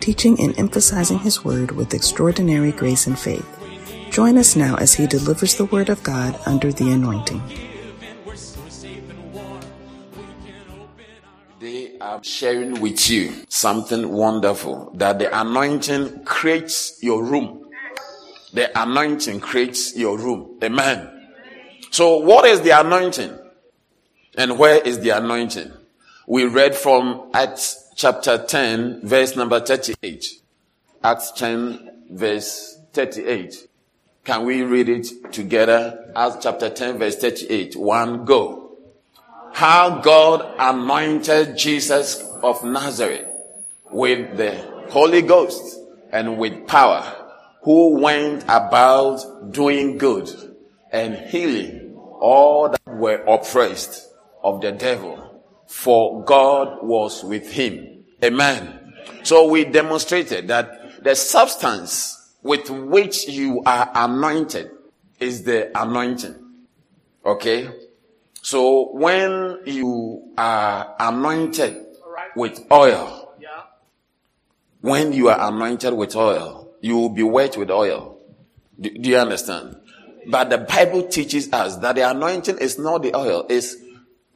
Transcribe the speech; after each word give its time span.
teaching 0.00 0.40
and 0.40 0.58
emphasizing 0.58 1.18
his 1.18 1.44
word 1.44 1.70
with 1.72 1.94
extraordinary 1.94 2.72
grace 2.72 3.06
and 3.06 3.18
faith. 3.18 3.46
Join 4.10 4.38
us 4.38 4.56
now 4.56 4.76
as 4.76 4.94
he 4.94 5.06
delivers 5.06 5.56
the 5.56 5.66
word 5.66 5.88
of 5.88 6.02
God 6.02 6.38
under 6.46 6.72
the 6.72 6.90
anointing. 6.90 7.42
They 11.60 11.98
are 11.98 12.22
sharing 12.22 12.80
with 12.80 13.10
you 13.10 13.44
something 13.48 14.08
wonderful 14.08 14.92
that 14.94 15.18
the 15.18 15.38
anointing 15.38 16.24
creates 16.24 17.02
your 17.02 17.22
room. 17.24 17.68
The 18.52 18.70
anointing 18.80 19.40
creates 19.40 19.96
your 19.96 20.16
room. 20.16 20.58
Amen. 20.62 21.28
So, 21.90 22.18
what 22.18 22.44
is 22.44 22.60
the 22.60 22.78
anointing? 22.78 23.36
And 24.36 24.58
where 24.58 24.80
is 24.80 25.00
the 25.00 25.10
anointing? 25.10 25.72
We 26.26 26.44
read 26.44 26.74
from 26.74 27.30
Acts 27.32 27.85
chapter 27.96 28.36
10, 28.36 29.08
verse 29.08 29.36
number 29.36 29.58
38. 29.58 30.26
Acts 31.02 31.32
10, 31.32 32.02
verse 32.10 32.78
38. 32.92 33.68
Can 34.22 34.44
we 34.44 34.62
read 34.62 34.90
it 34.90 35.32
together? 35.32 36.12
Acts 36.14 36.36
chapter 36.42 36.68
10, 36.68 36.98
verse 36.98 37.16
38. 37.16 37.74
One, 37.74 38.26
go. 38.26 38.76
How 39.54 40.00
God 40.00 40.54
anointed 40.58 41.56
Jesus 41.56 42.22
of 42.42 42.62
Nazareth 42.62 43.28
with 43.90 44.36
the 44.36 44.56
Holy 44.90 45.22
Ghost 45.22 45.78
and 46.12 46.36
with 46.36 46.66
power, 46.66 47.02
who 47.62 47.98
went 47.98 48.44
about 48.44 49.52
doing 49.52 49.96
good 49.96 50.28
and 50.92 51.16
healing 51.16 51.94
all 52.20 52.68
that 52.68 52.86
were 52.86 53.24
oppressed 53.26 54.06
of 54.42 54.60
the 54.60 54.72
devil 54.72 55.25
for 55.66 56.24
God 56.24 56.82
was 56.82 57.24
with 57.24 57.50
him. 57.50 58.04
Amen. 58.22 58.94
So 59.22 59.48
we 59.48 59.64
demonstrated 59.64 60.48
that 60.48 61.02
the 61.02 61.14
substance 61.14 62.34
with 62.42 62.70
which 62.70 63.28
you 63.28 63.62
are 63.66 63.90
anointed 63.94 64.70
is 65.18 65.42
the 65.42 65.70
anointing. 65.78 66.36
Okay? 67.24 67.70
So 68.42 68.90
when 68.92 69.60
you 69.66 70.32
are 70.38 70.94
anointed 71.00 71.84
with 72.36 72.64
oil, 72.70 73.34
when 74.80 75.12
you 75.12 75.28
are 75.28 75.48
anointed 75.52 75.94
with 75.94 76.14
oil, 76.14 76.70
you 76.80 76.96
will 76.96 77.08
be 77.08 77.24
wet 77.24 77.56
with 77.56 77.70
oil. 77.70 78.18
Do, 78.78 78.90
do 78.90 79.10
you 79.10 79.16
understand? 79.16 79.76
But 80.28 80.50
the 80.50 80.58
Bible 80.58 81.08
teaches 81.08 81.52
us 81.52 81.76
that 81.78 81.96
the 81.96 82.08
anointing 82.08 82.58
is 82.58 82.78
not 82.78 83.02
the 83.02 83.16
oil, 83.16 83.46
is 83.48 83.82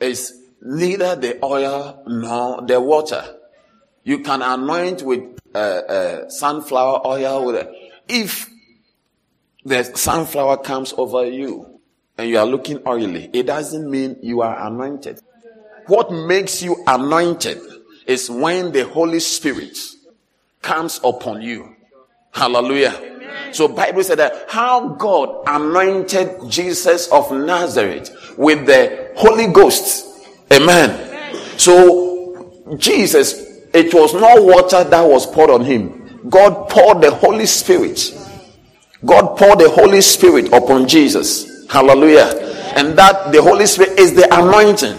is 0.01 0.40
neither 0.63 1.17
the 1.17 1.45
oil 1.45 2.03
nor 2.07 2.63
the 2.63 2.81
water. 2.81 3.37
You 4.05 4.21
can 4.21 4.43
anoint 4.43 5.03
with 5.03 5.39
uh, 5.55 5.59
uh, 5.59 6.29
sunflower 6.31 7.07
oil. 7.07 7.75
If 8.09 8.49
the 9.65 9.85
sunflower 9.85 10.59
comes 10.59 10.95
over 10.97 11.27
you 11.27 11.81
and 12.17 12.29
you 12.29 12.39
are 12.39 12.47
looking 12.47 12.81
oily, 12.87 13.31
it 13.33 13.47
doesn't 13.47 13.91
mean 13.91 14.17
you 14.23 14.43
are 14.43 14.67
anointed. 14.67 15.21
What 15.87 16.11
makes 16.11 16.63
you 16.63 16.83
anointed 16.87 17.61
is 18.07 18.31
when 18.31 18.73
the 18.73 18.85
Holy 18.85 19.21
Spirit 19.21 19.79
comes 20.63 21.01
upon 21.03 21.43
you. 21.43 21.75
Hallelujah. 22.33 23.09
So 23.53 23.69
Bible 23.69 24.05
said 24.05 24.19
that 24.19 24.47
how 24.49 24.89
God 24.89 25.43
anointed 25.47 26.49
Jesus 26.49 27.09
of 27.09 27.31
Nazareth 27.33 28.35
with 28.37 28.67
the 28.67 29.13
Holy 29.17 29.47
Ghost 29.49 30.10
Amen. 30.53 31.37
So, 31.59 32.77
Jesus, 32.77 33.35
it 33.73 33.95
was 33.95 34.15
not 34.15 34.43
water 34.43 34.85
that 34.85 35.03
was 35.03 35.27
poured 35.27 35.51
on 35.51 35.65
him. 35.65 36.21
God 36.29 36.69
poured 36.69 37.01
the 37.01 37.11
Holy 37.11 37.47
Spirit. 37.47 38.17
God 39.05 39.37
poured 39.39 39.61
the 39.61 39.71
Holy 39.71 40.01
Spirit 40.01 40.53
upon 40.53 40.87
Jesus. 40.89 41.67
Hallelujah. 41.69 42.73
And 42.77 42.99
that 42.99 43.33
the 43.33 43.41
Holy 43.43 43.67
Spirit 43.67 43.99
is 43.99 44.15
the 44.15 44.27
anointing. 44.35 44.99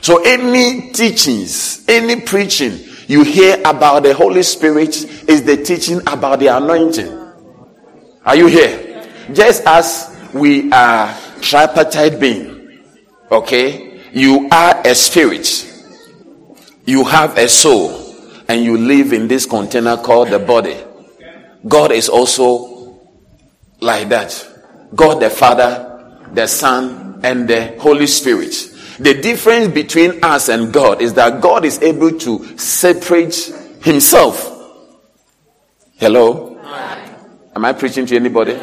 So, 0.00 0.22
any 0.24 0.92
teachings, 0.92 1.84
any 1.88 2.20
preaching 2.20 2.78
you 3.08 3.22
hear 3.22 3.60
about 3.64 4.02
the 4.02 4.14
Holy 4.14 4.42
Spirit 4.42 4.96
is 5.28 5.42
the 5.44 5.56
teaching 5.62 6.00
about 6.06 6.40
the 6.40 6.48
anointing. 6.48 7.12
Are 8.24 8.34
you 8.34 8.46
here? 8.46 9.08
Just 9.32 9.64
as 9.64 10.16
we 10.32 10.72
are 10.72 11.16
tripartite 11.40 12.18
being, 12.18 12.80
okay? 13.30 13.95
You 14.16 14.48
are 14.50 14.80
a 14.82 14.94
spirit, 14.94 15.46
you 16.86 17.04
have 17.04 17.36
a 17.36 17.46
soul, 17.50 18.16
and 18.48 18.64
you 18.64 18.78
live 18.78 19.12
in 19.12 19.28
this 19.28 19.44
container 19.44 19.98
called 19.98 20.30
the 20.30 20.38
body. 20.38 20.74
God 21.68 21.92
is 21.92 22.08
also 22.08 22.98
like 23.78 24.08
that. 24.08 24.48
God 24.94 25.20
the 25.20 25.28
Father, 25.28 26.18
the 26.32 26.46
Son, 26.46 27.20
and 27.24 27.46
the 27.46 27.76
Holy 27.78 28.06
Spirit. 28.06 28.54
The 28.98 29.20
difference 29.20 29.74
between 29.74 30.24
us 30.24 30.48
and 30.48 30.72
God 30.72 31.02
is 31.02 31.12
that 31.12 31.42
God 31.42 31.66
is 31.66 31.82
able 31.82 32.18
to 32.20 32.56
separate 32.56 33.34
himself. 33.82 34.50
Hello? 35.96 36.58
Am 37.54 37.66
I 37.66 37.74
preaching 37.74 38.06
to 38.06 38.16
anybody? 38.16 38.54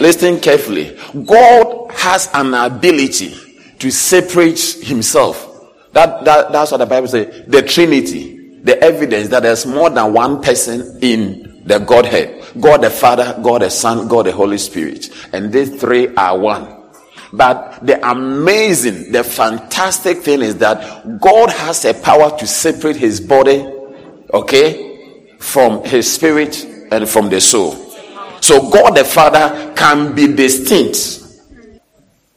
Listen 0.00 0.40
carefully. 0.40 0.98
God 1.26 1.92
has 1.92 2.28
an 2.34 2.54
ability 2.54 3.51
to 3.82 3.90
separate 3.90 4.60
himself. 4.80 5.48
That, 5.92 6.24
that, 6.24 6.52
that's 6.52 6.70
what 6.70 6.78
the 6.78 6.86
Bible 6.86 7.08
says. 7.08 7.46
The 7.48 7.62
Trinity, 7.62 8.60
the 8.62 8.80
evidence 8.80 9.28
that 9.30 9.42
there's 9.42 9.66
more 9.66 9.90
than 9.90 10.12
one 10.12 10.40
person 10.40 11.00
in 11.02 11.64
the 11.66 11.80
Godhead. 11.80 12.44
God 12.60 12.82
the 12.82 12.90
Father, 12.90 13.36
God 13.42 13.62
the 13.62 13.70
Son, 13.70 14.06
God 14.06 14.26
the 14.26 14.32
Holy 14.32 14.58
Spirit. 14.58 15.10
And 15.32 15.52
these 15.52 15.80
three 15.80 16.14
are 16.14 16.38
one. 16.38 16.80
But 17.32 17.84
the 17.84 18.08
amazing, 18.08 19.10
the 19.10 19.24
fantastic 19.24 20.18
thing 20.18 20.42
is 20.42 20.58
that 20.58 21.18
God 21.20 21.50
has 21.50 21.84
a 21.84 21.92
power 21.92 22.38
to 22.38 22.46
separate 22.46 22.94
his 22.94 23.20
body, 23.20 23.68
okay, 24.32 25.26
from 25.40 25.82
his 25.82 26.12
spirit 26.12 26.64
and 26.92 27.08
from 27.08 27.30
the 27.30 27.40
soul. 27.40 27.74
So 28.40 28.70
God 28.70 28.96
the 28.96 29.04
Father 29.04 29.72
can 29.74 30.14
be 30.14 30.28
distinct 30.28 31.21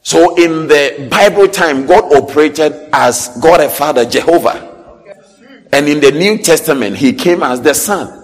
so 0.05 0.35
in 0.35 0.67
the 0.67 1.07
Bible 1.09 1.47
time, 1.47 1.87
God 1.87 2.13
operated 2.13 2.73
as 2.93 3.35
God 3.41 3.59
a 3.59 3.67
Father, 3.67 4.05
Jehovah. 4.05 5.03
And 5.73 5.89
in 5.89 5.99
the 5.99 6.11
New 6.11 6.37
Testament, 6.37 6.95
he 6.95 7.11
came 7.11 7.41
as 7.41 7.59
the 7.59 7.73
Son. 7.73 8.21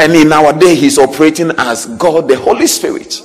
And 0.00 0.14
in 0.14 0.32
our 0.32 0.52
day, 0.52 0.74
he's 0.74 0.98
operating 0.98 1.52
as 1.58 1.86
God 1.86 2.26
the 2.26 2.36
Holy 2.36 2.66
Spirit. 2.66 3.22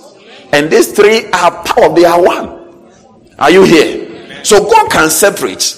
And 0.51 0.69
these 0.69 0.91
three 0.91 1.25
are 1.31 1.63
power, 1.63 1.91
they 1.95 2.05
are 2.05 2.21
one. 2.21 2.87
Are 3.39 3.49
you 3.49 3.63
here? 3.63 4.45
So 4.45 4.69
God 4.69 4.91
can 4.91 5.09
separate. 5.09 5.75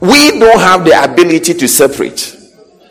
We 0.00 0.38
don't 0.38 0.58
have 0.58 0.86
the 0.86 1.04
ability 1.04 1.52
to 1.52 1.68
separate. 1.68 2.34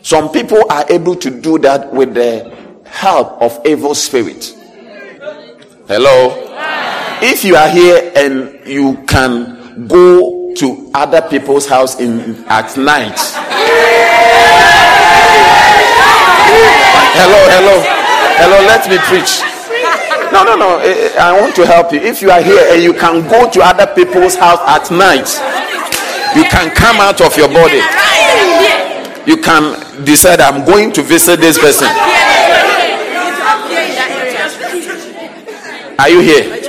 Some 0.02 0.30
people 0.30 0.62
are 0.70 0.86
able 0.88 1.16
to 1.16 1.30
do 1.30 1.58
that 1.58 1.92
with 1.92 2.14
the 2.14 2.80
help 2.86 3.42
of 3.42 3.60
evil 3.66 3.96
spirit. 3.96 4.54
Hello? 5.88 6.53
If 7.24 7.42
you 7.42 7.56
are 7.56 7.70
here 7.70 8.12
and 8.14 8.60
you 8.66 9.02
can 9.08 9.88
go 9.88 10.52
to 10.54 10.90
other 10.92 11.22
people's 11.22 11.66
house 11.66 11.98
in 11.98 12.44
at 12.48 12.76
night. 12.76 13.16
Hello 17.16 17.40
hello. 17.48 17.80
Hello 18.36 18.58
let 18.68 18.84
me 18.90 18.98
preach. 19.08 19.40
No 20.34 20.44
no 20.44 20.54
no. 20.54 20.78
I 21.18 21.40
want 21.40 21.56
to 21.56 21.64
help 21.64 21.92
you. 21.92 22.00
If 22.00 22.20
you 22.20 22.30
are 22.30 22.42
here 22.42 22.60
and 22.70 22.82
you 22.82 22.92
can 22.92 23.26
go 23.26 23.50
to 23.50 23.60
other 23.62 23.86
people's 23.94 24.36
house 24.36 24.60
at 24.68 24.90
night 24.90 25.28
you 26.36 26.44
can 26.44 26.74
come 26.74 27.00
out 27.00 27.22
of 27.22 27.34
your 27.38 27.48
body. 27.48 27.80
You 29.24 29.38
can 29.40 30.04
decide 30.04 30.40
i'm 30.40 30.66
going 30.66 30.92
to 30.92 31.02
visit 31.02 31.40
this 31.40 31.58
person. 31.58 31.88
Are 35.98 36.10
you 36.10 36.20
here 36.20 36.63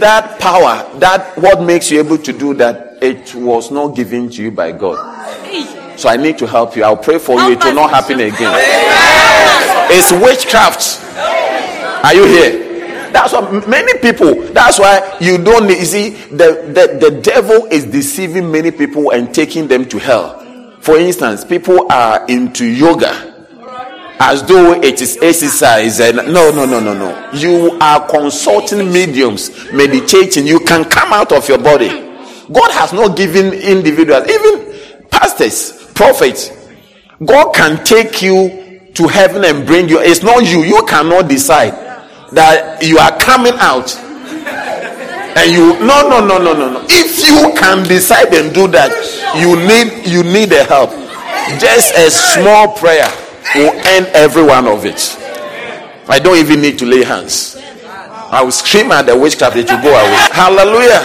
that 0.00 0.38
power, 0.40 0.98
that 0.98 1.36
what 1.38 1.62
makes 1.62 1.90
you 1.90 1.98
able 1.98 2.18
to 2.18 2.32
do 2.32 2.54
that, 2.54 3.02
it 3.02 3.34
was 3.34 3.70
not 3.70 3.96
given 3.96 4.28
to 4.30 4.42
you 4.42 4.50
by 4.50 4.72
God. 4.72 4.98
So 5.98 6.08
I 6.08 6.16
need 6.16 6.38
to 6.38 6.46
help 6.46 6.76
you. 6.76 6.84
I'll 6.84 6.96
pray 6.96 7.18
for 7.18 7.40
you. 7.40 7.52
It 7.52 7.64
will 7.64 7.74
not 7.74 7.90
happen 7.90 8.20
again. 8.20 8.54
It's 9.90 10.12
witchcraft. 10.12 11.00
Are 12.04 12.14
you 12.14 12.24
here? 12.26 13.12
That's 13.12 13.32
what 13.32 13.68
many 13.68 13.98
people. 14.00 14.34
That's 14.52 14.78
why 14.78 15.16
you 15.20 15.38
don't. 15.38 15.68
You 15.68 15.84
see, 15.84 16.10
the, 16.10 16.66
the 16.74 17.10
the 17.10 17.20
devil 17.20 17.66
is 17.66 17.84
deceiving 17.84 18.50
many 18.50 18.72
people 18.72 19.10
and 19.10 19.32
taking 19.32 19.68
them 19.68 19.84
to 19.86 19.98
hell. 19.98 20.40
For 20.80 20.98
instance, 20.98 21.44
people 21.44 21.90
are 21.92 22.26
into 22.26 22.66
yoga 22.66 23.33
as 24.20 24.42
though 24.44 24.80
it 24.80 25.00
is 25.00 25.18
exercise 25.20 26.00
and 26.00 26.16
no 26.16 26.50
no 26.50 26.64
no 26.64 26.80
no 26.80 26.94
no. 26.94 27.30
You 27.32 27.76
are 27.80 28.06
consulting 28.08 28.92
mediums 28.92 29.50
meditating. 29.72 30.46
You 30.46 30.60
can 30.60 30.84
come 30.84 31.12
out 31.12 31.32
of 31.32 31.48
your 31.48 31.58
body. 31.58 31.88
God 31.88 32.70
has 32.72 32.92
not 32.92 33.16
given 33.16 33.52
individuals 33.52 34.28
even 34.28 35.08
pastors 35.10 35.90
prophets. 35.94 36.50
God 37.24 37.54
can 37.54 37.84
take 37.84 38.22
you 38.22 38.90
to 38.94 39.08
heaven 39.08 39.44
and 39.44 39.66
bring 39.66 39.88
you. 39.88 39.98
It's 40.00 40.22
not 40.22 40.44
you. 40.44 40.62
You 40.62 40.84
cannot 40.86 41.28
decide 41.28 41.72
that 42.32 42.82
you 42.82 42.98
are 42.98 43.18
coming 43.18 43.54
out 43.58 43.94
and 45.36 45.50
you 45.52 45.78
no 45.84 46.08
no 46.08 46.24
no 46.24 46.38
no 46.38 46.52
no 46.52 46.70
no. 46.70 46.86
If 46.88 47.18
you 47.26 47.52
can 47.58 47.86
decide 47.88 48.32
and 48.32 48.54
do 48.54 48.68
that 48.68 48.92
you 49.34 49.56
need 49.56 50.06
you 50.06 50.22
need 50.22 50.52
a 50.52 50.64
help. 50.64 50.90
Just 51.60 51.94
a 51.96 52.10
small 52.10 52.72
prayer 52.76 53.10
will 53.54 53.72
end 53.86 54.06
every 54.08 54.42
one 54.42 54.66
of 54.66 54.84
it. 54.84 55.16
I 56.08 56.18
don't 56.18 56.36
even 56.36 56.60
need 56.60 56.78
to 56.80 56.86
lay 56.86 57.04
hands. 57.04 57.56
I 57.86 58.42
will 58.42 58.52
scream 58.52 58.90
at 58.92 59.06
the 59.06 59.16
witchcraft 59.16 59.54
that 59.56 59.70
you 59.70 59.80
go 59.82 59.90
away. 59.90 60.28
Hallelujah. 60.32 61.00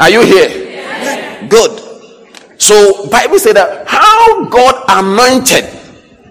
Are 0.00 0.10
you 0.10 0.22
here? 0.22 1.48
Good. 1.48 1.80
So 2.60 3.08
Bible 3.08 3.38
said 3.38 3.56
that 3.56 3.88
how 3.88 4.44
God 4.46 4.84
anointed 4.88 5.64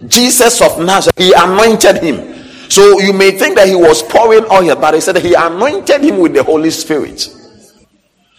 Jesus 0.07 0.61
of 0.61 0.79
Nazareth, 0.79 1.17
he 1.17 1.33
anointed 1.33 1.97
him. 2.03 2.69
So 2.69 2.99
you 2.99 3.13
may 3.13 3.31
think 3.31 3.55
that 3.55 3.67
he 3.67 3.75
was 3.75 4.03
pouring 4.03 4.45
oil, 4.51 4.75
but 4.75 4.93
he 4.93 5.01
said 5.01 5.17
he 5.17 5.33
anointed 5.33 6.03
him 6.03 6.19
with 6.19 6.33
the 6.33 6.43
Holy 6.43 6.69
Spirit. 6.69 7.27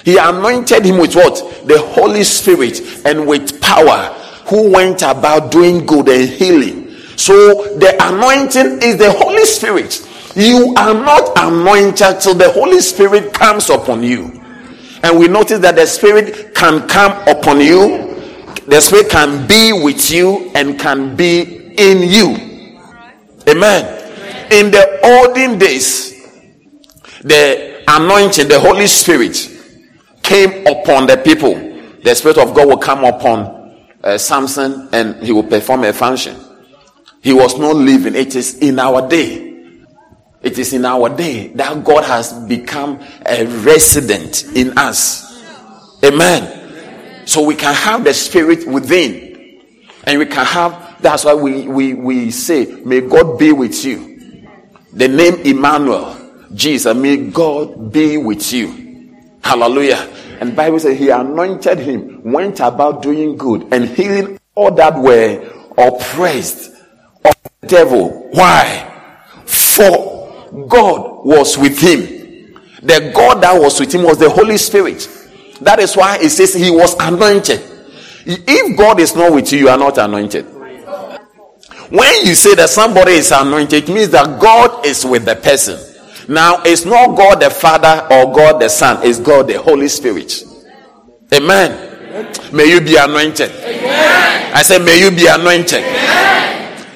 He 0.04 0.16
anointed 0.16 0.84
him 0.84 0.98
with 0.98 1.14
what? 1.14 1.34
The 1.66 1.78
Holy 1.78 2.22
Spirit 2.24 3.04
and 3.04 3.26
with 3.26 3.60
power 3.60 4.16
who 4.46 4.70
went 4.70 5.02
about 5.02 5.50
doing 5.50 5.86
good 5.86 6.08
and 6.08 6.28
healing. 6.28 6.90
So 7.16 7.76
the 7.76 7.96
anointing 8.00 8.82
is 8.82 8.96
the 8.96 9.12
Holy 9.12 9.44
Spirit. 9.44 10.06
You 10.34 10.74
are 10.76 10.94
not 10.94 11.32
anointed 11.36 12.20
till 12.20 12.34
the 12.34 12.50
Holy 12.50 12.80
Spirit 12.80 13.34
comes 13.34 13.68
upon 13.68 14.02
you. 14.02 14.40
And 15.02 15.18
we 15.18 15.28
notice 15.28 15.58
that 15.60 15.76
the 15.76 15.86
Spirit 15.86 16.54
can 16.54 16.88
come 16.88 17.12
upon 17.28 17.60
you, 17.60 18.14
the 18.66 18.80
Spirit 18.80 19.10
can 19.10 19.46
be 19.46 19.72
with 19.72 20.10
you, 20.10 20.50
and 20.54 20.78
can 20.78 21.16
be 21.16 21.74
in 21.76 22.08
you. 22.08 22.36
Amen. 23.48 23.96
In 24.52 24.70
the 24.70 25.00
olden 25.04 25.58
days, 25.58 26.10
the 27.22 27.82
anointing, 27.88 28.48
the 28.48 28.58
Holy 28.60 28.86
Spirit 28.86 29.36
came 30.22 30.66
upon 30.66 31.06
the 31.06 31.16
people. 31.16 31.54
The 32.02 32.14
Spirit 32.14 32.38
of 32.38 32.54
God 32.54 32.68
will 32.68 32.78
come 32.78 33.04
upon 33.04 33.59
uh, 34.02 34.18
Samson 34.18 34.88
and 34.92 35.22
he 35.22 35.32
will 35.32 35.44
perform 35.44 35.84
a 35.84 35.92
function. 35.92 36.36
He 37.22 37.32
was 37.32 37.58
not 37.58 37.76
living. 37.76 38.14
It 38.14 38.34
is 38.34 38.58
in 38.58 38.78
our 38.78 39.06
day. 39.08 39.50
It 40.42 40.58
is 40.58 40.72
in 40.72 40.86
our 40.86 41.14
day 41.14 41.48
that 41.48 41.84
God 41.84 42.04
has 42.04 42.32
become 42.32 43.00
a 43.26 43.44
resident 43.46 44.44
in 44.56 44.78
us. 44.78 45.42
Amen. 46.02 47.26
So 47.26 47.44
we 47.44 47.54
can 47.54 47.74
have 47.74 48.04
the 48.04 48.14
spirit 48.14 48.66
within. 48.66 49.60
And 50.04 50.18
we 50.18 50.26
can 50.26 50.46
have, 50.46 50.96
that's 51.02 51.24
why 51.24 51.34
we, 51.34 51.68
we, 51.68 51.94
we 51.94 52.30
say, 52.30 52.64
may 52.84 53.02
God 53.02 53.38
be 53.38 53.52
with 53.52 53.84
you. 53.84 54.48
The 54.94 55.08
name 55.08 55.34
Emmanuel, 55.44 56.16
Jesus, 56.54 56.96
may 56.96 57.18
God 57.28 57.92
be 57.92 58.16
with 58.16 58.50
you. 58.52 59.14
Hallelujah. 59.44 60.08
And 60.40 60.56
Bible 60.56 60.80
says 60.80 60.98
he 60.98 61.10
anointed 61.10 61.78
him, 61.78 62.32
went 62.32 62.60
about 62.60 63.02
doing 63.02 63.36
good 63.36 63.72
and 63.72 63.86
healing 63.86 64.40
all 64.54 64.70
that 64.72 64.98
were 64.98 65.46
oppressed 65.76 66.72
of 67.24 67.34
the 67.60 67.66
devil. 67.66 68.30
Why? 68.32 68.86
For 69.44 70.66
God 70.66 71.26
was 71.26 71.58
with 71.58 71.78
him. 71.78 72.56
The 72.82 73.12
God 73.14 73.42
that 73.42 73.60
was 73.60 73.78
with 73.78 73.94
him 73.94 74.02
was 74.02 74.18
the 74.18 74.30
Holy 74.30 74.56
Spirit. 74.56 75.06
That 75.60 75.78
is 75.78 75.94
why 75.94 76.16
it 76.16 76.30
says 76.30 76.54
he 76.54 76.70
was 76.70 76.94
anointed. 76.98 77.60
If 78.24 78.78
God 78.78 78.98
is 78.98 79.14
not 79.14 79.34
with 79.34 79.52
you, 79.52 79.58
you 79.58 79.68
are 79.68 79.76
not 79.76 79.98
anointed. 79.98 80.46
When 81.90 82.24
you 82.24 82.34
say 82.34 82.54
that 82.54 82.70
somebody 82.70 83.12
is 83.12 83.30
anointed, 83.30 83.84
it 83.84 83.92
means 83.92 84.10
that 84.10 84.40
God 84.40 84.86
is 84.86 85.04
with 85.04 85.26
the 85.26 85.36
person. 85.36 85.78
Now, 86.30 86.62
it's 86.64 86.84
not 86.84 87.16
God 87.16 87.40
the 87.40 87.50
Father 87.50 88.06
or 88.08 88.32
God 88.32 88.62
the 88.62 88.68
Son, 88.68 89.00
it's 89.02 89.18
God 89.18 89.48
the 89.48 89.60
Holy 89.60 89.88
Spirit. 89.88 90.44
Amen. 91.34 92.52
May 92.52 92.70
you 92.70 92.80
be 92.80 92.94
anointed. 92.94 93.50
Amen. 93.50 94.52
I 94.54 94.62
said, 94.62 94.84
May 94.84 95.00
you 95.00 95.10
be 95.10 95.26
anointed. 95.26 95.82
Amen. 95.82 96.86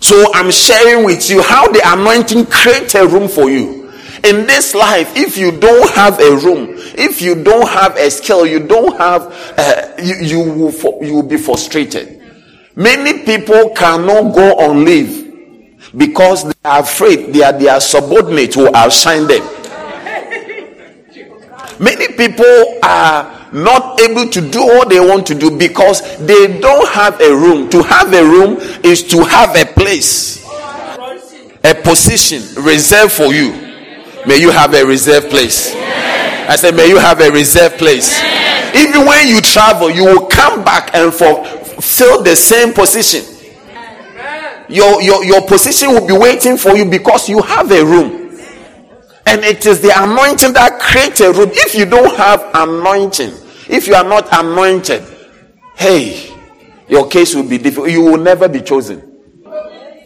So, 0.00 0.30
I'm 0.34 0.50
sharing 0.50 1.06
with 1.06 1.30
you 1.30 1.42
how 1.42 1.66
the 1.72 1.80
anointing 1.82 2.44
creates 2.44 2.94
a 2.94 3.08
room 3.08 3.26
for 3.26 3.48
you. 3.48 3.90
In 4.22 4.46
this 4.46 4.74
life, 4.74 5.16
if 5.16 5.38
you 5.38 5.58
don't 5.58 5.90
have 5.92 6.20
a 6.20 6.36
room, 6.36 6.74
if 6.76 7.22
you 7.22 7.42
don't 7.42 7.66
have 7.66 7.96
a 7.96 8.10
skill, 8.10 8.44
you 8.44 8.60
don't 8.60 8.98
have, 8.98 9.22
uh, 9.56 9.94
you, 10.02 10.16
you, 10.16 10.38
will, 10.40 11.02
you 11.02 11.14
will 11.14 11.22
be 11.22 11.38
frustrated. 11.38 12.20
Many 12.76 13.24
people 13.24 13.70
cannot 13.70 14.34
go 14.34 14.58
on 14.58 14.84
leave 14.84 15.23
because 15.96 16.44
they 16.44 16.54
are 16.64 16.80
afraid 16.80 17.32
they 17.32 17.42
are 17.42 17.52
their 17.52 17.80
subordinates 17.80 18.56
will 18.56 18.74
outshine 18.74 19.26
them. 19.26 19.42
Many 21.80 22.08
people 22.14 22.78
are 22.82 23.48
not 23.52 24.00
able 24.00 24.28
to 24.28 24.40
do 24.50 24.60
what 24.64 24.88
they 24.88 25.00
want 25.00 25.26
to 25.28 25.34
do 25.34 25.56
because 25.56 26.00
they 26.18 26.58
don't 26.60 26.88
have 26.88 27.20
a 27.20 27.34
room. 27.34 27.68
To 27.70 27.82
have 27.82 28.12
a 28.12 28.22
room 28.22 28.56
is 28.84 29.02
to 29.08 29.22
have 29.24 29.56
a 29.56 29.64
place, 29.64 30.44
a 31.64 31.74
position 31.74 32.42
reserved 32.64 33.12
for 33.12 33.32
you. 33.34 33.52
May 34.26 34.38
you 34.40 34.50
have 34.50 34.74
a 34.74 34.84
reserved 34.84 35.30
place. 35.30 35.72
I 35.74 36.56
said, 36.56 36.74
May 36.76 36.88
you 36.88 36.98
have 36.98 37.20
a 37.20 37.30
reserved 37.30 37.78
place. 37.78 38.20
Even 38.74 39.06
when 39.06 39.28
you 39.28 39.40
travel, 39.40 39.90
you 39.90 40.04
will 40.04 40.26
come 40.26 40.64
back 40.64 40.94
and 40.94 41.12
fulfill 41.12 42.22
the 42.22 42.34
same 42.36 42.72
position 42.72 43.33
your, 44.68 45.02
your, 45.02 45.24
your 45.24 45.46
position 45.46 45.90
will 45.90 46.06
be 46.06 46.16
waiting 46.16 46.56
for 46.56 46.76
you 46.76 46.84
because 46.84 47.28
you 47.28 47.42
have 47.42 47.70
a 47.70 47.84
room. 47.84 48.38
And 49.26 49.42
it 49.42 49.64
is 49.66 49.80
the 49.80 49.92
anointing 49.94 50.52
that 50.54 50.80
creates 50.80 51.20
a 51.20 51.32
room. 51.32 51.50
If 51.52 51.74
you 51.74 51.86
don't 51.86 52.14
have 52.16 52.50
anointing, 52.54 53.32
if 53.68 53.86
you 53.86 53.94
are 53.94 54.04
not 54.04 54.28
anointed, 54.32 55.02
hey, 55.76 56.30
your 56.88 57.08
case 57.08 57.34
will 57.34 57.48
be 57.48 57.58
difficult. 57.58 57.90
You 57.90 58.02
will 58.02 58.18
never 58.18 58.48
be 58.48 58.60
chosen. 58.60 59.10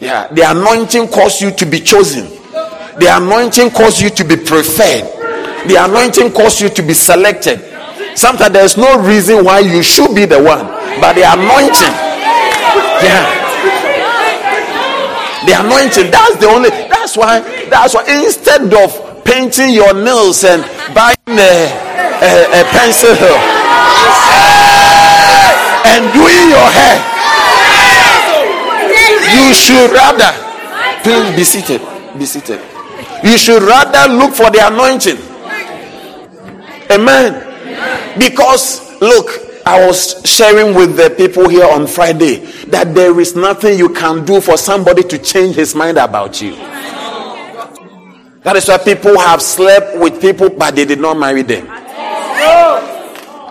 Yeah, 0.01 0.29
the 0.33 0.43
anointing 0.43 1.09
causes 1.09 1.41
you 1.41 1.51
to 1.51 1.67
be 1.67 1.81
chosen. 1.81 2.27
The 2.99 3.09
anointing 3.11 3.71
causes 3.71 4.03
you 4.03 4.11
to 4.11 4.25
be 4.25 4.37
preferred. 4.37 5.03
The 5.67 5.77
anointing 5.81 6.33
causes 6.33 6.61
you 6.63 6.69
to 6.71 6.83
be 6.83 6.95
selected. 6.95 7.61
Sometimes 8.17 8.53
there's 8.53 8.77
no 8.77 9.03
reason 9.03 9.45
why 9.45 9.61
you 9.61 9.83
should 9.83 10.15
be 10.15 10.25
the 10.25 10.41
one, 10.41 10.67
but 11.01 11.15
the 11.15 11.23
anointing. 11.23 11.95
Yeah 13.05 13.38
the 15.49 15.57
anointing. 15.57 16.11
That's 16.13 16.37
the 16.37 16.47
only. 16.47 16.69
That's 16.69 17.17
why. 17.17 17.41
That's 17.73 17.95
why 17.95 18.05
instead 18.05 18.69
of 18.69 19.25
painting 19.25 19.73
your 19.73 19.95
nails 19.95 20.45
and 20.45 20.61
buying 20.93 21.17
a, 21.29 21.57
a, 22.21 22.61
a 22.61 22.63
pencil 22.69 23.17
and 25.89 26.05
doing 26.13 26.45
your 26.53 26.69
hair, 26.69 26.97
you 29.33 29.55
should 29.57 29.91
rather. 29.93 30.33
Please 31.03 31.37
be 31.37 31.45
seated. 31.45 31.81
Be 32.19 32.27
seated. 32.27 32.61
You 33.25 33.39
should 33.39 33.63
rather 33.63 34.13
look 34.13 34.35
for 34.35 34.51
the 34.51 34.61
anointing. 34.67 35.17
Amen. 36.91 38.19
Because 38.19 39.01
look, 39.01 39.31
I 39.65 39.87
was 39.87 40.21
sharing 40.25 40.75
with 40.75 40.97
the 40.97 41.11
people 41.11 41.49
here 41.49 41.67
on 41.67 41.87
Friday 41.87 42.47
that 42.71 42.95
there 42.95 43.19
is 43.21 43.35
nothing 43.35 43.79
you 43.79 43.91
can 43.91 44.25
do 44.25 44.41
for 44.41 44.57
somebody 44.57 45.03
to 45.03 45.19
change 45.19 45.57
his 45.57 45.75
mind 45.75 45.99
about 45.99 46.41
you. 46.41 46.55
That 48.43 48.57
is 48.57 48.69
why 48.69 48.79
people 48.79 49.19
have 49.19 49.43
slept 49.43 49.99
with 49.99 50.21
people, 50.21 50.51
but 50.51 50.75
they 50.75 50.85
did 50.85 51.01
not 51.01 51.19
marry 51.19 51.43
them. 51.43 51.67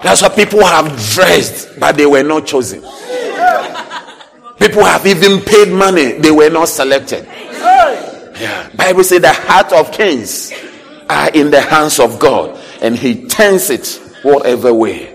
That's 0.03 0.21
why 0.21 0.29
people 0.29 0.65
have 0.65 0.85
dressed, 1.13 1.79
but 1.79 1.97
they 1.97 2.05
were 2.05 2.23
not 2.23 2.45
chosen. 2.45 2.81
People 4.59 4.83
have 4.83 5.05
even 5.05 5.41
paid 5.41 5.69
money, 5.71 6.13
they 6.13 6.31
were 6.31 6.49
not 6.49 6.67
selected. 6.67 7.25
Yeah. 8.39 8.69
Bible 8.75 9.03
says 9.03 9.21
the 9.21 9.33
heart 9.33 9.73
of 9.73 9.91
kings 9.91 10.53
are 11.09 11.29
in 11.31 11.51
the 11.51 11.61
hands 11.61 11.99
of 11.99 12.19
God, 12.19 12.59
and 12.81 12.95
He 12.95 13.27
turns 13.27 13.69
it 13.69 13.99
whatever 14.23 14.73
way. 14.73 15.13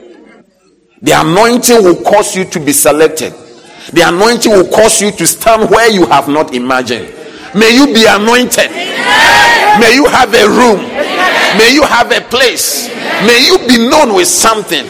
The 1.00 1.12
anointing 1.20 1.82
will 1.82 2.02
cause 2.02 2.36
you 2.36 2.44
to 2.46 2.60
be 2.60 2.72
selected. 2.72 3.32
The 3.92 4.02
anointing 4.06 4.52
will 4.52 4.68
cause 4.68 5.00
you 5.00 5.10
to 5.12 5.26
stand 5.26 5.70
where 5.70 5.90
you 5.90 6.06
have 6.06 6.28
not 6.28 6.54
imagined. 6.54 7.12
May 7.54 7.74
you 7.74 7.86
be 7.86 8.06
anointed. 8.06 8.70
May 9.80 9.94
you 9.94 10.06
have 10.06 10.32
a 10.32 10.48
room. 10.48 10.80
May 11.58 11.74
you 11.74 11.82
have 11.82 12.10
a 12.12 12.20
place. 12.20 12.88
May 13.26 13.44
you 13.46 13.58
be 13.66 13.88
known 13.88 14.14
with 14.14 14.28
something. 14.28 14.84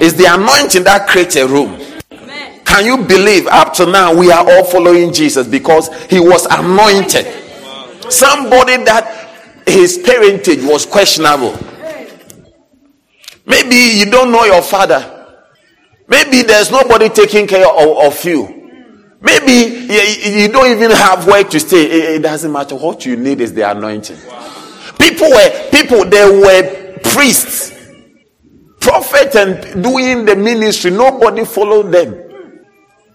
It's 0.00 0.14
the 0.14 0.26
anointing 0.26 0.84
that 0.84 1.08
creates 1.08 1.36
a 1.36 1.46
room. 1.46 1.78
Can 2.64 2.86
you 2.86 3.04
believe 3.04 3.46
up 3.48 3.74
to 3.74 3.86
now 3.86 4.14
we 4.14 4.30
are 4.32 4.48
all 4.48 4.64
following 4.64 5.12
Jesus 5.12 5.46
because 5.46 5.92
he 6.04 6.20
was 6.20 6.46
anointed? 6.46 7.26
Somebody 8.10 8.82
that 8.84 9.62
his 9.66 9.98
parentage 9.98 10.62
was 10.62 10.86
questionable. 10.86 11.58
Maybe 13.44 13.76
you 13.98 14.10
don't 14.10 14.32
know 14.32 14.44
your 14.44 14.62
father. 14.62 15.11
Maybe 16.08 16.42
there's 16.42 16.70
nobody 16.70 17.08
taking 17.08 17.46
care 17.46 17.66
of, 17.66 17.98
of 17.98 18.24
you. 18.24 18.62
Maybe 19.20 19.92
you, 19.92 20.40
you, 20.42 20.48
don't 20.48 20.70
even 20.70 20.90
have 20.90 21.26
where 21.26 21.44
to 21.44 21.60
stay. 21.60 21.84
It, 21.84 22.16
it, 22.16 22.22
doesn't 22.22 22.50
matter. 22.50 22.74
What 22.74 23.06
you 23.06 23.16
need 23.16 23.40
is 23.40 23.54
the 23.54 23.70
anointing. 23.70 24.16
People 24.98 25.30
were 25.30 25.68
people. 25.70 26.04
There 26.04 26.32
were 26.32 26.98
priests, 27.04 27.72
prophets, 28.80 29.36
and 29.36 29.82
doing 29.82 30.24
the 30.24 30.34
ministry. 30.34 30.90
Nobody 30.90 31.44
followed 31.44 31.92
them. 31.92 32.18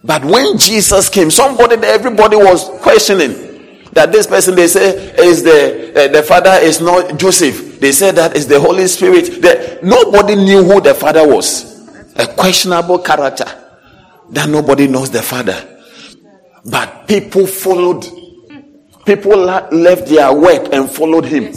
But 0.02 0.24
when 0.24 0.56
Jesus 0.56 1.10
came, 1.10 1.30
somebody 1.30 1.76
everybody 1.86 2.36
was 2.36 2.70
questioning 2.80 3.84
that 3.92 4.10
this 4.10 4.26
person 4.26 4.54
they 4.54 4.68
say 4.68 5.14
is 5.18 5.42
the 5.42 5.92
uh, 5.92 6.08
the 6.08 6.22
father 6.22 6.52
is 6.62 6.80
not 6.80 7.18
Joseph. 7.18 7.80
They 7.80 7.92
said 7.92 8.16
that 8.16 8.34
is 8.34 8.46
the 8.46 8.58
Holy 8.58 8.86
Spirit. 8.86 9.82
Nobody 9.82 10.36
knew 10.36 10.64
who 10.64 10.80
the 10.80 10.94
father 10.94 11.28
was. 11.28 11.67
A 12.18 12.26
questionable 12.34 12.98
character 12.98 13.46
that 14.30 14.48
nobody 14.48 14.88
knows 14.88 15.10
the 15.10 15.22
father. 15.22 15.78
But 16.64 17.06
people 17.08 17.46
followed. 17.46 18.06
People 19.06 19.38
left 19.38 20.06
their 20.08 20.32
work 20.34 20.68
and 20.72 20.90
followed 20.90 21.24
him. 21.24 21.54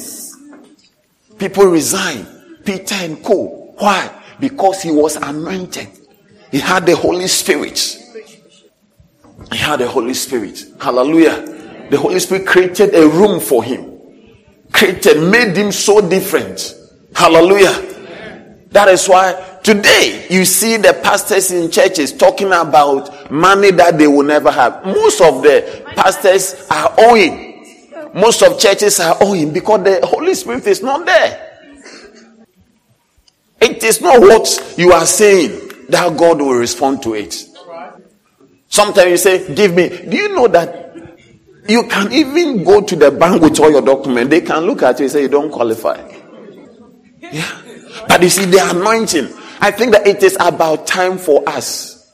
People 1.38 1.66
resigned. 1.66 2.28
Peter 2.64 2.96
and 2.96 3.24
Co. 3.24 3.74
Why? 3.78 4.24
Because 4.40 4.82
he 4.84 4.92
was 4.92 5.16
anointed. 5.16 5.90
He 6.52 6.60
had 6.60 6.86
the 6.86 6.96
Holy 6.96 7.28
Spirit. 7.28 7.98
He 9.52 9.58
had 9.58 9.80
the 9.80 9.88
Holy 9.88 10.14
Spirit. 10.14 10.64
Hallelujah. 10.80 11.88
The 11.90 11.98
Holy 11.98 12.20
Spirit 12.20 12.46
created 12.48 12.94
a 12.96 13.08
room 13.08 13.40
for 13.40 13.64
him. 13.64 14.00
Created, 14.72 15.30
made 15.30 15.58
him 15.58 15.72
so 15.72 16.08
different. 16.08 16.74
Hallelujah. 17.16 18.68
That 18.70 18.88
is 18.88 19.08
why 19.08 19.51
Today, 19.64 20.28
you 20.30 20.44
see 20.44 20.78
the 20.78 21.00
pastors 21.04 21.52
in 21.52 21.70
churches 21.70 22.14
talking 22.14 22.48
about 22.48 23.32
money 23.32 23.72
that 23.72 23.98
they 23.98 24.08
will 24.08 24.24
never 24.24 24.52
have. 24.52 24.84
Most 24.86 25.22
of 25.22 25.44
the 25.44 25.84
pastors 25.96 26.66
are 26.70 26.94
owing. 26.98 27.52
Most 28.14 28.42
of 28.42 28.60
churches 28.60 29.00
are 29.00 29.16
owing 29.22 29.54
because 29.54 29.84
the 29.84 30.06
Holy 30.06 30.34
Spirit 30.34 30.66
is 30.66 30.82
not 30.82 31.06
there. 31.06 31.52
It 33.62 33.84
is 33.84 34.02
not 34.02 34.20
what 34.20 34.74
you 34.78 34.92
are 34.92 35.06
saying 35.06 35.72
that 35.90 36.18
God 36.18 36.40
will 36.40 36.56
respond 36.56 37.04
to 37.04 37.14
it. 37.14 37.46
Sometimes 38.68 39.10
you 39.12 39.18
say, 39.18 39.54
Give 39.54 39.74
me. 39.76 39.90
Do 39.90 40.18
you 40.18 40.36
know 40.36 40.48
that 40.48 41.18
you 41.68 41.84
can 41.84 42.12
even 42.12 42.64
go 42.64 42.82
to 42.82 42.96
the 42.96 43.12
bank 43.12 43.42
with 43.42 43.60
all 43.60 43.70
your 43.70 43.82
documents? 43.82 44.32
They 44.32 44.42
can 44.42 44.64
look 44.64 44.82
at 44.82 44.98
you 45.00 45.06
and 45.06 45.12
say, 45.12 45.22
You 45.22 45.28
don't 45.28 45.52
qualify. 45.52 46.02
Yeah. 47.20 47.62
But 48.08 48.24
you 48.24 48.30
see, 48.30 48.46
the 48.46 48.68
anointing, 48.70 49.28
I 49.62 49.70
think 49.70 49.92
that 49.92 50.08
it 50.08 50.24
is 50.24 50.36
about 50.40 50.88
time 50.88 51.20
for 51.20 51.48
us 51.48 52.12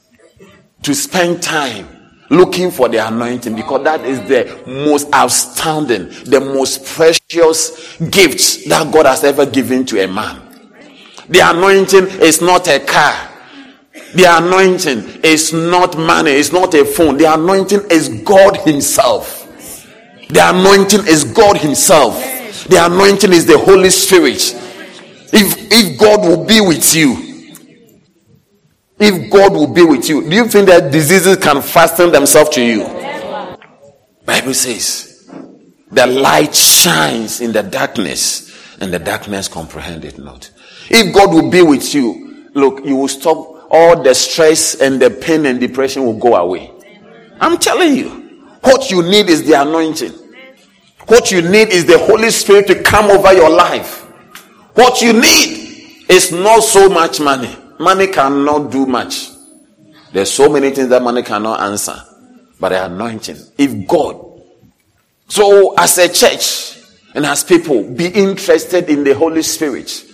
to 0.84 0.94
spend 0.94 1.42
time 1.42 1.88
looking 2.30 2.72
for 2.72 2.90
the 2.90 3.08
anointing 3.08 3.56
because 3.56 3.84
that 3.86 4.02
is 4.02 4.20
the 4.28 4.64
most 4.68 5.14
outstanding, 5.16 6.10
the 6.26 6.42
most 6.42 6.86
precious 6.86 7.98
gift 8.10 8.68
that 8.68 8.92
God 8.92 9.06
has 9.06 9.24
ever 9.24 9.46
given 9.46 9.86
to 9.86 10.04
a 10.04 10.08
man. 10.08 10.42
The 11.30 11.40
anointing 11.40 12.08
is 12.22 12.42
not 12.42 12.68
a 12.68 12.80
car. 12.80 13.30
The 14.14 14.26
anointing 14.26 15.22
is 15.24 15.54
not 15.54 15.98
money. 15.98 16.32
It's 16.32 16.52
not 16.52 16.74
a 16.74 16.84
phone. 16.86 17.18
The 17.18 17.34
anointing 17.34 17.90
is 17.90 18.10
God 18.24 18.58
Himself. 18.58 19.46
The 20.30 20.50
anointing 20.50 21.08
is 21.08 21.24
God 21.24 21.58
Himself. 21.58 22.16
The 22.68 22.86
anointing 22.86 23.32
is 23.32 23.46
the 23.46 23.58
Holy 23.58 23.90
Spirit. 23.90 24.54
If, 25.34 25.72
if 25.72 26.00
God 26.00 26.22
will 26.22 26.46
be 26.46 26.62
with 26.62 26.96
you, 26.96 27.27
if 29.00 29.32
God 29.32 29.54
will 29.54 29.72
be 29.72 29.84
with 29.84 30.10
you, 30.10 30.28
do 30.28 30.36
you 30.36 30.48
think 30.48 30.68
that 30.68 30.92
diseases 30.92 31.38
can 31.38 31.62
fasten 31.62 32.12
themselves 32.12 32.50
to 32.52 32.64
you? 32.64 32.84
Bible 34.26 34.54
says, 34.54 35.30
the 35.92 36.08
light 36.08 36.54
shines 36.56 37.40
in 37.42 37.52
the 37.52 37.64
darkness, 37.64 38.78
and 38.82 38.92
the 38.92 39.00
darkness 39.00 39.48
comprehend 39.48 40.04
it 40.04 40.18
not. 40.18 40.50
If 40.90 41.14
God 41.14 41.32
will 41.32 41.50
be 41.50 41.62
with 41.62 41.94
you, 41.94 42.50
look, 42.54 42.84
you 42.86 42.96
will 42.96 43.08
stop 43.08 43.68
all 43.70 44.02
the 44.02 44.16
stress 44.16 44.76
and 44.76 45.02
the 45.02 45.10
pain 45.10 45.46
and 45.46 45.60
depression 45.60 46.04
will 46.04 46.18
go 46.18 46.36
away. 46.36 46.72
I'm 47.40 47.58
telling 47.58 47.96
you, 47.96 48.10
what 48.62 48.90
you 48.90 49.04
need 49.04 49.30
is 49.30 49.46
the 49.46 49.62
anointing. 49.62 50.14
What 51.08 51.32
you 51.32 51.42
need 51.42 51.70
is 51.70 51.86
the 51.86 51.98
Holy 52.00 52.32
Spirit 52.32 52.68
to 52.68 52.82
come 52.82 53.12
over 53.12 53.34
your 53.34 53.50
life. 53.50 54.02
What 54.74 55.02
you 55.02 55.14
need 55.14 56.06
is 56.10 56.32
not 56.32 56.62
so 56.62 56.90
much 56.90 57.20
money 57.20 57.56
money 57.80 58.08
cannot 58.08 58.72
do 58.72 58.86
much. 58.86 59.30
There's 60.12 60.32
so 60.32 60.50
many 60.50 60.72
things 60.72 60.90
that 60.90 61.02
money 61.02 61.24
cannot 61.24 61.60
answer. 61.62 61.96
But 62.60 62.70
the 62.70 62.86
anointing, 62.86 63.38
if 63.58 63.88
God. 63.88 64.42
So 65.28 65.76
as 65.76 65.98
a 65.98 66.12
church 66.12 66.78
and 67.14 67.26
as 67.26 67.44
people, 67.44 67.84
be 67.84 68.08
interested 68.08 68.90
in 68.90 69.04
the 69.04 69.14
Holy 69.14 69.42
Spirit. 69.44 70.06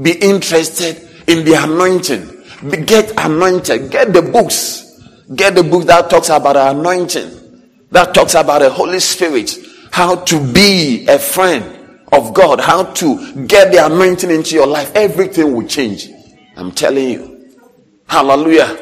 Be 0.00 0.12
interested 0.12 1.08
in 1.26 1.44
the 1.44 1.54
anointing. 1.54 2.70
Be, 2.70 2.78
get 2.84 3.12
anointed. 3.18 3.90
Get 3.90 4.12
the 4.12 4.22
books. 4.22 5.02
Get 5.34 5.54
the 5.54 5.62
book 5.62 5.86
that 5.86 6.08
talks 6.08 6.28
about 6.28 6.54
the 6.54 6.70
anointing. 6.70 7.30
That 7.90 8.14
talks 8.14 8.34
about 8.34 8.60
the 8.60 8.70
Holy 8.70 9.00
Spirit. 9.00 9.56
How 9.90 10.16
to 10.16 10.52
be 10.52 11.06
a 11.08 11.18
friend 11.18 12.00
of 12.12 12.32
God. 12.32 12.60
How 12.60 12.84
to 12.84 13.46
get 13.46 13.72
the 13.72 13.84
anointing 13.84 14.30
into 14.30 14.54
your 14.54 14.66
life. 14.66 14.92
Everything 14.94 15.54
will 15.54 15.66
change. 15.66 16.08
I'm 16.58 16.72
telling 16.72 17.08
you. 17.08 17.54
Hallelujah. 18.08 18.76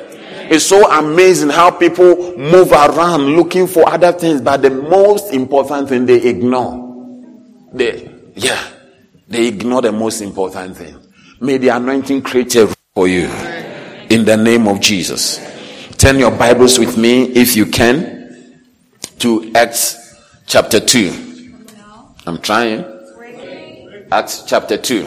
It's 0.48 0.64
so 0.64 0.90
amazing 0.90 1.50
how 1.50 1.70
people 1.70 2.38
move 2.38 2.72
around 2.72 3.36
looking 3.36 3.66
for 3.66 3.86
other 3.86 4.12
things, 4.12 4.40
but 4.40 4.62
the 4.62 4.70
most 4.70 5.34
important 5.34 5.90
thing 5.90 6.06
they 6.06 6.22
ignore. 6.22 6.82
They, 7.74 8.10
yeah, 8.34 8.66
they 9.28 9.48
ignore 9.48 9.82
the 9.82 9.92
most 9.92 10.22
important 10.22 10.78
thing. 10.78 10.96
May 11.38 11.58
the 11.58 11.68
anointing 11.68 12.22
create 12.22 12.54
a 12.56 12.74
for 12.94 13.08
you 13.08 13.26
in 14.08 14.24
the 14.24 14.38
name 14.38 14.66
of 14.68 14.80
Jesus. 14.80 15.38
Turn 15.98 16.18
your 16.18 16.30
Bibles 16.30 16.78
with 16.78 16.96
me, 16.96 17.24
if 17.24 17.56
you 17.56 17.66
can, 17.66 18.62
to 19.18 19.52
Acts 19.54 20.16
chapter 20.46 20.80
2. 20.80 21.54
I'm 22.26 22.40
trying. 22.40 22.86
Acts 24.10 24.44
chapter 24.46 24.78
2. 24.78 25.06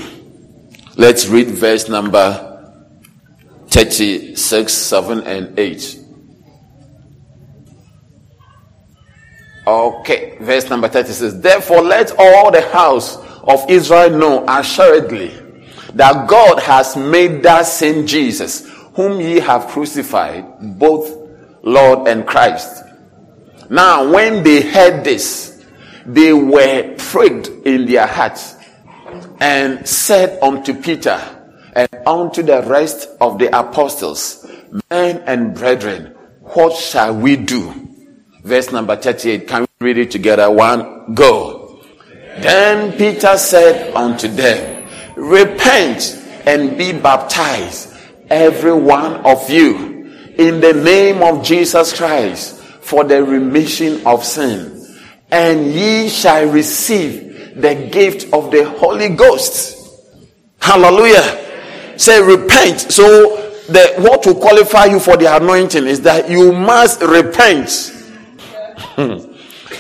Let's 0.97 1.27
read 1.27 1.47
verse 1.47 1.89
number 1.89 2.48
36, 3.69 4.73
7, 4.73 5.21
and 5.23 5.59
8. 5.59 5.99
Okay, 9.67 10.38
verse 10.41 10.69
number 10.69 10.88
36. 10.88 11.35
Therefore, 11.35 11.81
let 11.81 12.11
all 12.17 12.51
the 12.51 12.61
house 12.69 13.17
of 13.43 13.69
Israel 13.69 14.09
know 14.09 14.45
assuredly 14.47 15.29
that 15.93 16.27
God 16.27 16.59
has 16.59 16.95
made 16.97 17.43
that 17.43 17.67
same 17.67 18.07
Jesus, 18.07 18.67
whom 18.95 19.21
ye 19.21 19.39
have 19.39 19.67
crucified, 19.67 20.45
both 20.79 21.15
Lord 21.61 22.07
and 22.07 22.25
Christ. 22.25 22.83
Now, 23.69 24.11
when 24.11 24.41
they 24.43 24.61
heard 24.61 25.03
this, 25.03 25.63
they 26.05 26.33
were 26.33 26.95
pricked 26.97 27.49
in 27.65 27.85
their 27.85 28.07
hearts 28.07 28.55
and 29.39 29.88
said 29.88 30.41
unto 30.41 30.73
Peter, 30.73 31.38
and 31.73 31.89
unto 32.05 32.43
the 32.43 32.61
rest 32.63 33.09
of 33.21 33.39
the 33.39 33.57
apostles, 33.57 34.45
men 34.89 35.23
and 35.25 35.53
brethren, 35.53 36.15
what 36.41 36.75
shall 36.75 37.15
we 37.15 37.35
do? 37.35 37.73
Verse 38.43 38.71
number 38.71 38.95
38. 38.95 39.47
Can 39.47 39.61
we 39.61 39.88
read 39.88 39.97
it 39.97 40.11
together? 40.11 40.49
One, 40.49 41.13
go. 41.13 41.81
Then 42.39 42.97
Peter 42.97 43.38
said 43.38 43.93
unto 43.95 44.27
them, 44.27 44.88
Repent 45.15 46.15
and 46.45 46.77
be 46.77 46.93
baptized, 46.93 47.93
every 48.29 48.73
one 48.73 49.17
of 49.25 49.49
you, 49.49 49.75
in 50.38 50.61
the 50.61 50.73
name 50.73 51.21
of 51.21 51.43
Jesus 51.43 51.95
Christ, 51.95 52.55
for 52.81 53.03
the 53.03 53.23
remission 53.23 54.05
of 54.07 54.23
sin, 54.23 54.97
and 55.29 55.67
ye 55.67 56.09
shall 56.09 56.47
receive 56.47 57.61
the 57.61 57.75
gift 57.91 58.33
of 58.33 58.51
the 58.51 58.67
Holy 58.67 59.09
Ghost. 59.09 59.75
Hallelujah. 60.61 61.48
Say 61.99 62.21
repent. 62.23 62.79
So 62.79 63.03
the 63.67 63.95
what 63.97 64.25
will 64.25 64.35
qualify 64.35 64.85
you 64.85 65.01
for 65.01 65.17
the 65.17 65.35
anointing 65.35 65.85
is 65.85 65.99
that 66.03 66.29
you 66.29 66.53
must 66.53 67.01
repent. 67.01 67.93
Hmm. 68.95 69.33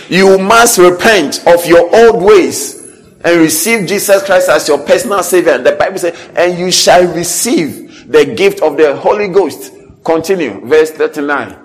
You 0.09 0.37
must 0.37 0.77
repent 0.79 1.47
of 1.47 1.65
your 1.65 1.89
old 1.95 2.21
ways 2.21 2.75
and 3.23 3.39
receive 3.39 3.87
Jesus 3.87 4.21
Christ 4.25 4.49
as 4.49 4.67
your 4.67 4.79
personal 4.79 5.23
Savior. 5.23 5.53
And 5.53 5.65
The 5.65 5.71
Bible 5.71 5.97
says, 5.97 6.29
and 6.35 6.59
you 6.59 6.71
shall 6.71 7.07
receive 7.13 8.11
the 8.11 8.25
gift 8.25 8.61
of 8.61 8.75
the 8.75 8.97
Holy 8.97 9.29
Ghost. 9.29 9.71
Continue, 10.03 10.59
verse 10.67 10.91
39. 10.91 11.57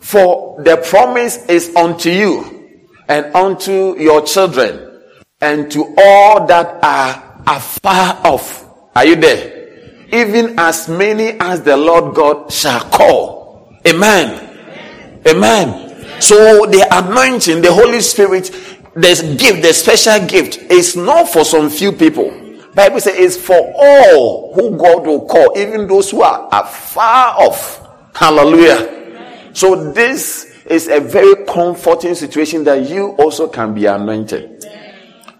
For 0.00 0.60
the 0.60 0.76
promise 0.78 1.44
is 1.46 1.74
unto 1.76 2.10
you 2.10 2.80
and 3.08 3.32
unto 3.32 3.96
your 3.96 4.22
children 4.22 5.00
and 5.40 5.70
to 5.70 5.94
all 5.96 6.46
that 6.48 6.82
are 6.82 7.44
afar 7.46 8.26
off. 8.26 8.67
Are 8.98 9.06
you 9.06 9.14
there? 9.14 10.08
Even 10.12 10.58
as 10.58 10.88
many 10.88 11.38
as 11.38 11.62
the 11.62 11.76
Lord 11.76 12.16
God 12.16 12.50
shall 12.50 12.80
call. 12.80 13.78
Amen. 13.86 15.20
Amen. 15.24 16.20
So 16.20 16.66
the 16.66 16.84
anointing, 16.90 17.62
the 17.62 17.72
Holy 17.72 18.00
Spirit, 18.00 18.50
the 18.94 19.36
gift, 19.38 19.62
the 19.62 19.72
special 19.72 20.26
gift 20.26 20.56
is 20.72 20.96
not 20.96 21.28
for 21.28 21.44
some 21.44 21.70
few 21.70 21.92
people. 21.92 22.28
Bible 22.74 22.98
says 22.98 23.14
it's 23.16 23.36
for 23.36 23.72
all 23.78 24.52
who 24.54 24.76
God 24.76 25.06
will 25.06 25.28
call, 25.28 25.56
even 25.56 25.86
those 25.86 26.10
who 26.10 26.22
are, 26.22 26.48
are 26.50 26.66
far 26.66 27.38
off. 27.38 27.80
Hallelujah. 28.16 29.52
So 29.54 29.92
this 29.92 30.64
is 30.66 30.88
a 30.88 30.98
very 30.98 31.44
comforting 31.46 32.16
situation 32.16 32.64
that 32.64 32.90
you 32.90 33.10
also 33.10 33.46
can 33.46 33.74
be 33.74 33.86
anointed. 33.86 34.57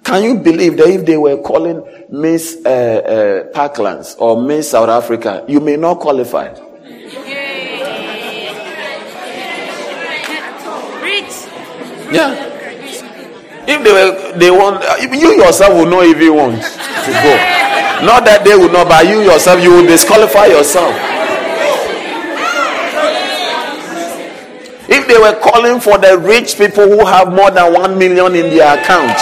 Can 0.08 0.22
you 0.24 0.36
believe 0.40 0.78
that 0.78 0.88
if 0.88 1.04
they 1.04 1.18
were 1.18 1.36
calling 1.36 1.84
Miss 2.08 2.56
uh, 2.64 2.68
uh, 2.68 3.52
Parklands 3.52 4.18
or 4.18 4.40
Miss 4.40 4.70
South 4.70 4.88
Africa, 4.88 5.44
you 5.46 5.60
may 5.60 5.76
not 5.76 6.00
qualify? 6.00 6.48
Yeah. 12.10 12.32
If 13.68 13.84
they 13.84 13.92
were, 13.92 14.38
they 14.38 14.50
want, 14.50 14.82
you 15.12 15.36
yourself 15.44 15.74
will 15.74 15.84
know 15.84 16.00
if 16.00 16.18
you 16.18 16.32
want 16.32 16.56
to 16.56 17.12
go. 17.12 17.34
Not 18.06 18.24
that 18.24 18.44
they 18.46 18.56
will 18.56 18.72
know, 18.72 18.86
but 18.86 19.06
you 19.06 19.20
yourself, 19.20 19.62
you 19.62 19.72
will 19.72 19.86
disqualify 19.86 20.46
yourself. 20.46 20.94
If 24.88 25.06
they 25.06 25.18
were 25.18 25.38
calling 25.38 25.80
for 25.80 25.98
the 25.98 26.16
rich 26.16 26.56
people 26.56 26.88
who 26.88 27.04
have 27.04 27.30
more 27.30 27.50
than 27.50 27.74
one 27.74 27.98
million 27.98 28.34
in 28.34 28.56
their 28.56 28.80
account, 28.80 29.12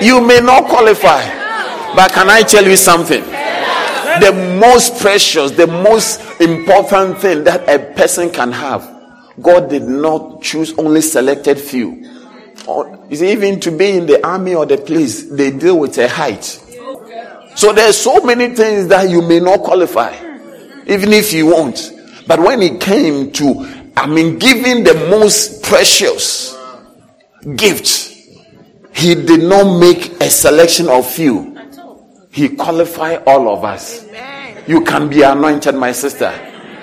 you 0.00 0.20
may 0.20 0.40
not 0.40 0.66
qualify. 0.66 1.24
But 1.94 2.12
can 2.12 2.28
I 2.28 2.42
tell 2.42 2.64
you 2.64 2.76
something? 2.76 3.22
The 3.22 4.58
most 4.60 5.00
precious, 5.00 5.50
the 5.50 5.66
most 5.66 6.20
important 6.40 7.18
thing 7.18 7.44
that 7.44 7.68
a 7.68 7.94
person 7.94 8.30
can 8.30 8.52
have 8.52 8.96
God 9.40 9.68
did 9.68 9.82
not 9.82 10.42
choose 10.42 10.72
only 10.78 11.00
selected 11.02 11.58
few. 11.58 12.04
See, 13.12 13.32
even 13.32 13.60
to 13.60 13.70
be 13.70 13.90
in 13.90 14.06
the 14.06 14.26
army 14.26 14.54
or 14.54 14.66
the 14.66 14.78
police, 14.78 15.24
they 15.24 15.50
deal 15.50 15.78
with 15.78 15.98
a 15.98 16.08
height. 16.08 16.44
So 17.54 17.72
there's 17.72 17.96
so 17.96 18.20
many 18.22 18.54
things 18.54 18.88
that 18.88 19.08
you 19.08 19.22
may 19.22 19.40
not 19.40 19.60
qualify, 19.60 20.14
even 20.86 21.12
if 21.12 21.32
you 21.32 21.46
want. 21.46 21.92
But 22.26 22.40
when 22.40 22.62
it 22.62 22.80
came 22.80 23.30
to, 23.32 23.90
I 23.96 24.06
mean, 24.06 24.38
giving 24.38 24.84
the 24.84 24.94
most 25.10 25.62
precious 25.62 26.56
gift, 27.54 28.15
he 28.96 29.14
did 29.14 29.42
not 29.42 29.78
make 29.78 30.20
a 30.22 30.30
selection 30.30 30.88
of 30.88 31.08
few. 31.08 31.54
He 32.30 32.48
qualified 32.48 33.22
all 33.26 33.48
of 33.48 33.62
us. 33.62 34.06
You 34.66 34.82
can 34.84 35.08
be 35.08 35.22
anointed, 35.22 35.74
my 35.74 35.92
sister. 35.92 36.32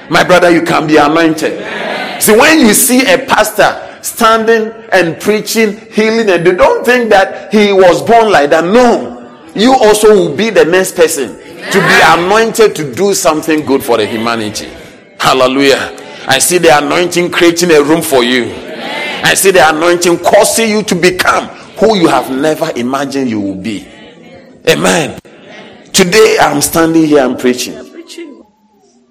My 0.10 0.24
brother, 0.24 0.52
you 0.52 0.62
can 0.62 0.86
be 0.88 0.98
anointed. 0.98 2.22
See, 2.22 2.38
when 2.38 2.60
you 2.60 2.74
see 2.74 3.02
a 3.12 3.26
pastor 3.26 4.00
standing 4.04 4.72
and 4.92 5.20
preaching, 5.20 5.78
healing, 5.92 6.30
and 6.30 6.46
they 6.46 6.56
don't 6.56 6.86
think 6.86 7.10
that 7.10 7.52
he 7.52 7.74
was 7.74 8.02
born 8.04 8.32
like 8.32 8.50
that. 8.52 8.64
No, 8.66 9.50
you 9.56 9.74
also 9.74 10.14
will 10.14 10.36
be 10.36 10.50
the 10.50 10.66
next 10.66 10.96
person 10.96 11.38
to 11.38 11.80
be 11.80 12.00
anointed 12.04 12.76
to 12.76 12.94
do 12.94 13.14
something 13.14 13.66
good 13.66 13.84
for 13.84 13.98
the 13.98 14.06
humanity. 14.06 14.70
Hallelujah. 15.20 15.98
I 16.28 16.40
see 16.40 16.58
the 16.58 16.78
anointing 16.78 17.32
creating 17.32 17.72
a 17.72 17.82
room 17.82 18.02
for 18.02 18.24
you. 18.24 18.54
I 19.26 19.34
see 19.36 19.52
the 19.52 19.68
anointing 19.68 20.20
causing 20.20 20.70
you 20.70 20.84
to 20.84 20.96
become 20.96 21.50
who 21.78 21.98
you 21.98 22.08
have 22.08 22.30
never 22.32 22.72
imagined 22.76 23.30
you 23.30 23.40
will 23.40 23.56
be. 23.62 23.88
Amen. 24.68 25.20
Today 25.92 26.38
I'm 26.40 26.62
standing 26.62 27.06
here 27.06 27.26
and 27.26 27.38
preaching. 27.38 27.76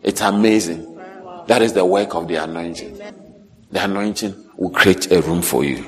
It's 0.03 0.21
amazing. 0.21 0.99
That 1.47 1.63
is 1.63 1.73
the 1.73 1.85
work 1.85 2.15
of 2.15 2.29
the 2.29 2.37
anointing. 2.37 2.99
The 3.71 3.85
anointing 3.85 4.51
will 4.57 4.71
create 4.71 5.11
a 5.13 5.21
room 5.23 5.43
for 5.43 5.65
you. 5.65 5.85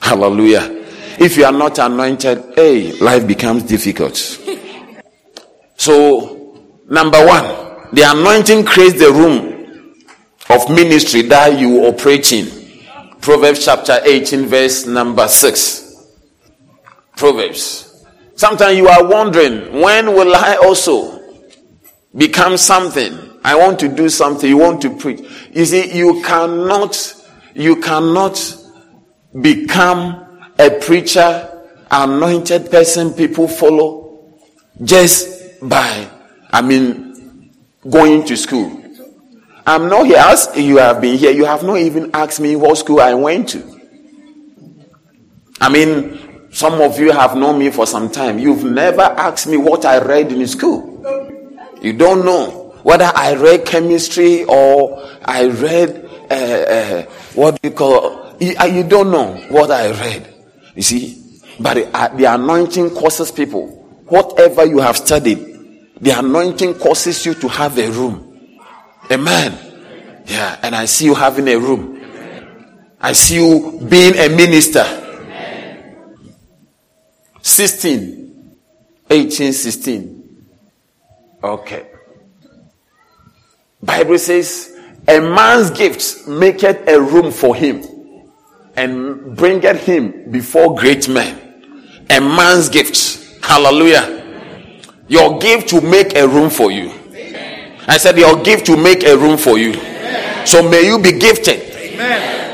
Hallelujah. 0.00 0.86
If 1.18 1.36
you 1.36 1.44
are 1.44 1.52
not 1.52 1.78
anointed, 1.78 2.54
hey, 2.54 2.92
life 3.00 3.26
becomes 3.26 3.64
difficult. 3.64 4.16
So, 5.76 6.62
number 6.88 7.24
one, 7.24 7.44
the 7.92 8.02
anointing 8.06 8.64
creates 8.64 8.98
the 8.98 9.10
room 9.10 9.94
of 10.50 10.70
ministry 10.70 11.22
that 11.22 11.58
you 11.58 11.84
operate 11.84 12.32
in. 12.32 12.57
Proverbs 13.20 13.64
chapter 13.64 14.00
18, 14.04 14.46
verse 14.46 14.86
number 14.86 15.28
6. 15.28 16.06
Proverbs. 17.16 18.06
Sometimes 18.36 18.78
you 18.78 18.88
are 18.88 19.06
wondering, 19.06 19.80
when 19.80 20.14
will 20.14 20.34
I 20.34 20.56
also 20.56 21.20
become 22.14 22.56
something? 22.56 23.18
I 23.44 23.56
want 23.56 23.78
to 23.80 23.88
do 23.88 24.08
something. 24.08 24.48
You 24.48 24.58
want 24.58 24.80
to 24.82 24.96
preach. 24.96 25.20
You 25.52 25.64
see, 25.64 25.96
you 25.96 26.22
cannot, 26.22 27.14
you 27.54 27.80
cannot 27.80 28.56
become 29.40 30.42
a 30.58 30.70
preacher, 30.70 31.66
anointed 31.90 32.70
person 32.70 33.12
people 33.12 33.48
follow 33.48 34.38
just 34.82 35.58
by, 35.60 36.08
I 36.50 36.62
mean, 36.62 37.52
going 37.88 38.24
to 38.26 38.36
school. 38.36 38.77
I'm 39.68 39.90
not 39.90 40.06
here 40.06 40.16
as 40.16 40.48
you 40.56 40.78
have 40.78 41.02
been 41.02 41.18
here. 41.18 41.30
You 41.30 41.44
have 41.44 41.62
not 41.62 41.76
even 41.76 42.10
asked 42.14 42.40
me 42.40 42.56
what 42.56 42.78
school 42.78 43.02
I 43.02 43.12
went 43.12 43.50
to. 43.50 43.80
I 45.60 45.68
mean, 45.68 46.48
some 46.50 46.80
of 46.80 46.98
you 46.98 47.12
have 47.12 47.36
known 47.36 47.58
me 47.58 47.70
for 47.70 47.86
some 47.86 48.10
time. 48.10 48.38
You've 48.38 48.64
never 48.64 49.02
asked 49.02 49.46
me 49.46 49.58
what 49.58 49.84
I 49.84 49.98
read 49.98 50.32
in 50.32 50.46
school. 50.46 51.04
You 51.82 51.92
don't 51.92 52.24
know 52.24 52.78
whether 52.82 53.12
I 53.14 53.34
read 53.34 53.66
chemistry 53.66 54.44
or 54.44 55.06
I 55.22 55.48
read 55.48 56.08
uh, 56.30 56.34
uh, 56.34 57.02
what 57.34 57.60
do 57.60 57.68
you 57.68 57.74
call 57.74 58.36
you, 58.40 58.54
uh, 58.58 58.64
you, 58.64 58.84
don't 58.84 59.10
know 59.10 59.34
what 59.50 59.70
I 59.70 59.90
read. 59.90 60.34
You 60.76 60.82
see, 60.82 61.42
but 61.60 61.74
the, 61.74 61.94
uh, 61.94 62.08
the 62.16 62.24
anointing 62.24 62.94
causes 62.94 63.30
people. 63.30 63.66
Whatever 64.06 64.64
you 64.64 64.78
have 64.78 64.96
studied, 64.96 65.38
the 66.00 66.18
anointing 66.18 66.76
causes 66.76 67.26
you 67.26 67.34
to 67.34 67.48
have 67.48 67.76
a 67.78 67.90
room. 67.90 68.27
Amen. 69.10 70.22
Yeah, 70.26 70.58
and 70.62 70.74
I 70.74 70.84
see 70.84 71.06
you 71.06 71.14
having 71.14 71.48
a 71.48 71.56
room. 71.56 72.00
I 73.00 73.12
see 73.12 73.36
you 73.36 73.80
being 73.88 74.14
a 74.16 74.28
minister. 74.28 74.84
16, 77.40 78.56
18, 79.08 79.52
16. 79.52 80.46
Okay. 81.42 81.86
Bible 83.82 84.18
says, 84.18 84.76
a 85.06 85.20
man's 85.20 85.70
gift 85.70 86.26
maketh 86.26 86.86
a 86.88 87.00
room 87.00 87.30
for 87.30 87.54
him 87.54 87.82
and 88.76 89.36
bringeth 89.36 89.82
him 89.84 90.30
before 90.30 90.74
great 90.74 91.08
men. 91.08 92.04
A 92.10 92.20
man's 92.20 92.68
gift. 92.68 93.42
Hallelujah. 93.42 94.16
Your 95.06 95.38
gift 95.38 95.70
to 95.70 95.80
make 95.80 96.14
a 96.16 96.28
room 96.28 96.50
for 96.50 96.70
you. 96.70 96.92
I 97.88 97.96
said 97.96 98.18
your 98.18 98.42
gift 98.42 98.66
to 98.66 98.76
make 98.76 99.02
a 99.04 99.16
room 99.16 99.38
for 99.38 99.58
you. 99.58 99.72
So 100.44 100.68
may 100.68 100.84
you 100.86 100.98
be 100.98 101.12
gifted. 101.18 101.60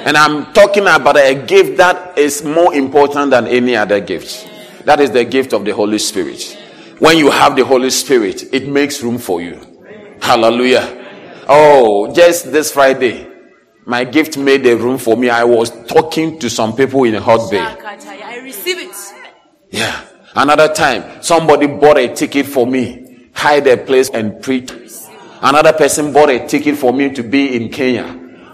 And 0.06 0.16
I'm 0.16 0.52
talking 0.52 0.84
about 0.84 1.16
a 1.16 1.34
gift 1.34 1.76
that 1.78 2.16
is 2.16 2.44
more 2.44 2.74
important 2.74 3.30
than 3.30 3.48
any 3.48 3.74
other 3.74 4.00
gift. 4.00 4.48
That 4.84 5.00
is 5.00 5.10
the 5.10 5.24
gift 5.24 5.52
of 5.52 5.64
the 5.64 5.72
Holy 5.72 5.98
Spirit. 5.98 6.56
When 6.98 7.18
you 7.18 7.30
have 7.30 7.56
the 7.56 7.64
Holy 7.64 7.90
Spirit, 7.90 8.54
it 8.54 8.68
makes 8.68 9.02
room 9.02 9.18
for 9.18 9.40
you. 9.40 9.58
Hallelujah. 10.20 11.44
Oh, 11.48 12.14
just 12.14 12.52
this 12.52 12.70
Friday, 12.72 13.26
my 13.86 14.04
gift 14.04 14.38
made 14.38 14.64
a 14.66 14.76
room 14.76 14.98
for 14.98 15.16
me. 15.16 15.30
I 15.30 15.44
was 15.44 15.70
talking 15.86 16.38
to 16.38 16.48
some 16.48 16.76
people 16.76 17.04
in 17.04 17.14
a 17.16 17.20
Hout 17.20 17.50
Bay. 17.50 17.58
I 17.58 18.40
receive 18.42 18.78
it. 18.78 18.94
Yeah. 19.70 20.06
Another 20.36 20.72
time, 20.72 21.22
somebody 21.22 21.66
bought 21.66 21.98
a 21.98 22.14
ticket 22.14 22.46
for 22.46 22.66
me, 22.66 23.28
hide 23.34 23.66
a 23.66 23.76
place 23.76 24.10
and 24.10 24.40
preach. 24.42 24.70
Another 25.44 25.74
person 25.74 26.10
bought 26.10 26.30
a 26.30 26.46
ticket 26.46 26.78
for 26.78 26.90
me 26.94 27.12
to 27.12 27.22
be 27.22 27.54
in 27.54 27.68
Kenya. 27.68 28.04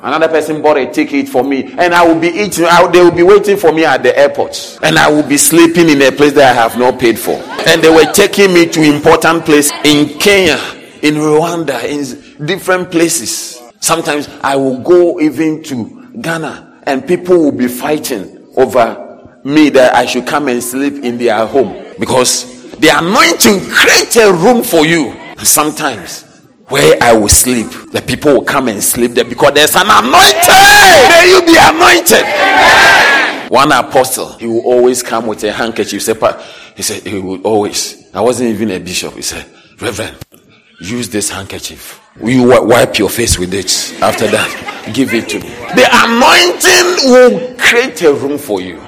Another 0.03 0.27
person 0.27 0.61
bought 0.61 0.77
a 0.77 0.91
ticket 0.91 1.29
for 1.29 1.45
me, 1.45 1.73
and 1.79 1.95
I 1.95 2.05
will 2.05 2.19
be 2.19 2.27
eating. 2.29 2.65
I, 2.65 2.91
they 2.91 3.01
will 3.01 3.13
be 3.13 3.23
waiting 3.23 3.57
for 3.57 3.71
me 3.73 3.85
at 3.85 4.03
the 4.03 4.19
airport, 4.19 4.79
and 4.83 4.99
I 4.99 5.09
will 5.09 5.23
be 5.23 5.37
sleeping 5.37 5.89
in 5.89 6.03
a 6.03 6.11
place 6.11 6.33
that 6.33 6.51
I 6.51 6.61
have 6.61 6.77
not 6.77 6.99
paid 6.99 7.17
for. 7.17 7.35
And 7.69 7.81
they 7.81 7.91
were 7.91 8.11
taking 8.13 8.53
me 8.53 8.67
to 8.71 8.83
important 8.83 9.45
place 9.45 9.71
in 9.85 10.19
Kenya, 10.19 10.57
in 11.03 11.15
Rwanda, 11.15 11.85
in 11.85 12.47
different 12.47 12.91
places. 12.91 13.61
Sometimes 13.79 14.29
I 14.43 14.57
will 14.57 14.79
go 14.79 15.21
even 15.21 15.63
to 15.65 16.13
Ghana 16.21 16.83
and 16.85 17.07
people 17.07 17.39
will 17.39 17.53
be 17.53 17.69
fighting 17.69 18.49
over 18.57 19.39
me 19.45 19.71
that 19.71 19.95
I 19.95 20.07
should 20.07 20.27
come 20.27 20.49
and 20.49 20.63
sleep 20.63 21.05
in 21.05 21.19
their 21.19 21.47
home 21.47 21.95
because 21.99 22.45
the 22.79 22.89
anointing 22.89 23.61
creates 23.71 24.17
a 24.17 24.33
room 24.33 24.63
for 24.65 24.85
you. 24.85 25.15
Sometimes 25.39 26.25
where 26.71 26.97
I 27.03 27.13
will 27.13 27.29
sleep, 27.29 27.67
the 27.91 28.01
people 28.01 28.33
will 28.33 28.45
come 28.45 28.69
and 28.69 28.83
sleep 28.83 29.13
there 29.13 29.25
because 29.25 29.53
there's 29.55 29.75
an 29.75 29.87
anointing. 29.87 31.11
May 31.11 31.31
you 31.31 31.43
be 31.45 31.57
anointed. 31.59 33.51
One 33.51 33.73
apostle, 33.73 34.39
he 34.39 34.47
will 34.47 34.65
always 34.65 35.03
come 35.03 35.27
with 35.27 35.43
a 35.45 35.53
handkerchief. 35.53 36.07
He 36.77 36.83
said, 36.83 37.03
he 37.03 37.19
would 37.19 37.43
always. 37.45 38.09
I 38.15 38.21
wasn't 38.21 38.51
even 38.51 38.71
a 38.71 38.79
bishop. 38.79 39.15
He 39.15 39.23
said, 39.23 39.45
Reverend, 39.81 40.17
use 40.81 41.09
this 41.09 41.29
handkerchief. 41.31 42.01
Will 42.21 42.31
you 42.31 42.49
wipe 42.67 42.99
your 42.99 43.11
face 43.11 43.39
with 43.39 43.53
it? 43.53 44.01
After 44.01 44.29
that, 44.29 44.93
give 44.95 45.13
it 45.13 45.29
to 45.31 45.41
me. 45.41 45.49
The 45.75 45.89
anointing 45.91 47.11
will 47.11 47.57
create 47.59 48.01
a 48.03 48.13
room 48.13 48.39
for 48.39 48.61
you. 48.61 48.81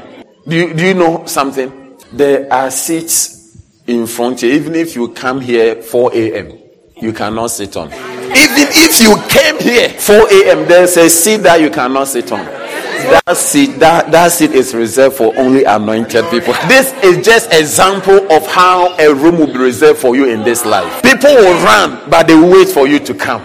Do 0.46 0.56
you, 0.56 0.74
do 0.74 0.86
you 0.86 0.94
know 0.94 1.26
something? 1.26 1.98
There 2.12 2.52
are 2.52 2.70
seats 2.70 3.60
in 3.86 4.06
front 4.06 4.40
here. 4.40 4.54
Even 4.54 4.74
if 4.76 4.94
you 4.94 5.08
come 5.08 5.40
here 5.40 5.82
4 5.82 6.14
a.m., 6.14 6.61
you 7.02 7.12
cannot 7.12 7.48
sit 7.48 7.76
on. 7.76 7.88
Even 7.88 8.68
if 8.70 9.00
you 9.02 9.16
came 9.28 9.58
here 9.58 9.88
4 9.88 10.16
a.m., 10.30 10.68
there's 10.68 10.94
say, 10.94 11.08
seat 11.08 11.38
that 11.38 11.60
you 11.60 11.68
cannot 11.68 12.06
sit 12.06 12.30
on. 12.30 12.44
That 12.46 13.36
seat, 13.36 13.80
that, 13.80 14.12
that 14.12 14.30
seat 14.30 14.52
is 14.52 14.72
reserved 14.74 15.16
for 15.16 15.36
only 15.36 15.64
anointed 15.64 16.24
people. 16.30 16.54
This 16.68 16.94
is 17.02 17.26
just 17.26 17.52
example 17.52 18.30
of 18.32 18.46
how 18.46 18.96
a 18.98 19.12
room 19.12 19.38
will 19.38 19.48
be 19.48 19.58
reserved 19.58 19.98
for 19.98 20.14
you 20.14 20.26
in 20.26 20.44
this 20.44 20.64
life. 20.64 21.02
People 21.02 21.34
will 21.34 21.64
run, 21.64 22.08
but 22.08 22.28
they 22.28 22.36
will 22.36 22.52
wait 22.52 22.68
for 22.68 22.86
you 22.86 23.00
to 23.00 23.14
come. 23.14 23.42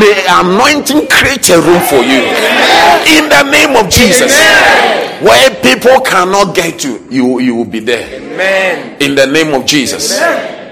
May 0.00 0.24
anointing 0.28 1.08
create 1.08 1.48
a 1.50 1.60
room 1.60 1.80
for 1.84 2.00
you. 2.00 2.24
In 3.12 3.28
the 3.28 3.48
name 3.52 3.76
of 3.76 3.90
Jesus. 3.92 4.32
Where 5.20 5.50
people 5.62 6.00
cannot 6.00 6.54
get 6.54 6.80
to, 6.80 7.06
you, 7.10 7.40
you 7.40 7.54
will 7.54 7.64
be 7.64 7.80
there. 7.80 8.20
Amen. 8.20 8.96
In 9.00 9.14
the 9.14 9.26
name 9.26 9.54
of 9.54 9.66
Jesus. 9.66 10.18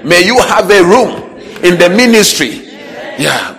May 0.05 0.25
you 0.27 0.39
have 0.41 0.71
a 0.71 0.83
room 0.83 1.24
in 1.65 1.79
the 1.79 1.89
ministry. 1.89 2.51
Yeah. 3.19 3.57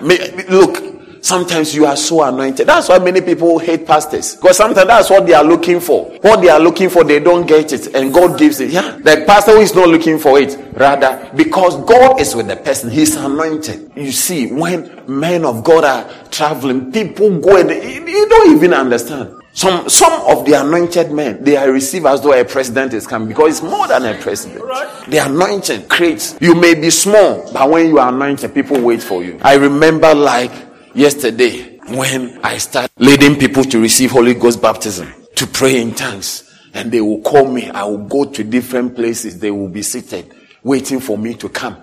Look, 0.50 1.24
sometimes 1.24 1.74
you 1.74 1.86
are 1.86 1.96
so 1.98 2.24
anointed. 2.24 2.68
That's 2.68 2.88
why 2.88 3.00
many 3.00 3.22
people 3.22 3.58
hate 3.58 3.86
pastors. 3.88 4.36
Because 4.36 4.58
sometimes 4.58 4.88
that's 4.88 5.10
what 5.10 5.26
they 5.26 5.34
are 5.34 5.44
looking 5.44 5.80
for. 5.80 6.12
What 6.22 6.42
they 6.42 6.50
are 6.50 6.60
looking 6.60 6.90
for, 6.90 7.04
they 7.04 7.20
don't 7.20 7.48
get 7.48 7.74
it. 7.74 7.96
And 7.96 8.14
God 8.14 8.38
gives 8.38 8.60
it. 8.60 8.70
Yeah. 8.70 8.98
The 8.98 9.24
pastor 9.26 9.54
who 9.54 9.62
is 9.62 9.74
not 9.74 9.90
looking 9.90 10.20
for 10.20 10.40
it. 10.40 10.58
Rather, 10.74 11.32
because 11.36 11.78
God 11.86 12.20
is 12.20 12.36
with 12.36 12.48
the 12.48 12.58
person, 12.58 12.92
he's 12.92 13.16
anointed. 13.16 13.92
You 13.96 14.12
see, 14.12 14.52
when 14.52 15.04
men 15.08 15.46
of 15.46 15.64
God 15.64 15.84
are 15.84 16.10
traveling, 16.30 16.92
people 16.92 17.40
go 17.40 17.58
and 17.58 17.70
you 17.70 18.30
don't 18.30 18.56
even 18.56 18.74
understand. 18.74 19.42
Some 19.56 19.88
some 19.88 20.12
of 20.28 20.46
the 20.46 20.60
anointed 20.60 21.12
men 21.14 21.42
they 21.42 21.56
are 21.56 21.72
received 21.72 22.06
as 22.06 22.20
though 22.22 22.34
a 22.34 22.44
president 22.44 22.94
is 22.94 23.08
coming 23.08 23.30
because 23.30 23.52
it's 23.60 23.62
more 23.62 23.88
than 23.88 24.06
a 24.06 24.14
president. 24.22 24.62
The 25.08 25.20
anointing 25.26 25.88
creates. 25.88 26.36
You 26.42 26.56
may 26.56 26.76
be 26.76 26.90
small, 26.90 27.50
but 27.54 27.70
when 27.70 27.88
you 27.88 27.98
are 27.98 28.10
anointed, 28.10 28.54
people 28.54 28.82
wait 28.82 29.02
for 29.02 29.24
you. 29.24 29.40
I 29.42 29.56
remember 29.56 30.14
like 30.14 30.52
yesterday 30.94 31.78
when 31.88 32.38
I 32.44 32.58
started 32.58 32.92
leading 32.98 33.38
people 33.40 33.64
to 33.64 33.80
receive 33.80 34.12
Holy 34.12 34.34
Ghost 34.34 34.62
baptism, 34.62 35.08
to 35.36 35.48
pray 35.48 35.82
in 35.82 35.96
tongues, 35.96 36.54
and 36.74 36.92
they 36.92 37.00
will 37.00 37.22
call 37.22 37.50
me. 37.50 37.70
I 37.70 37.86
will 37.86 38.06
go 38.10 38.26
to 38.26 38.44
different 38.44 38.94
places. 38.94 39.40
They 39.40 39.52
will 39.52 39.70
be 39.70 39.84
seated, 39.84 40.34
waiting 40.64 41.00
for 41.00 41.18
me 41.18 41.34
to 41.36 41.48
come. 41.48 41.78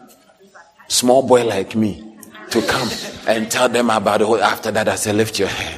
Small 0.88 1.26
boy 1.26 1.46
like 1.46 1.74
me 1.74 2.18
to 2.50 2.60
come 2.66 2.90
and 3.26 3.50
tell 3.50 3.70
them 3.70 3.88
about 3.88 4.18
the 4.18 4.26
whole. 4.26 4.42
After 4.42 4.70
that, 4.72 4.88
I 4.88 4.96
say, 4.96 5.14
lift 5.14 5.38
your 5.38 5.48
hand. 5.48 5.71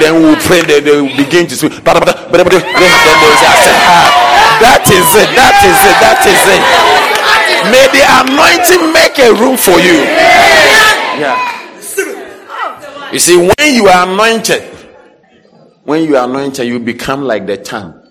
Then 0.00 0.22
we'll 0.22 0.36
pray 0.36 0.62
that 0.62 0.84
they 0.84 0.94
will 1.00 1.16
begin 1.16 1.46
to 1.46 1.56
speak. 1.56 1.72
Then 1.72 1.96
they 1.96 2.44
will 2.44 2.60
say, 2.60 3.74
That 4.60 4.84
is 4.88 5.08
it. 5.16 5.28
That 5.36 5.56
is 5.64 5.78
it. 5.80 5.96
That 6.00 6.20
is 6.26 6.42
it. 6.52 6.62
May 7.72 7.86
the 7.92 8.04
anointing 8.04 8.92
make 8.92 9.18
a 9.18 9.32
room 9.32 9.56
for 9.56 9.78
you. 9.80 10.04
Yeah. 11.20 11.56
You 13.12 13.18
see, 13.18 13.36
when 13.36 13.74
you 13.74 13.88
are 13.88 14.06
anointed, 14.06 14.62
when 15.84 16.04
you 16.04 16.16
are 16.16 16.28
anointed, 16.28 16.66
you 16.66 16.78
become 16.78 17.22
like 17.22 17.46
the 17.46 17.56
tongue. 17.56 18.02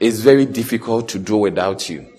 It's 0.00 0.18
very 0.18 0.46
difficult 0.46 1.08
to 1.10 1.18
do 1.18 1.36
without 1.36 1.88
you. 1.88 2.12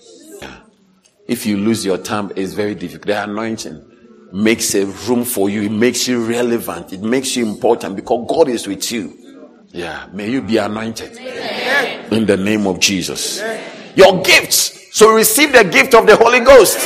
If 1.26 1.46
you 1.46 1.56
lose 1.56 1.84
your 1.84 1.98
tongue, 1.98 2.32
it's 2.36 2.52
very 2.52 2.74
difficult. 2.74 3.06
The 3.06 3.22
anointing 3.24 3.93
makes 4.34 4.74
a 4.74 4.84
room 4.84 5.24
for 5.24 5.48
you. 5.48 5.62
It 5.62 5.70
makes 5.70 6.08
you 6.08 6.24
relevant. 6.24 6.92
It 6.92 7.02
makes 7.02 7.36
you 7.36 7.46
important 7.46 7.94
because 7.94 8.26
God 8.28 8.48
is 8.48 8.66
with 8.66 8.90
you. 8.90 9.16
Yeah. 9.68 10.08
May 10.12 10.28
you 10.28 10.42
be 10.42 10.56
anointed 10.56 11.16
Amen. 11.16 12.12
in 12.12 12.26
the 12.26 12.36
name 12.36 12.66
of 12.66 12.80
Jesus. 12.80 13.40
Amen. 13.40 13.92
Your 13.94 14.22
gifts. 14.22 14.96
So 14.96 15.14
receive 15.14 15.52
the 15.52 15.62
gift 15.64 15.94
of 15.94 16.06
the 16.06 16.16
Holy 16.16 16.40
Ghost. 16.40 16.78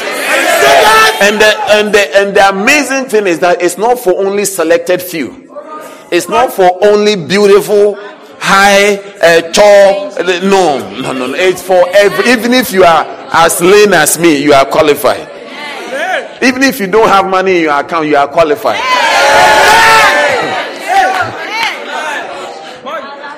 And 1.21 1.41
the, 1.41 1.61
and 1.71 1.95
the, 1.95 2.17
and 2.17 2.37
the 2.37 2.49
amazing 2.51 3.07
thing 3.07 3.27
is 3.27 3.39
that 3.41 3.63
it's 3.63 3.79
not 3.79 3.99
for 3.99 4.15
only 4.15 4.45
selected 4.45 5.01
few. 5.01 5.47
It's 6.13 6.29
not 6.29 6.53
for 6.53 6.85
only 6.85 7.17
beautiful, 7.17 7.97
high, 8.41 8.97
uh, 8.97 9.53
tall. 9.53 10.11
No, 10.43 11.01
no, 11.01 11.13
no. 11.13 11.35
It's 11.35 11.63
for 11.63 11.87
every, 11.95 12.31
even 12.31 12.53
if 12.53 12.73
you 12.73 12.85
are 12.85 13.05
as 13.33 13.61
lean 13.61 13.95
as 13.95 14.19
me, 14.19 14.43
you 14.43 14.53
are 14.53 14.67
qualified. 14.67 15.38
Even 16.43 16.63
if 16.63 16.81
you 16.81 16.87
don't 16.87 17.09
have 17.09 17.27
money 17.27 17.57
in 17.59 17.63
your 17.65 17.81
account, 17.81 18.07
you 18.07 18.17
are 18.17 18.29
qualified. 18.29 18.81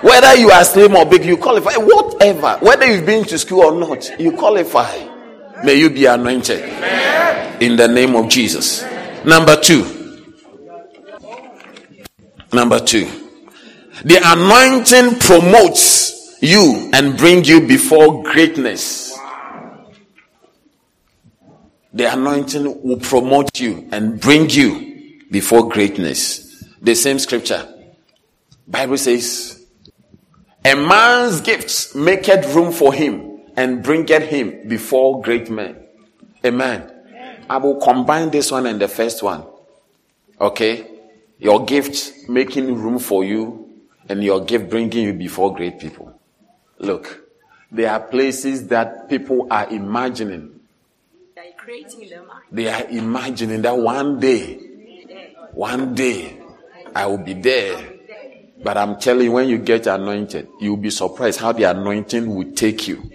Whether 0.02 0.36
you 0.36 0.50
are 0.50 0.64
slim 0.64 0.96
or 0.96 1.04
big, 1.04 1.24
you 1.24 1.36
qualify. 1.36 1.76
Whatever. 1.76 2.58
Whether 2.64 2.86
you've 2.86 3.06
been 3.06 3.24
to 3.24 3.38
school 3.38 3.64
or 3.64 3.78
not, 3.78 4.18
you 4.18 4.32
qualify. 4.32 4.96
May 5.62 5.74
you 5.74 5.90
be 5.90 6.06
anointed. 6.06 6.62
In 7.62 7.76
the 7.76 7.86
name 7.86 8.16
of 8.16 8.28
Jesus. 8.30 8.82
Number 9.24 9.56
two. 9.56 9.84
Number 12.52 12.80
two. 12.80 13.08
The 14.04 14.18
anointing 14.24 15.20
promotes 15.20 16.38
you 16.40 16.90
and 16.94 17.18
brings 17.18 17.46
you 17.48 17.66
before 17.66 18.22
greatness. 18.22 19.14
The 21.92 22.12
anointing 22.12 22.82
will 22.82 22.98
promote 22.98 23.58
you 23.58 23.88
and 23.90 24.20
bring 24.20 24.48
you 24.50 25.20
before 25.30 25.68
greatness. 25.68 26.64
The 26.80 26.94
same 26.94 27.18
scripture. 27.18 27.66
Bible 28.68 28.98
says, 28.98 29.66
a 30.64 30.76
man's 30.76 31.40
gifts 31.40 31.94
maketh 31.94 32.54
room 32.54 32.70
for 32.72 32.92
him 32.92 33.40
and 33.56 33.82
bringeth 33.82 34.22
him 34.24 34.68
before 34.68 35.20
great 35.22 35.50
men. 35.50 35.76
Amen. 36.44 36.90
I 37.48 37.56
will 37.56 37.80
combine 37.80 38.30
this 38.30 38.52
one 38.52 38.66
and 38.66 38.80
the 38.80 38.86
first 38.86 39.22
one. 39.22 39.44
Okay? 40.40 40.86
Your 41.38 41.64
gift 41.64 42.28
making 42.28 42.74
room 42.74 42.98
for 42.98 43.24
you 43.24 43.70
and 44.08 44.22
your 44.22 44.44
gift 44.44 44.70
bringing 44.70 45.06
you 45.06 45.12
before 45.12 45.54
great 45.54 45.80
people. 45.80 46.20
Look, 46.78 47.26
there 47.72 47.90
are 47.90 48.00
places 48.00 48.68
that 48.68 49.08
people 49.08 49.48
are 49.50 49.68
imagining 49.68 50.59
they 52.52 52.68
are 52.68 52.86
imagining 52.88 53.62
that 53.62 53.76
one 53.76 54.20
day, 54.20 54.58
one 55.52 55.94
day, 55.94 56.40
I 56.94 57.06
will 57.06 57.18
be 57.18 57.34
there. 57.34 57.94
But 58.62 58.76
I'm 58.76 58.98
telling 58.98 59.24
you, 59.26 59.32
when 59.32 59.48
you 59.48 59.58
get 59.58 59.86
anointed, 59.86 60.48
you'll 60.60 60.76
be 60.76 60.90
surprised 60.90 61.40
how 61.40 61.52
the 61.52 61.64
anointing 61.64 62.34
will 62.34 62.52
take 62.52 62.86
you. 62.88 63.10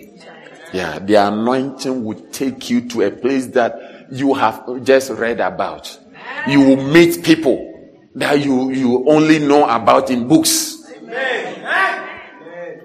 Yeah, 0.73 0.99
the 0.99 1.15
anointing 1.15 2.03
will 2.03 2.19
take 2.31 2.69
you 2.69 2.87
to 2.89 3.03
a 3.03 3.11
place 3.11 3.47
that 3.47 4.07
you 4.11 4.33
have 4.33 4.83
just 4.83 5.11
read 5.11 5.39
about. 5.39 5.99
You 6.47 6.61
will 6.61 6.83
meet 6.91 7.23
people 7.23 7.71
that 8.15 8.43
you, 8.43 8.71
you 8.71 9.09
only 9.09 9.39
know 9.39 9.67
about 9.67 10.09
in 10.09 10.27
books. 10.27 10.83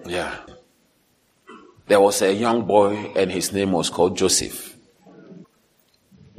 Yeah. 0.07 0.37
There 1.87 2.01
was 2.01 2.23
a 2.23 2.33
young 2.33 2.66
boy 2.66 3.12
and 3.16 3.31
his 3.31 3.53
name 3.53 3.73
was 3.73 3.90
called 3.90 4.16
Joseph. 4.16 4.70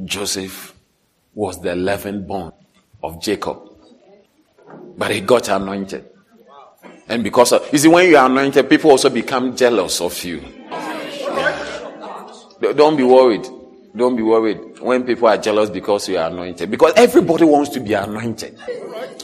Joseph 0.06 0.74
was 1.34 1.62
the 1.62 1.70
11th 1.70 2.28
born 2.28 2.52
of 3.04 3.22
Jacob. 3.22 3.60
But 4.98 5.12
he 5.12 5.22
got 5.22 5.50
anointed. 5.50 6.06
And 7.08 7.24
because 7.24 7.52
of, 7.52 7.68
you 7.72 7.80
see, 7.80 7.88
when 7.88 8.10
you 8.10 8.18
are 8.18 8.26
anointed, 8.26 8.70
people 8.70 8.92
also 8.92 9.10
become 9.10 9.56
jealous 9.56 10.02
of 10.02 10.24
you. 10.24 10.42
Yeah. 10.70 12.74
Don't 12.74 12.96
be 12.96 13.04
worried. 13.04 13.48
Don't 13.96 14.16
be 14.16 14.24
worried 14.24 14.80
when 14.80 15.04
people 15.04 15.28
are 15.28 15.38
jealous 15.38 15.70
because 15.70 16.08
you 16.08 16.18
are 16.18 16.30
anointed. 16.30 16.72
Because 16.72 16.94
everybody 16.96 17.44
wants 17.44 17.70
to 17.72 17.80
be 17.80 17.94
anointed. 17.94 18.58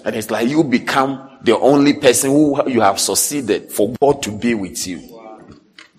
And 0.03 0.15
it's 0.15 0.29
like 0.29 0.49
you 0.49 0.63
become 0.63 1.37
the 1.43 1.57
only 1.57 1.93
person 1.93 2.31
who 2.31 2.69
you 2.69 2.81
have 2.81 2.99
succeeded 2.99 3.71
for 3.71 3.93
God 4.01 4.21
to 4.23 4.31
be 4.31 4.53
with 4.53 4.85
you. 4.87 5.01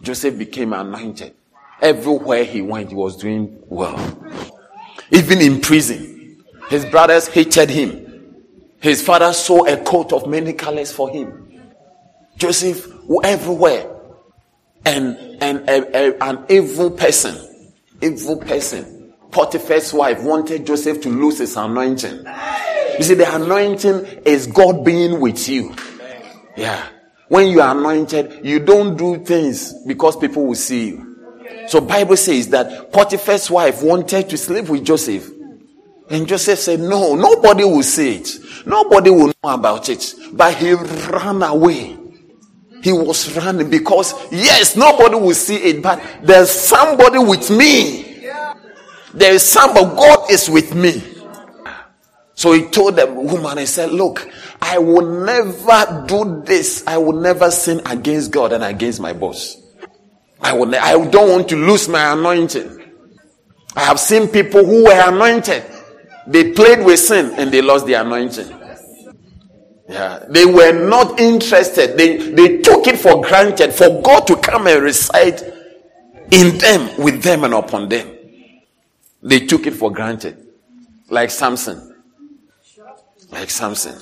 Joseph 0.02 0.36
became 0.36 0.72
anointed. 0.72 1.34
Everywhere 1.80 2.44
he 2.44 2.60
went, 2.60 2.90
he 2.90 2.94
was 2.94 3.16
doing 3.16 3.62
well 3.68 3.96
even 5.10 5.40
in 5.40 5.60
prison. 5.60 6.44
His 6.68 6.84
brothers 6.84 7.28
hated 7.28 7.70
him. 7.70 8.06
His 8.80 9.02
father 9.02 9.32
saw 9.32 9.64
a 9.64 9.76
coat 9.76 10.12
of 10.12 10.28
many 10.28 10.52
colors 10.52 10.92
for 10.92 11.10
him. 11.10 11.62
Joseph 12.36 12.86
everywhere. 13.24 13.94
And, 14.84 15.16
and 15.42 15.68
a, 15.68 16.14
a, 16.14 16.22
an 16.22 16.46
evil 16.48 16.90
person, 16.90 17.36
evil 18.00 18.36
person, 18.36 19.12
Potiphar's 19.30 19.92
wife 19.92 20.22
wanted 20.22 20.66
Joseph 20.66 21.02
to 21.02 21.10
lose 21.10 21.38
his 21.38 21.56
anointing. 21.56 22.24
You 22.96 23.04
see, 23.04 23.14
the 23.14 23.34
anointing 23.34 24.22
is 24.24 24.46
God 24.46 24.84
being 24.84 25.20
with 25.20 25.48
you. 25.48 25.74
Yeah. 26.56 26.88
When 27.28 27.48
you 27.48 27.60
are 27.60 27.76
anointed, 27.76 28.40
you 28.44 28.60
don't 28.60 28.96
do 28.96 29.22
things 29.24 29.74
because 29.86 30.16
people 30.16 30.46
will 30.46 30.54
see 30.54 30.88
you. 30.88 31.07
So 31.68 31.80
Bible 31.80 32.16
says 32.16 32.48
that 32.48 32.92
Potiphar's 32.92 33.50
wife 33.50 33.82
wanted 33.82 34.28
to 34.30 34.36
sleep 34.38 34.68
with 34.68 34.84
Joseph. 34.84 35.30
And 36.10 36.26
Joseph 36.26 36.58
said, 36.58 36.80
no, 36.80 37.14
nobody 37.14 37.64
will 37.64 37.82
see 37.82 38.16
it. 38.16 38.30
Nobody 38.66 39.10
will 39.10 39.32
know 39.44 39.50
about 39.50 39.88
it. 39.88 40.14
But 40.32 40.54
he 40.54 40.72
ran 40.72 41.42
away. 41.42 41.98
He 42.82 42.92
was 42.92 43.34
running 43.36 43.68
because, 43.68 44.14
yes, 44.32 44.76
nobody 44.76 45.16
will 45.16 45.34
see 45.34 45.56
it, 45.56 45.82
but 45.82 46.00
there's 46.22 46.50
somebody 46.50 47.18
with 47.18 47.50
me. 47.50 48.04
There 49.12 49.32
is 49.34 49.42
somebody, 49.42 49.86
God 49.96 50.30
is 50.30 50.48
with 50.48 50.74
me. 50.74 51.02
So 52.34 52.52
he 52.52 52.66
told 52.66 52.96
the 52.96 53.06
woman, 53.06 53.58
he 53.58 53.66
said, 53.66 53.90
Look, 53.90 54.30
I 54.62 54.78
will 54.78 55.24
never 55.24 56.04
do 56.06 56.42
this. 56.46 56.86
I 56.86 56.98
will 56.98 57.20
never 57.20 57.50
sin 57.50 57.80
against 57.84 58.30
God 58.30 58.52
and 58.52 58.62
against 58.62 59.00
my 59.00 59.12
boss. 59.12 59.56
I, 60.40 60.56
I 60.56 61.08
don't 61.08 61.30
want 61.30 61.48
to 61.48 61.56
lose 61.56 61.88
my 61.88 62.12
anointing. 62.12 62.82
I 63.74 63.84
have 63.84 64.00
seen 64.00 64.28
people 64.28 64.64
who 64.64 64.84
were 64.84 65.08
anointed. 65.08 65.64
They 66.26 66.52
played 66.52 66.84
with 66.84 66.98
sin 66.98 67.32
and 67.38 67.50
they 67.50 67.62
lost 67.62 67.86
the 67.86 67.94
anointing. 67.94 68.48
Yeah, 69.88 70.24
they 70.28 70.44
were 70.44 70.72
not 70.72 71.18
interested. 71.18 71.96
They, 71.96 72.18
they 72.18 72.58
took 72.58 72.86
it 72.86 72.98
for 72.98 73.22
granted 73.22 73.72
for 73.72 74.02
God 74.02 74.26
to 74.26 74.36
come 74.36 74.66
and 74.66 74.82
reside 74.82 75.40
in 76.30 76.58
them, 76.58 77.02
with 77.02 77.22
them, 77.22 77.44
and 77.44 77.54
upon 77.54 77.88
them. 77.88 78.14
They 79.22 79.46
took 79.46 79.66
it 79.66 79.74
for 79.74 79.90
granted. 79.90 80.46
Like 81.08 81.30
Samson. 81.30 82.02
Like 83.30 83.48
Samson. 83.48 83.98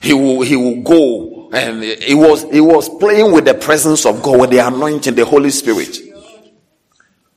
He 0.00 0.12
will, 0.12 0.42
he 0.42 0.56
will 0.56 0.82
go 0.82 1.37
and 1.52 1.82
he 1.82 2.14
was, 2.14 2.42
he 2.44 2.60
was 2.60 2.88
playing 2.88 3.32
with 3.32 3.44
the 3.44 3.54
presence 3.54 4.04
of 4.04 4.22
God, 4.22 4.40
with 4.40 4.50
the 4.50 4.58
anointing, 4.58 5.14
the 5.14 5.24
Holy 5.24 5.50
Spirit. 5.50 5.98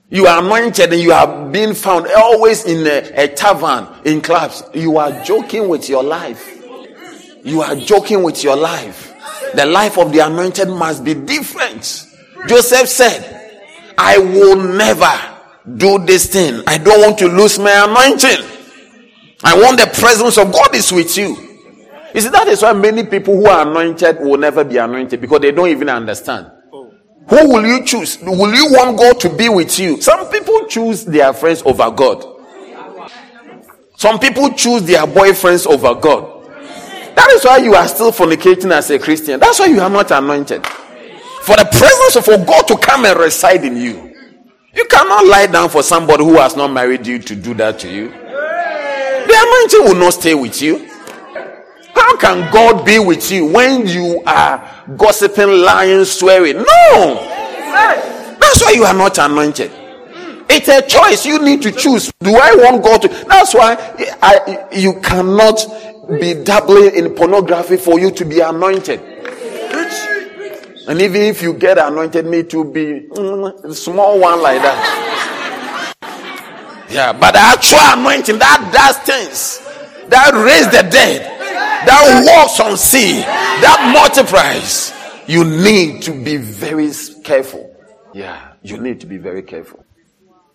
You 0.10 0.28
are 0.28 0.44
anointed 0.44 0.92
and 0.92 1.02
you 1.02 1.14
are 1.14 1.50
being 1.50 1.74
found 1.74 2.08
always 2.18 2.66
in 2.66 2.86
a, 2.86 3.24
a 3.24 3.28
tavern, 3.30 3.88
in 4.04 4.22
clubs. 4.22 4.62
You 4.74 4.98
are 4.98 5.24
joking 5.24 5.70
with 5.70 5.88
your 5.88 6.04
life. 6.04 6.62
You 7.46 7.62
are 7.62 7.76
joking 7.78 8.22
with 8.22 8.44
your 8.44 8.58
life. 8.58 9.14
The 9.56 9.66
life 9.66 9.98
of 9.98 10.12
the 10.12 10.20
anointed 10.20 10.68
must 10.68 11.06
be 11.06 11.14
different. 11.14 12.08
Joseph 12.48 12.90
said, 12.90 13.94
I 13.98 14.18
will 14.18 14.58
never 14.58 15.12
do 15.78 16.00
this 16.00 16.28
thing. 16.28 16.62
I 16.68 16.78
don't 16.78 17.00
want 17.02 17.18
to 17.20 17.28
lose 17.28 17.58
my 17.58 17.86
anointing. 17.86 18.46
I 19.44 19.56
want 19.56 19.80
the 19.80 19.88
presence 19.98 20.38
of 20.38 20.52
God 20.52 20.76
is 20.76 20.92
with 20.92 21.18
you. 21.18 21.51
You 22.14 22.22
see, 22.22 22.30
that 22.30 22.48
is 22.48 22.62
why 22.62 22.74
many 22.74 23.06
people 23.06 23.36
who 23.36 23.46
are 23.46 23.68
anointed 23.68 24.20
will 24.20 24.38
never 24.38 24.64
be 24.64 24.78
anointed 24.78 25.22
because 25.22 25.40
they 25.40 25.52
don't 25.52 25.70
even 25.70 25.90
understand. 25.90 26.52
Who 26.72 27.48
will 27.48 27.66
you 27.66 27.86
choose? 27.86 28.18
Will 28.22 28.54
you 28.54 28.68
want 28.72 28.98
God 28.98 29.20
to 29.22 29.30
be 29.30 29.48
with 29.48 29.80
you? 29.80 30.02
Some 30.02 30.30
people 30.30 30.66
choose 30.68 31.06
their 31.06 31.32
friends 31.34 31.62
over 31.64 31.90
God. 31.92 32.26
Some 33.96 34.20
people 34.20 34.52
choose 34.54 34.84
their 34.84 35.06
boyfriends 35.06 35.68
over 35.68 35.94
God. 35.96 36.44
That 37.16 37.30
is 37.32 37.46
why 37.46 37.58
you 37.58 37.76
are 37.76 37.88
still 37.88 38.12
fornicating 38.12 38.72
as 38.72 38.90
a 38.90 38.98
Christian. 38.98 39.40
That's 39.40 39.60
why 39.60 39.68
you 39.68 39.80
are 39.80 39.90
not 39.90 40.12
anointed. 40.12 40.66
For 41.44 41.56
the 41.56 41.66
presence 41.66 42.16
of 42.16 42.26
God 42.46 42.68
to 42.68 42.78
come 42.78 43.06
and 43.06 43.18
reside 43.20 43.64
in 43.64 43.78
you. 43.78 44.14
You 44.74 44.86
cannot 44.86 45.26
lie 45.26 45.48
down 45.48 45.70
for 45.70 45.84
somebody 45.84 46.24
who 46.24 46.36
has 46.36 46.56
not 46.56 46.70
married 46.72 47.06
you 47.06 47.20
to 47.20 47.36
do 47.36 47.54
that 47.56 47.80
to 47.80 47.90
you. 47.90 48.10
The 48.10 49.36
anointing 49.38 49.84
will 49.94 50.04
not 50.04 50.14
stay 50.14 50.34
with 50.34 50.62
you. 50.62 50.91
How 51.94 52.18
can 52.18 52.52
God 52.52 52.86
be 52.86 53.00
with 53.00 53.32
you 53.32 53.46
when 53.48 53.88
you 53.88 54.22
are 54.26 54.86
gossiping, 54.98 55.50
lying, 55.50 56.06
swearing? 56.06 56.58
No. 56.58 57.28
That's 58.40 58.64
why 58.64 58.72
you 58.72 58.84
are 58.84 58.94
not 58.94 59.18
anointed. 59.18 59.72
It's 60.50 60.68
a 60.68 60.82
choice 60.82 61.26
you 61.26 61.42
need 61.42 61.62
to 61.62 61.72
choose. 61.72 62.12
Do 62.20 62.36
I 62.36 62.54
want 62.56 62.84
God 62.84 63.02
to? 63.04 63.08
That's 63.08 63.54
why 63.54 63.78
I, 64.22 64.68
you 64.74 65.00
cannot 65.00 65.66
be 66.20 66.34
dabbling 66.44 66.96
in 66.96 67.16
pornography 67.16 67.78
for 67.78 68.00
you 68.00 68.12
to 68.12 68.26
be 68.26 68.42
anointed. 68.42 69.00
And 70.88 71.00
even 71.00 71.22
if 71.22 71.42
you 71.42 71.54
get 71.54 71.78
anointed, 71.78 72.26
me 72.26 72.44
to 72.44 72.66
be 72.66 73.08
mm, 73.10 73.74
small 73.74 74.20
one 74.20 74.42
like 74.42 74.62
that. 74.62 75.18
Yeah, 76.90 77.14
but 77.14 77.32
the 77.32 77.40
actual 77.40 77.80
anointing 78.02 78.40
that 78.40 78.72
does 78.74 78.98
things, 79.08 79.60
that 80.10 80.34
raise 80.34 80.66
the 80.66 80.90
dead, 80.90 81.41
that 81.86 82.24
walks 82.26 82.60
on 82.60 82.78
sea, 82.78 83.22
that 83.22 83.92
multiplies. 83.94 84.94
You 85.28 85.44
need 85.44 86.02
to 86.04 86.12
be 86.12 86.38
very 86.38 86.92
careful. 87.24 87.76
Yeah, 88.14 88.54
you 88.64 88.78
need 88.78 89.00
to 89.02 89.06
be 89.08 89.18
very 89.18 89.44
careful. 89.44 89.86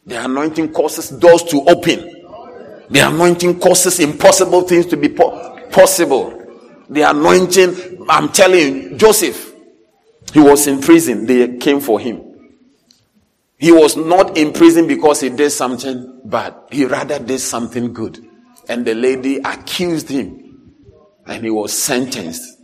The 0.04 0.24
anointing 0.24 0.72
causes 0.72 1.10
doors 1.10 1.42
to 1.44 1.62
open. 1.62 2.12
The 2.90 3.00
anointing 3.00 3.58
causes 3.58 3.98
impossible 3.98 4.62
things 4.62 4.86
to 4.86 4.96
be 4.96 5.08
po- 5.08 5.66
possible. 5.70 6.32
The 6.88 7.02
anointing, 7.02 8.06
I'm 8.08 8.28
telling 8.28 8.60
you, 8.92 8.96
Joseph, 8.96 9.52
he 10.32 10.38
was 10.40 10.66
in 10.66 10.80
prison. 10.80 11.26
They 11.26 11.56
came 11.56 11.80
for 11.80 11.98
him. 11.98 12.22
He 13.58 13.72
was 13.72 13.96
not 13.96 14.36
in 14.36 14.52
prison 14.52 14.86
because 14.86 15.20
he 15.22 15.30
did 15.30 15.50
something 15.50 16.20
bad. 16.24 16.54
He 16.70 16.84
rather 16.84 17.18
did 17.18 17.40
something 17.40 17.92
good. 17.92 18.24
And 18.68 18.84
the 18.84 18.94
lady 18.94 19.38
accused 19.38 20.08
him. 20.08 20.45
And 21.26 21.44
he 21.44 21.50
was 21.50 21.72
sentenced. 21.72 22.58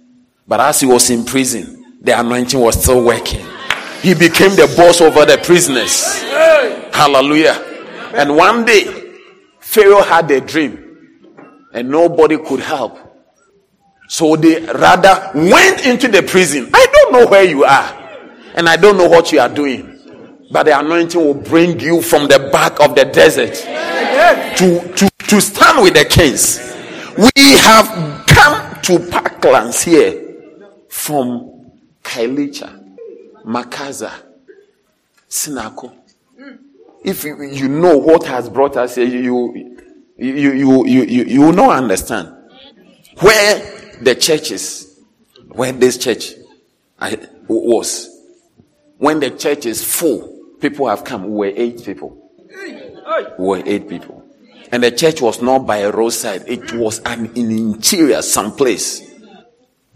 But 0.46 0.61
as 0.61 0.81
he 0.81 0.87
was 0.87 1.11
in 1.11 1.25
prison, 1.25 1.98
the 2.01 2.18
anointing 2.18 2.59
was 2.59 2.83
still 2.83 3.05
working. 3.05 3.44
He 4.03 4.14
became 4.14 4.51
the 4.57 4.72
boss 4.77 5.01
over 5.01 5.25
the 5.25 5.38
prisoners. 5.38 6.20
Hallelujah. 6.92 7.55
And 8.14 8.37
one 8.37 8.64
day, 8.64 9.14
Pharaoh 9.61 10.03
had 10.03 10.31
a 10.31 10.40
dream 10.40 11.68
and 11.72 11.88
nobody 11.88 12.37
could 12.38 12.61
help. 12.61 12.98
So 14.09 14.37
they 14.37 14.61
rather 14.61 15.31
went 15.35 15.87
into 15.87 16.09
the 16.09 16.22
prison. 16.22 16.68
I 16.75 16.87
don't 16.92 17.12
know 17.12 17.27
where 17.29 17.44
you 17.44 17.64
are 17.64 18.03
and 18.55 18.68
I 18.68 18.77
don't 18.77 18.98
know 18.98 19.09
what 19.09 19.33
you 19.33 19.40
are 19.40 19.48
doing, 19.48 19.98
but 20.51 20.64
the 20.64 20.79
anointing 20.79 21.20
will 21.20 21.35
bring 21.35 21.81
you 21.81 22.03
from 22.03 22.29
the 22.29 22.51
back 22.53 22.81
of 22.81 22.94
the 22.94 23.05
desert 23.07 23.55
to, 24.59 24.92
to, 24.94 25.11
to 25.29 25.40
stand 25.40 25.83
with 25.83 25.94
the 25.94 26.05
kings. 26.05 26.71
We 27.16 27.31
mm. 27.31 27.61
have 27.61 28.27
come 28.27 28.81
to 28.83 28.98
Parklands 29.11 29.85
here 29.85 30.35
from 30.88 31.70
Khayelitsha, 32.03 32.96
Makhaza, 33.44 34.12
Sinako 35.29 35.94
mm. 36.38 36.59
if 37.05 37.25
you, 37.25 37.42
you 37.42 37.68
know 37.68 37.96
what 37.96 38.25
has 38.27 38.48
brought 38.48 38.77
us 38.77 38.94
here, 38.94 39.07
you, 39.07 39.77
you, 40.16 40.35
you, 40.35 40.53
you, 40.53 40.85
you, 40.85 41.25
you 41.25 41.40
will 41.40 41.53
not 41.53 41.77
understand. 41.77 42.29
Where 43.20 43.96
the 44.01 44.14
church 44.14 44.51
is, 44.51 45.01
where 45.48 45.72
this 45.72 45.98
church 45.98 46.33
was, 47.48 48.09
when 48.98 49.20
the 49.20 49.31
church 49.31 49.66
is 49.66 49.85
full, 49.85 50.57
people 50.61 50.88
have 50.88 51.05
come. 51.05 51.25
We 51.25 51.31
were 51.31 51.53
eight 51.55 51.85
people. 51.85 52.31
We 53.38 53.44
were 53.44 53.62
eight 53.64 53.88
people. 53.88 54.21
And 54.72 54.82
the 54.82 54.90
church 54.90 55.20
was 55.20 55.42
not 55.42 55.66
by 55.66 55.78
a 55.78 55.90
roadside, 55.92 56.44
it 56.48 56.72
was 56.72 57.00
an 57.04 57.26
in 57.35 57.50
interior, 57.50 58.22
someplace. 58.22 59.02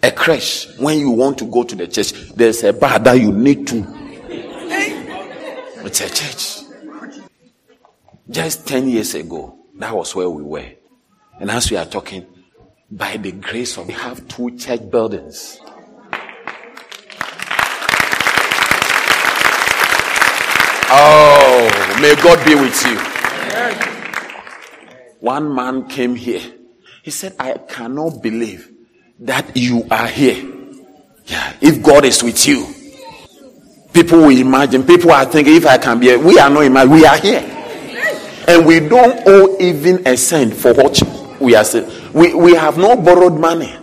A 0.03 0.11
crash. 0.11 0.69
When 0.79 0.99
you 0.99 1.11
want 1.11 1.39
to 1.39 1.47
go 1.47 1.65
to 1.65 1.75
the 1.75 1.89
church, 1.89 2.13
there's 2.35 2.63
a 2.63 2.75
bar 2.75 2.99
that 2.99 3.15
you 3.15 3.33
need 3.33 3.67
to. 3.69 3.87
It's 5.87 6.01
a 6.03 6.11
church. 6.11 6.67
Just 8.29 8.69
10 8.69 8.89
years 8.89 9.15
ago, 9.15 9.59
that 9.79 9.97
was 9.97 10.15
where 10.15 10.29
we 10.29 10.43
were. 10.43 10.73
And 11.41 11.51
as 11.51 11.71
we 11.71 11.79
are 11.79 11.87
talking, 11.87 12.27
by 12.91 13.17
the 13.17 13.33
grace 13.33 13.79
of 13.79 13.87
we 13.87 13.95
have 13.95 14.29
two 14.29 14.57
church 14.59 14.91
buildings. 14.91 15.59
Oh, 20.89 21.99
may 22.03 22.15
God 22.23 22.45
be 22.45 22.55
with 22.55 22.87
you. 22.87 23.96
One 25.21 25.55
man 25.55 25.89
came 25.89 26.15
here. 26.15 26.43
He 27.03 27.11
said, 27.11 27.35
I 27.39 27.55
cannot 27.55 28.23
believe 28.23 28.71
that 29.21 29.57
you 29.57 29.87
are 29.91 30.09
here. 30.09 30.53
Yeah, 31.27 31.57
if 31.61 31.83
God 31.83 32.05
is 32.05 32.23
with 32.23 32.47
you, 32.47 32.67
people 33.93 34.19
will 34.19 34.37
imagine, 34.37 34.85
people 34.85 35.11
are 35.11 35.25
thinking, 35.25 35.57
if 35.57 35.67
I 35.67 35.79
can 35.79 35.99
be 35.99 36.07
here, 36.07 36.19
we 36.19 36.39
are 36.39 36.51
not 36.51 36.65
imagining, 36.65 37.01
we 37.01 37.07
are 37.07 37.19
here 37.19 37.57
and 38.47 38.65
we 38.65 38.81
don't 38.81 39.23
owe 39.27 39.57
even 39.61 40.07
a 40.07 40.17
cent 40.17 40.55
for 40.55 40.73
what 40.73 41.01
we 41.41 41.55
are 41.55 41.65
saying. 41.65 41.91
We, 42.13 42.35
we 42.35 42.55
have 42.55 42.79
no 42.79 42.97
borrowed 42.97 43.39
money. 43.39 43.75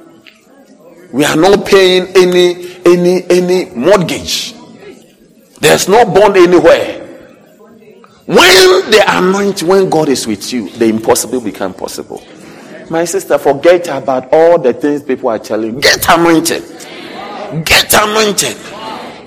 We 1.11 1.25
are 1.25 1.35
not 1.35 1.65
paying 1.67 2.07
any 2.15 2.73
any 2.85 3.23
any 3.29 3.65
mortgage. 3.75 4.53
There's 5.59 5.87
no 5.87 6.05
bond 6.05 6.37
anywhere. 6.37 7.02
When 8.25 8.37
the 8.89 9.03
anointing, 9.05 9.67
when 9.67 9.89
God 9.89 10.07
is 10.07 10.25
with 10.25 10.53
you, 10.53 10.69
the 10.69 10.85
impossible 10.85 11.41
become 11.41 11.73
possible. 11.73 12.23
My 12.89 13.03
sister, 13.03 13.37
forget 13.37 13.87
about 13.89 14.31
all 14.31 14.57
the 14.57 14.73
things 14.73 15.03
people 15.03 15.29
are 15.29 15.39
telling 15.39 15.75
you. 15.75 15.81
Get 15.81 16.07
anointed. 16.09 16.63
Get 17.65 17.93
anointed. 17.93 18.57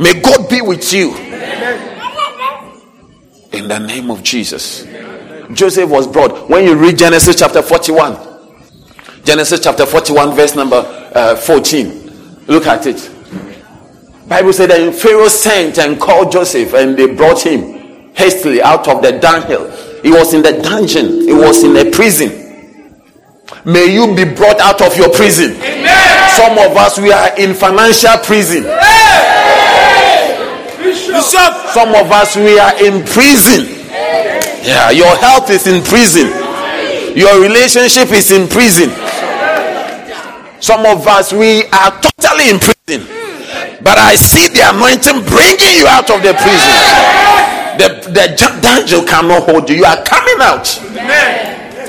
May 0.01 0.21
God 0.21 0.49
be 0.49 0.63
with 0.63 0.93
you. 0.95 1.15
In 3.53 3.69
the 3.69 3.79
name 3.79 4.11
of 4.11 4.23
Jesus. 4.23 4.87
Joseph 5.53 5.91
was 5.91 6.07
brought. 6.07 6.49
When 6.49 6.65
you 6.65 6.75
read 6.75 6.97
Genesis 6.97 7.39
chapter 7.39 7.63
41, 7.63 8.17
Genesis 9.25 9.61
chapter 9.61 9.85
41, 9.85 10.35
verse 10.35 10.55
number 10.57 11.11
uh, 11.15 11.37
14. 11.37 12.47
Look 12.47 12.67
at 12.67 12.87
it. 12.87 13.11
Bible 14.27 14.53
said 14.53 14.71
that 14.71 14.95
Pharaoh 14.95 15.29
sent 15.29 15.79
and 15.79 16.01
called 16.01 16.33
Joseph, 16.33 16.73
and 16.75 16.97
they 16.97 17.15
brought 17.15 17.43
him 17.43 17.76
hastily 18.17 18.63
out 18.63 18.89
of 18.89 19.03
the 19.03 19.13
dunghill. 19.21 19.71
He 20.03 20.11
was 20.11 20.35
in 20.35 20.43
the 20.43 20.53
dungeon, 20.63 21.23
he 21.23 21.33
was 21.33 21.63
in 21.63 21.77
a 21.77 21.91
prison. 21.91 22.45
May 23.65 23.93
you 23.93 24.15
be 24.15 24.25
brought 24.25 24.59
out 24.61 24.83
of 24.83 24.97
your 24.97 25.11
prison. 25.11 25.53
Amen. 25.59 26.31
Some 26.35 26.59
of 26.59 26.77
us 26.77 26.99
we 26.99 27.13
are 27.13 27.37
in 27.39 27.55
financial 27.55 28.17
prison. 28.25 28.65
Some 31.75 31.91
of 31.95 32.11
us 32.11 32.37
we 32.37 32.59
are 32.59 32.75
in 32.83 33.05
prison. 33.05 33.67
Yeah, 34.63 34.91
your 34.91 35.15
health 35.17 35.51
is 35.51 35.67
in 35.67 35.83
prison. 35.83 36.27
Your 37.17 37.41
relationship 37.41 38.11
is 38.13 38.31
in 38.31 38.49
prison. 38.49 38.91
Some 40.61 40.87
of 40.87 41.07
us 41.07 41.33
we 41.33 41.65
are 41.67 41.91
totally 42.01 42.51
in 42.51 42.59
prison. 42.59 43.07
But 43.83 43.99
I 43.99 44.15
see 44.17 44.49
the 44.49 44.63
anointing 44.75 45.23
bringing 45.27 45.75
you 45.79 45.87
out 45.87 46.11
of 46.11 46.23
the 46.23 46.35
prison. 46.35 47.46
The, 47.79 48.11
the 48.11 48.61
dungeon 48.63 49.07
cannot 49.07 49.45
hold 49.45 49.69
you. 49.71 49.77
You 49.77 49.85
are 49.85 50.03
coming 50.05 50.41
out. 50.41 50.67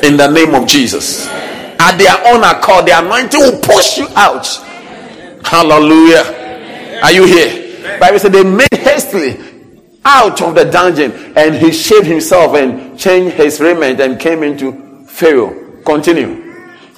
In 0.03 0.17
the 0.17 0.29
name 0.29 0.53
of 0.55 0.67
Jesus. 0.67 1.27
At 1.79 1.97
their 1.97 2.17
own 2.33 2.43
accord, 2.43 2.85
the 2.85 2.97
anointing 2.97 3.39
will 3.39 3.59
push 3.61 3.97
you 3.97 4.07
out. 4.15 4.45
Hallelujah. 5.43 6.99
Are 7.03 7.11
you 7.11 7.25
here? 7.25 7.99
Bible 7.99 8.19
said 8.19 8.33
they 8.33 8.43
made 8.43 8.67
hastily 8.73 9.37
out 10.03 10.41
of 10.41 10.55
the 10.55 10.65
dungeon 10.65 11.11
and 11.37 11.55
he 11.55 11.71
shaved 11.71 12.05
himself 12.05 12.55
and 12.55 12.97
changed 12.97 13.35
his 13.35 13.59
raiment 13.59 13.99
and 13.99 14.19
came 14.19 14.43
into 14.43 15.05
Pharaoh. 15.05 15.81
Continue. 15.83 16.46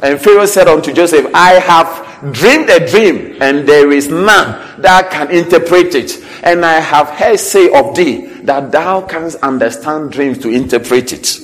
And 0.02 0.20
Pharaoh 0.20 0.46
said 0.46 0.68
unto 0.68 0.94
Joseph, 0.94 1.30
I 1.34 1.54
have 1.54 2.34
dreamed 2.34 2.70
a 2.70 2.86
dream, 2.88 3.42
and 3.42 3.68
there 3.68 3.92
is 3.92 4.08
none 4.08 4.82
that 4.82 5.10
can 5.12 5.30
interpret 5.32 5.96
it. 5.96 6.24
And 6.44 6.66
I 6.66 6.80
have 6.80 7.10
heard 7.10 7.40
say 7.40 7.72
of 7.72 7.96
thee 7.96 8.28
that 8.44 8.72
thou 8.72 9.02
canst 9.02 9.38
understand 9.44 10.12
dreams 10.12 10.38
to 10.40 10.50
interpret 10.50 11.12
it. 11.12 11.40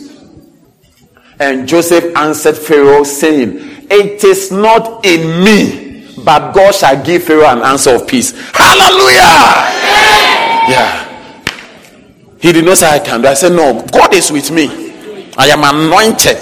And 1.39 1.68
Joseph 1.68 2.15
answered 2.15 2.58
Pharaoh, 2.58 3.04
saying, 3.04 3.58
It 3.89 4.24
is 4.24 4.52
not 4.52 5.06
in 5.06 5.44
me, 5.44 6.15
but 6.24 6.54
God 6.54 6.74
shall 6.74 7.04
give 7.04 7.24
Pharaoh 7.24 7.48
an 7.48 7.60
answer 7.60 7.96
of 7.96 8.08
peace. 8.08 8.32
Hallelujah! 8.54 9.65
Yeah. 10.72 11.02
He 12.39 12.52
did 12.54 12.63
not 12.63 12.78
say, 12.78 12.88
I 12.88 13.00
can 13.00 13.22
do. 13.22 13.28
I 13.28 13.34
said, 13.34 13.52
No, 13.52 13.86
God 13.91 14.13
is 14.13 14.32
with 14.32 14.50
me. 14.52 14.70
I 15.38 15.48
am 15.48 15.63
anointed. 15.63 16.38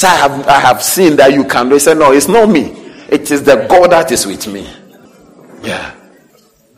So 0.00 0.08
I 0.08 0.14
have, 0.16 0.48
I 0.48 0.60
have 0.60 0.82
seen 0.82 1.16
that 1.16 1.30
you 1.34 1.44
can 1.44 1.68
do. 1.68 1.74
He 1.74 1.78
said, 1.78 1.98
No, 1.98 2.10
it's 2.10 2.26
not 2.26 2.48
me. 2.48 2.70
It 3.10 3.30
is 3.30 3.42
the 3.42 3.66
God 3.68 3.92
that 3.92 4.10
is 4.10 4.24
with 4.26 4.46
me. 4.46 4.66
Yeah. 5.62 5.94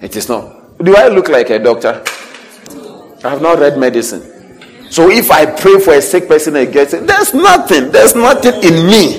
It 0.01 0.17
is 0.17 0.29
not. 0.29 0.77
Do 0.79 0.97
I 0.97 1.07
look 1.07 1.29
like 1.29 1.49
a 1.51 1.61
doctor? 1.61 2.03
I 3.23 3.31
have 3.31 3.41
not 3.41 3.61
read 3.61 3.79
medicine. 3.79 4.91
So 4.91 5.09
if 5.09 5.31
I 5.31 5.47
pray 5.47 5.79
for 5.79 5.95
a 5.95 6.03
sick 6.03 6.27
person 6.27 6.57
and 6.57 6.73
gets 6.73 6.95
it, 6.95 7.07
there's 7.07 7.33
nothing. 7.33 7.93
There's 7.93 8.17
nothing 8.17 8.55
in 8.55 8.87
me. 8.89 9.15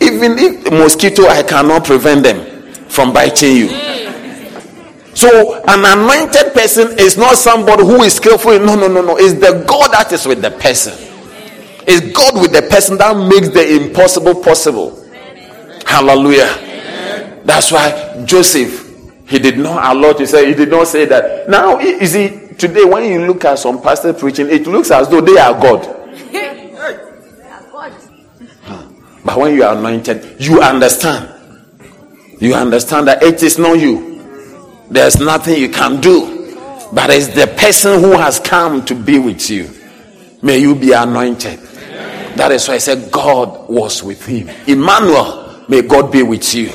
Even 0.00 0.38
if 0.38 0.70
mosquito, 0.70 1.26
I 1.26 1.42
cannot 1.42 1.86
prevent 1.86 2.22
them 2.22 2.72
from 2.88 3.12
biting 3.12 3.56
you. 3.56 3.68
So 5.16 5.60
an 5.66 5.84
anointed 5.84 6.54
person 6.54 6.96
is 7.00 7.16
not 7.18 7.34
somebody 7.34 7.82
who 7.82 8.04
is 8.04 8.14
skillful. 8.14 8.60
No, 8.60 8.76
no, 8.76 8.86
no, 8.86 9.02
no. 9.02 9.16
It's 9.16 9.34
the 9.34 9.64
God 9.66 9.90
that 9.90 10.12
is 10.12 10.24
with 10.24 10.40
the 10.40 10.52
person. 10.52 11.15
It's 11.86 12.12
God 12.12 12.40
with 12.40 12.52
the 12.52 12.62
person 12.62 12.98
that 12.98 13.16
makes 13.16 13.48
the 13.50 13.84
impossible 13.84 14.42
possible. 14.42 15.02
Hallelujah. 15.86 17.42
That's 17.44 17.70
why 17.70 18.24
Joseph 18.24 18.86
he 19.28 19.38
did 19.38 19.58
not 19.58 19.94
allow 19.96 20.12
to 20.12 20.26
say 20.26 20.48
he 20.48 20.54
did 20.54 20.70
not 20.70 20.86
say 20.86 21.04
that. 21.06 21.48
Now 21.48 21.78
you 21.80 22.06
see 22.06 22.28
today 22.56 22.84
when 22.84 23.04
you 23.04 23.26
look 23.26 23.44
at 23.44 23.58
some 23.58 23.82
pastor 23.82 24.12
preaching, 24.12 24.48
it 24.48 24.66
looks 24.66 24.90
as 24.90 25.08
though 25.08 25.20
they 25.20 25.36
are 25.36 25.52
God. 25.60 25.92
But 29.24 29.38
when 29.38 29.54
you 29.54 29.64
are 29.64 29.76
anointed, 29.76 30.36
you 30.40 30.62
understand. 30.62 31.32
You 32.38 32.54
understand 32.54 33.08
that 33.08 33.22
it 33.24 33.42
is 33.42 33.58
not 33.58 33.78
you. 33.78 34.22
There's 34.88 35.18
nothing 35.18 35.60
you 35.60 35.68
can 35.68 36.00
do, 36.00 36.56
but 36.92 37.10
it's 37.10 37.28
the 37.28 37.48
person 37.58 38.00
who 38.00 38.12
has 38.12 38.38
come 38.38 38.84
to 38.84 38.94
be 38.94 39.18
with 39.18 39.50
you. 39.50 39.68
May 40.42 40.58
you 40.58 40.76
be 40.76 40.92
anointed. 40.92 41.58
That 42.36 42.52
is 42.52 42.68
why 42.68 42.74
I 42.74 42.78
said 42.78 43.10
God 43.10 43.68
was 43.68 44.02
with 44.02 44.24
him. 44.26 44.48
Emmanuel, 44.66 45.64
may 45.68 45.82
God 45.82 46.12
be 46.12 46.22
with 46.22 46.54
you. 46.54 46.70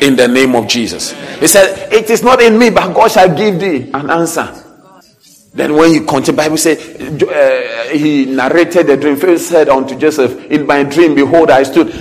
In 0.00 0.14
the 0.14 0.28
name 0.28 0.54
of 0.54 0.68
Jesus. 0.68 1.12
He 1.38 1.46
said, 1.46 1.92
It 1.92 2.10
is 2.10 2.22
not 2.22 2.42
in 2.42 2.58
me, 2.58 2.70
but 2.70 2.92
God 2.92 3.10
shall 3.10 3.34
give 3.34 3.58
thee 3.58 3.90
an 3.94 4.10
answer. 4.10 4.62
Then 5.54 5.74
when 5.74 5.90
you 5.92 6.04
continue, 6.04 6.36
Bible 6.36 6.58
say 6.58 6.72
uh, 6.76 7.88
he 7.96 8.26
narrated 8.26 8.88
the 8.88 8.96
dream. 8.98 9.16
First 9.16 9.48
said 9.48 9.70
unto 9.70 9.96
Joseph, 9.98 10.50
In 10.50 10.66
my 10.66 10.82
dream, 10.82 11.14
behold, 11.14 11.50
I 11.50 11.62
stood. 11.62 11.94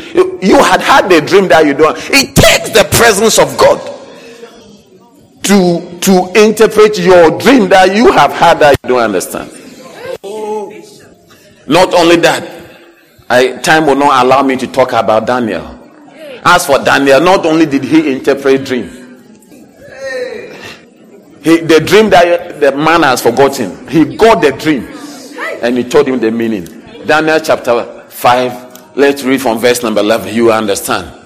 You 0.44 0.62
had 0.62 0.82
had 0.82 1.08
the 1.08 1.22
dream 1.22 1.48
that 1.48 1.66
you 1.66 1.74
don't. 1.74 1.98
It 2.12 2.36
takes 2.36 2.72
the 2.72 2.86
presence 2.92 3.40
of 3.40 3.58
God 3.58 3.80
to 5.44 6.00
to 6.02 6.32
interpret 6.36 7.00
your 7.00 7.40
dream 7.40 7.70
that 7.70 7.96
you 7.96 8.12
have 8.12 8.34
had 8.34 8.60
that 8.60 8.78
you 8.84 8.90
don't 8.90 9.00
understand. 9.00 9.50
Not 11.68 11.94
only 11.94 12.18
that, 12.18 12.44
I, 13.30 13.58
time 13.58 13.88
will 13.88 13.96
not 13.96 14.26
allow 14.26 14.44
me 14.44 14.56
to 14.58 14.68
talk 14.68 14.94
about 14.94 15.26
Daniel. 15.26 15.82
As 16.44 16.66
for 16.68 16.78
Daniel, 16.84 17.20
not 17.22 17.46
only 17.46 17.66
did 17.66 17.84
he 17.84 18.12
interpret 18.12 18.66
dream, 18.66 18.88
he, 21.42 21.58
the 21.58 21.80
dream 21.86 22.10
that 22.10 22.60
the 22.60 22.72
man 22.76 23.04
has 23.04 23.22
forgotten, 23.22 23.88
he 23.88 24.16
got 24.16 24.42
the 24.42 24.52
dream 24.52 24.88
and 25.64 25.78
he 25.78 25.84
told 25.84 26.08
him 26.08 26.20
the 26.20 26.32
meaning. 26.32 26.66
Daniel 27.06 27.40
chapter 27.40 28.04
5, 28.10 28.98
let's 28.98 29.24
read 29.24 29.42
from 29.42 29.60
verse 29.60 29.82
number 29.84 30.02
11. 30.02 30.34
You 30.34 30.52
understand. 30.52 31.22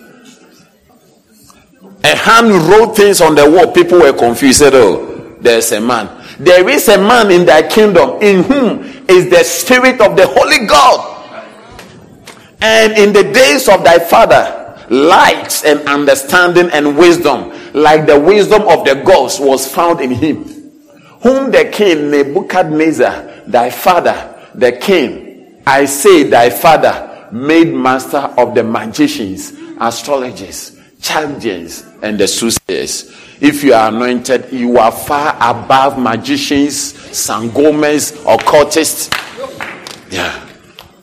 A 2.03 2.15
hand 2.15 2.51
wrote 2.69 2.95
things 2.95 3.19
on 3.19 3.35
the 3.35 3.49
wall. 3.49 3.73
People 3.73 3.99
were 3.99 4.13
confused. 4.13 4.59
Said, 4.59 4.73
Oh, 4.73 5.35
there's 5.41 5.71
a 5.73 5.81
man. 5.81 6.09
There 6.39 6.67
is 6.69 6.87
a 6.87 6.97
man 6.97 7.29
in 7.31 7.45
thy 7.45 7.67
kingdom 7.67 8.21
in 8.21 8.43
whom 8.43 8.79
is 9.09 9.29
the 9.29 9.43
spirit 9.43 9.99
of 9.99 10.15
the 10.15 10.25
Holy 10.27 10.65
God. 10.65 11.18
And 12.61 12.93
in 12.93 13.13
the 13.13 13.23
days 13.31 13.69
of 13.69 13.83
thy 13.83 13.99
father, 13.99 14.77
light 14.89 15.63
and 15.65 15.79
understanding 15.87 16.69
and 16.71 16.97
wisdom, 16.97 17.51
like 17.73 18.05
the 18.05 18.19
wisdom 18.19 18.63
of 18.63 18.85
the 18.85 18.95
gods, 19.05 19.39
was 19.39 19.71
found 19.71 20.01
in 20.01 20.11
him. 20.11 20.43
Whom 21.21 21.51
the 21.51 21.69
king 21.71 22.11
Nebuchadnezzar, 22.11 23.43
thy 23.47 23.69
father, 23.69 24.35
the 24.55 24.73
king, 24.73 25.61
I 25.65 25.85
say 25.85 26.23
thy 26.23 26.49
father, 26.49 27.27
made 27.31 27.73
master 27.73 28.17
of 28.17 28.55
the 28.55 28.63
magicians, 28.63 29.53
astrologers, 29.79 30.77
Chaldeans, 31.01 31.85
and 32.01 32.19
the 32.19 32.27
soothsayers. 32.27 33.15
If 33.39 33.63
you 33.63 33.73
are 33.73 33.89
anointed, 33.89 34.51
you 34.51 34.77
are 34.77 34.91
far 34.91 35.35
above 35.39 35.97
magicians, 35.97 36.93
sangomas, 36.93 38.11
occultists. 38.25 39.09
Yeah. 40.09 40.48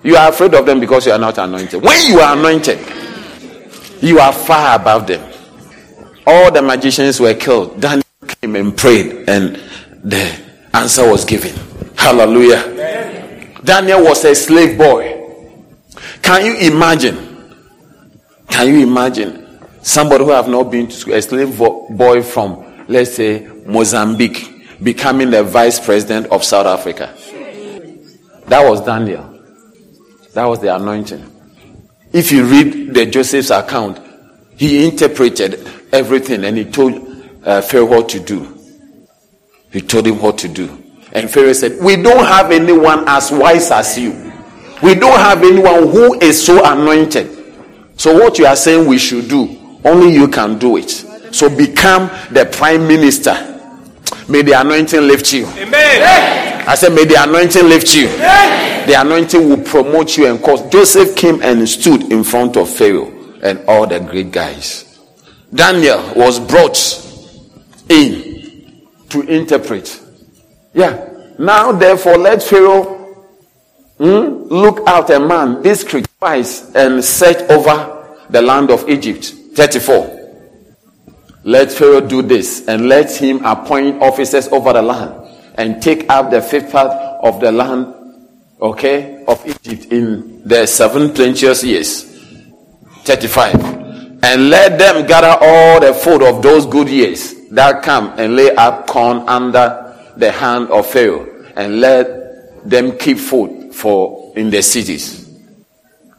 You 0.06 0.16
are 0.16 0.28
afraid 0.28 0.54
of 0.54 0.64
them 0.64 0.78
because 0.80 1.04
you 1.06 1.12
are 1.12 1.18
not 1.18 1.36
anointed. 1.38 1.82
When 1.82 2.10
you 2.10 2.20
are 2.20 2.36
anointed, 2.36 2.78
you 4.00 4.18
are 4.20 4.32
far 4.32 4.76
above 4.78 5.06
them. 5.06 5.32
All 6.26 6.50
the 6.52 6.62
magicians 6.62 7.20
were 7.20 7.34
killed. 7.34 7.80
Daniel 7.80 8.04
came 8.40 8.56
and 8.56 8.76
prayed, 8.76 9.28
and 9.28 9.60
the 10.04 10.40
answer 10.72 11.10
was 11.10 11.24
given. 11.24 11.54
Hallelujah. 11.96 13.52
Daniel 13.64 14.04
was 14.04 14.24
a 14.24 14.34
slave 14.34 14.78
boy. 14.78 15.12
Can 16.22 16.46
you 16.46 16.72
imagine? 16.72 17.16
Can 18.48 18.68
you 18.68 18.86
imagine 18.86 19.46
Somebody 19.86 20.24
who 20.24 20.30
have 20.30 20.48
not 20.48 20.64
been 20.64 20.88
to 20.88 20.92
school, 20.92 21.14
a 21.14 21.22
slave 21.22 21.56
boy 21.56 22.20
from, 22.20 22.84
let's 22.88 23.14
say, 23.14 23.46
Mozambique, 23.66 24.82
becoming 24.82 25.30
the 25.30 25.44
vice 25.44 25.78
president 25.78 26.26
of 26.32 26.42
South 26.42 26.66
Africa. 26.66 27.14
That 28.48 28.68
was 28.68 28.80
Daniel. 28.84 29.35
That 30.36 30.44
was 30.44 30.60
the 30.60 30.76
anointing. 30.76 31.32
If 32.12 32.30
you 32.30 32.44
read 32.44 32.92
the 32.92 33.06
Joseph's 33.06 33.48
account, 33.48 33.98
he 34.54 34.86
interpreted 34.86 35.66
everything 35.90 36.44
and 36.44 36.58
he 36.58 36.66
told 36.66 36.92
uh, 37.42 37.62
Pharaoh 37.62 37.86
what 37.86 38.10
to 38.10 38.20
do. 38.20 38.54
He 39.72 39.80
told 39.80 40.06
him 40.06 40.20
what 40.20 40.36
to 40.36 40.48
do. 40.48 40.84
And 41.12 41.30
Pharaoh 41.30 41.54
said, 41.54 41.82
We 41.82 41.96
don't 41.96 42.26
have 42.26 42.50
anyone 42.50 43.08
as 43.08 43.32
wise 43.32 43.70
as 43.70 43.98
you. 43.98 44.12
We 44.82 44.94
don't 44.94 45.18
have 45.18 45.42
anyone 45.42 45.88
who 45.88 46.20
is 46.20 46.44
so 46.44 46.62
anointed. 46.70 47.30
So, 47.96 48.12
what 48.12 48.38
you 48.38 48.44
are 48.44 48.56
saying 48.56 48.86
we 48.86 48.98
should 48.98 49.30
do, 49.30 49.80
only 49.86 50.12
you 50.12 50.28
can 50.28 50.58
do 50.58 50.76
it. 50.76 50.90
So, 51.34 51.48
become 51.48 52.10
the 52.30 52.44
prime 52.44 52.86
minister. 52.86 53.55
May 54.28 54.42
the 54.42 54.52
anointing 54.60 55.00
lift 55.00 55.32
you. 55.32 55.46
Amen. 55.46 56.64
I 56.68 56.74
said, 56.74 56.94
May 56.94 57.04
the 57.04 57.22
anointing 57.22 57.64
lift 57.68 57.94
you. 57.94 58.08
Amen. 58.08 58.88
The 58.88 59.00
anointing 59.00 59.48
will 59.48 59.62
promote 59.62 60.16
you 60.16 60.26
and 60.26 60.42
cause. 60.42 60.68
Joseph 60.70 61.16
came 61.16 61.42
and 61.42 61.68
stood 61.68 62.12
in 62.12 62.24
front 62.24 62.56
of 62.56 62.68
Pharaoh 62.68 63.12
and 63.42 63.64
all 63.68 63.86
the 63.86 64.00
great 64.00 64.32
guys. 64.32 64.98
Daniel 65.54 66.12
was 66.14 66.40
brought 66.40 66.76
in 67.88 68.82
to 69.08 69.20
interpret. 69.22 70.00
Yeah. 70.74 71.08
Now, 71.38 71.72
therefore, 71.72 72.18
let 72.18 72.42
Pharaoh 72.42 73.26
hmm, 73.98 74.52
look 74.52 74.80
out 74.86 75.10
a 75.10 75.20
man 75.20 75.62
discreet, 75.62 76.06
wise, 76.20 76.74
and 76.74 77.04
set 77.04 77.50
over 77.50 78.16
the 78.30 78.42
land 78.42 78.70
of 78.70 78.88
Egypt. 78.88 79.32
34. 79.54 80.15
Let 81.46 81.70
Pharaoh 81.70 82.00
do 82.00 82.22
this, 82.22 82.66
and 82.66 82.88
let 82.88 83.16
him 83.16 83.44
appoint 83.44 84.02
officers 84.02 84.48
over 84.48 84.72
the 84.72 84.82
land, 84.82 85.30
and 85.54 85.80
take 85.80 86.10
up 86.10 86.32
the 86.32 86.42
fifth 86.42 86.72
part 86.72 86.90
of 87.22 87.40
the 87.40 87.52
land, 87.52 87.94
okay, 88.60 89.24
of 89.26 89.46
Egypt 89.46 89.92
in 89.92 90.42
the 90.44 90.66
seven 90.66 91.12
plenteous 91.14 91.62
years. 91.62 92.02
35. 93.04 93.54
And 94.24 94.50
let 94.50 94.76
them 94.76 95.06
gather 95.06 95.38
all 95.40 95.78
the 95.78 95.94
food 95.94 96.24
of 96.24 96.42
those 96.42 96.66
good 96.66 96.88
years 96.88 97.32
that 97.50 97.80
come 97.84 98.18
and 98.18 98.34
lay 98.34 98.50
up 98.56 98.88
corn 98.88 99.18
under 99.28 99.94
the 100.16 100.32
hand 100.32 100.68
of 100.70 100.84
Pharaoh, 100.88 101.44
and 101.54 101.80
let 101.80 102.68
them 102.68 102.98
keep 102.98 103.18
food 103.18 103.72
for 103.72 104.32
in 104.34 104.50
the 104.50 104.64
cities. 104.64 105.30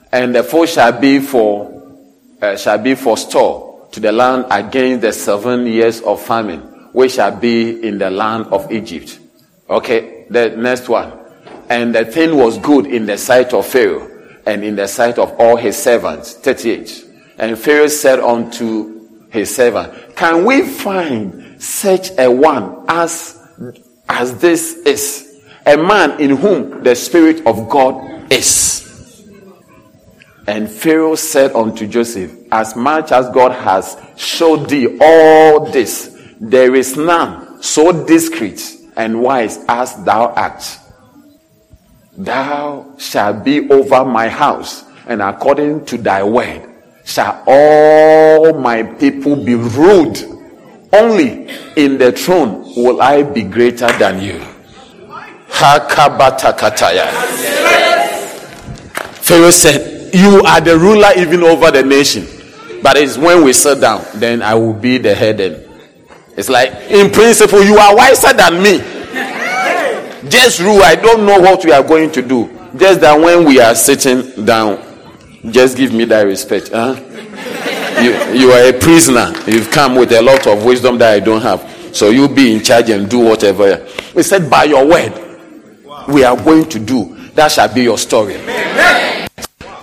And 0.09 0.33
the 0.33 0.43
food 0.43 0.69
shall 0.69 0.97
be 0.97 1.19
for 1.19 1.73
uh, 2.41 2.55
shall 2.55 2.77
be 2.77 2.95
for 2.95 3.17
store 3.17 3.66
to 3.97 4.01
the 4.01 4.11
land 4.11 4.45
against 4.51 5.01
the 5.01 5.11
seven 5.11 5.65
years 5.65 6.01
of 6.01 6.21
famine, 6.21 6.59
which 6.91 7.13
shall 7.13 7.35
be 7.35 7.81
in 7.81 7.97
the 7.97 8.11
land 8.11 8.45
of 8.51 8.71
Egypt. 8.71 9.19
Okay, 9.67 10.27
the 10.29 10.49
next 10.51 10.87
one. 10.87 11.11
And 11.67 11.95
the 11.95 12.05
thing 12.05 12.37
was 12.37 12.59
good 12.59 12.85
in 12.85 13.07
the 13.07 13.17
sight 13.17 13.55
of 13.55 13.65
Pharaoh 13.65 14.07
and 14.45 14.63
in 14.63 14.75
the 14.75 14.87
sight 14.87 15.17
of 15.17 15.31
all 15.39 15.55
his 15.55 15.75
servants. 15.75 16.35
38. 16.35 17.05
And 17.39 17.57
Pharaoh 17.57 17.87
said 17.87 18.19
unto 18.19 19.29
his 19.31 19.55
servant, 19.55 20.15
Can 20.15 20.45
we 20.45 20.61
find 20.61 21.59
such 21.59 22.11
a 22.19 22.29
one 22.29 22.85
as, 22.87 23.41
as 24.07 24.37
this 24.37 24.75
is? 24.85 25.43
A 25.65 25.75
man 25.75 26.21
in 26.21 26.37
whom 26.37 26.83
the 26.83 26.93
Spirit 26.93 27.47
of 27.47 27.67
God 27.67 28.31
is. 28.31 28.66
And 30.47 30.71
Pharaoh 30.71 31.15
said 31.15 31.53
unto 31.53 31.85
Joseph, 31.85 32.31
As 32.53 32.73
much 32.73 33.11
as 33.11 33.29
God 33.31 33.51
has 33.51 33.97
showed 34.15 34.69
thee 34.69 34.97
all 35.01 35.69
this, 35.69 36.17
there 36.39 36.73
is 36.73 36.95
none 36.95 37.61
so 37.61 38.05
discreet 38.05 38.63
and 38.95 39.21
wise 39.21 39.59
as 39.67 40.01
thou 40.05 40.27
art. 40.33 40.63
Thou 42.17 42.95
shalt 42.97 43.43
be 43.43 43.69
over 43.69 44.05
my 44.05 44.29
house, 44.29 44.85
and 45.05 45.21
according 45.21 45.85
to 45.87 45.97
thy 45.97 46.23
word 46.23 46.63
shall 47.03 47.43
all 47.45 48.53
my 48.57 48.83
people 48.83 49.35
be 49.35 49.55
ruled. 49.55 50.17
Only 50.93 51.49
in 51.75 51.97
the 51.97 52.13
throne 52.13 52.63
will 52.75 53.01
I 53.01 53.23
be 53.23 53.43
greater 53.43 53.91
than 53.99 54.21
you. 54.21 54.39
Hakabatakataya. 55.49 57.11
Pharaoh 59.21 59.51
said, 59.51 59.96
You 60.13 60.41
are 60.43 60.61
the 60.61 60.77
ruler 60.77 61.09
even 61.17 61.43
over 61.43 61.71
the 61.71 61.83
nation. 61.83 62.25
But 62.81 62.97
it's 62.97 63.17
when 63.17 63.43
we 63.43 63.53
sit 63.53 63.81
down, 63.81 64.05
then 64.15 64.41
I 64.41 64.53
will 64.53 64.73
be 64.73 64.97
the 64.97 65.13
head. 65.15 65.39
And 65.39 65.67
it's 66.37 66.49
like, 66.49 66.71
in 66.89 67.11
principle, 67.11 67.63
you 67.63 67.77
are 67.77 67.95
wiser 67.95 68.33
than 68.33 68.61
me. 68.61 68.77
Just 70.29 70.59
rule. 70.59 70.81
I 70.83 70.95
don't 70.95 71.25
know 71.25 71.39
what 71.39 71.63
we 71.65 71.71
are 71.71 71.83
going 71.83 72.11
to 72.11 72.21
do. 72.21 72.49
Just 72.77 73.01
that 73.01 73.19
when 73.19 73.45
we 73.45 73.59
are 73.59 73.73
sitting 73.75 74.45
down, 74.45 74.83
just 75.49 75.77
give 75.77 75.93
me 75.93 76.05
that 76.05 76.21
respect. 76.23 76.69
Huh? 76.71 76.95
You, 78.01 78.11
you 78.39 78.51
are 78.51 78.69
a 78.69 78.73
prisoner. 78.79 79.33
You've 79.47 79.71
come 79.71 79.95
with 79.95 80.11
a 80.11 80.21
lot 80.21 80.45
of 80.45 80.63
wisdom 80.63 80.97
that 80.99 81.13
I 81.13 81.19
don't 81.19 81.41
have. 81.41 81.95
So 81.95 82.09
you 82.09 82.27
be 82.27 82.53
in 82.55 82.63
charge 82.63 82.89
and 82.89 83.09
do 83.09 83.19
whatever. 83.19 83.83
He 84.13 84.21
said, 84.21 84.49
By 84.49 84.65
your 84.65 84.85
word, 84.87 85.13
we 86.07 86.23
are 86.23 86.35
going 86.35 86.69
to 86.69 86.79
do. 86.79 87.15
That 87.33 87.51
shall 87.51 87.73
be 87.73 87.83
your 87.83 87.97
story. 87.97 88.35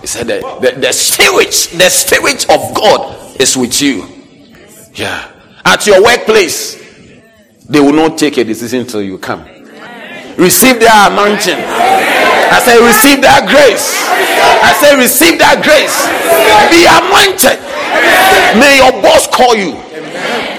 He 0.05 0.07
said, 0.07 0.27
the, 0.27 0.37
the, 0.61 0.79
the 0.79 0.93
spirit, 0.93 1.49
the 1.81 1.89
spirit 1.89 2.43
of 2.51 2.75
God 2.75 3.41
is 3.41 3.57
with 3.57 3.81
you. 3.81 4.05
Yeah. 4.93 5.31
At 5.65 5.87
your 5.87 6.03
workplace, 6.03 6.75
they 7.67 7.79
will 7.79 7.91
not 7.91 8.15
take 8.15 8.37
a 8.37 8.43
decision 8.43 8.81
until 8.81 9.01
you 9.01 9.17
come. 9.17 9.41
Receive 10.37 10.79
their 10.79 10.93
anointing. 11.09 11.57
I 11.57 12.61
say, 12.63 12.77
receive 12.85 13.23
that 13.23 13.49
grace. 13.49 13.97
I 14.61 14.73
say, 14.77 14.95
receive 14.95 15.39
that 15.39 15.65
grace. 15.65 15.97
Be 16.69 16.85
anointed. 16.85 17.57
May 18.61 18.77
your 18.77 19.01
boss 19.01 19.25
call 19.25 19.55
you. 19.55 19.73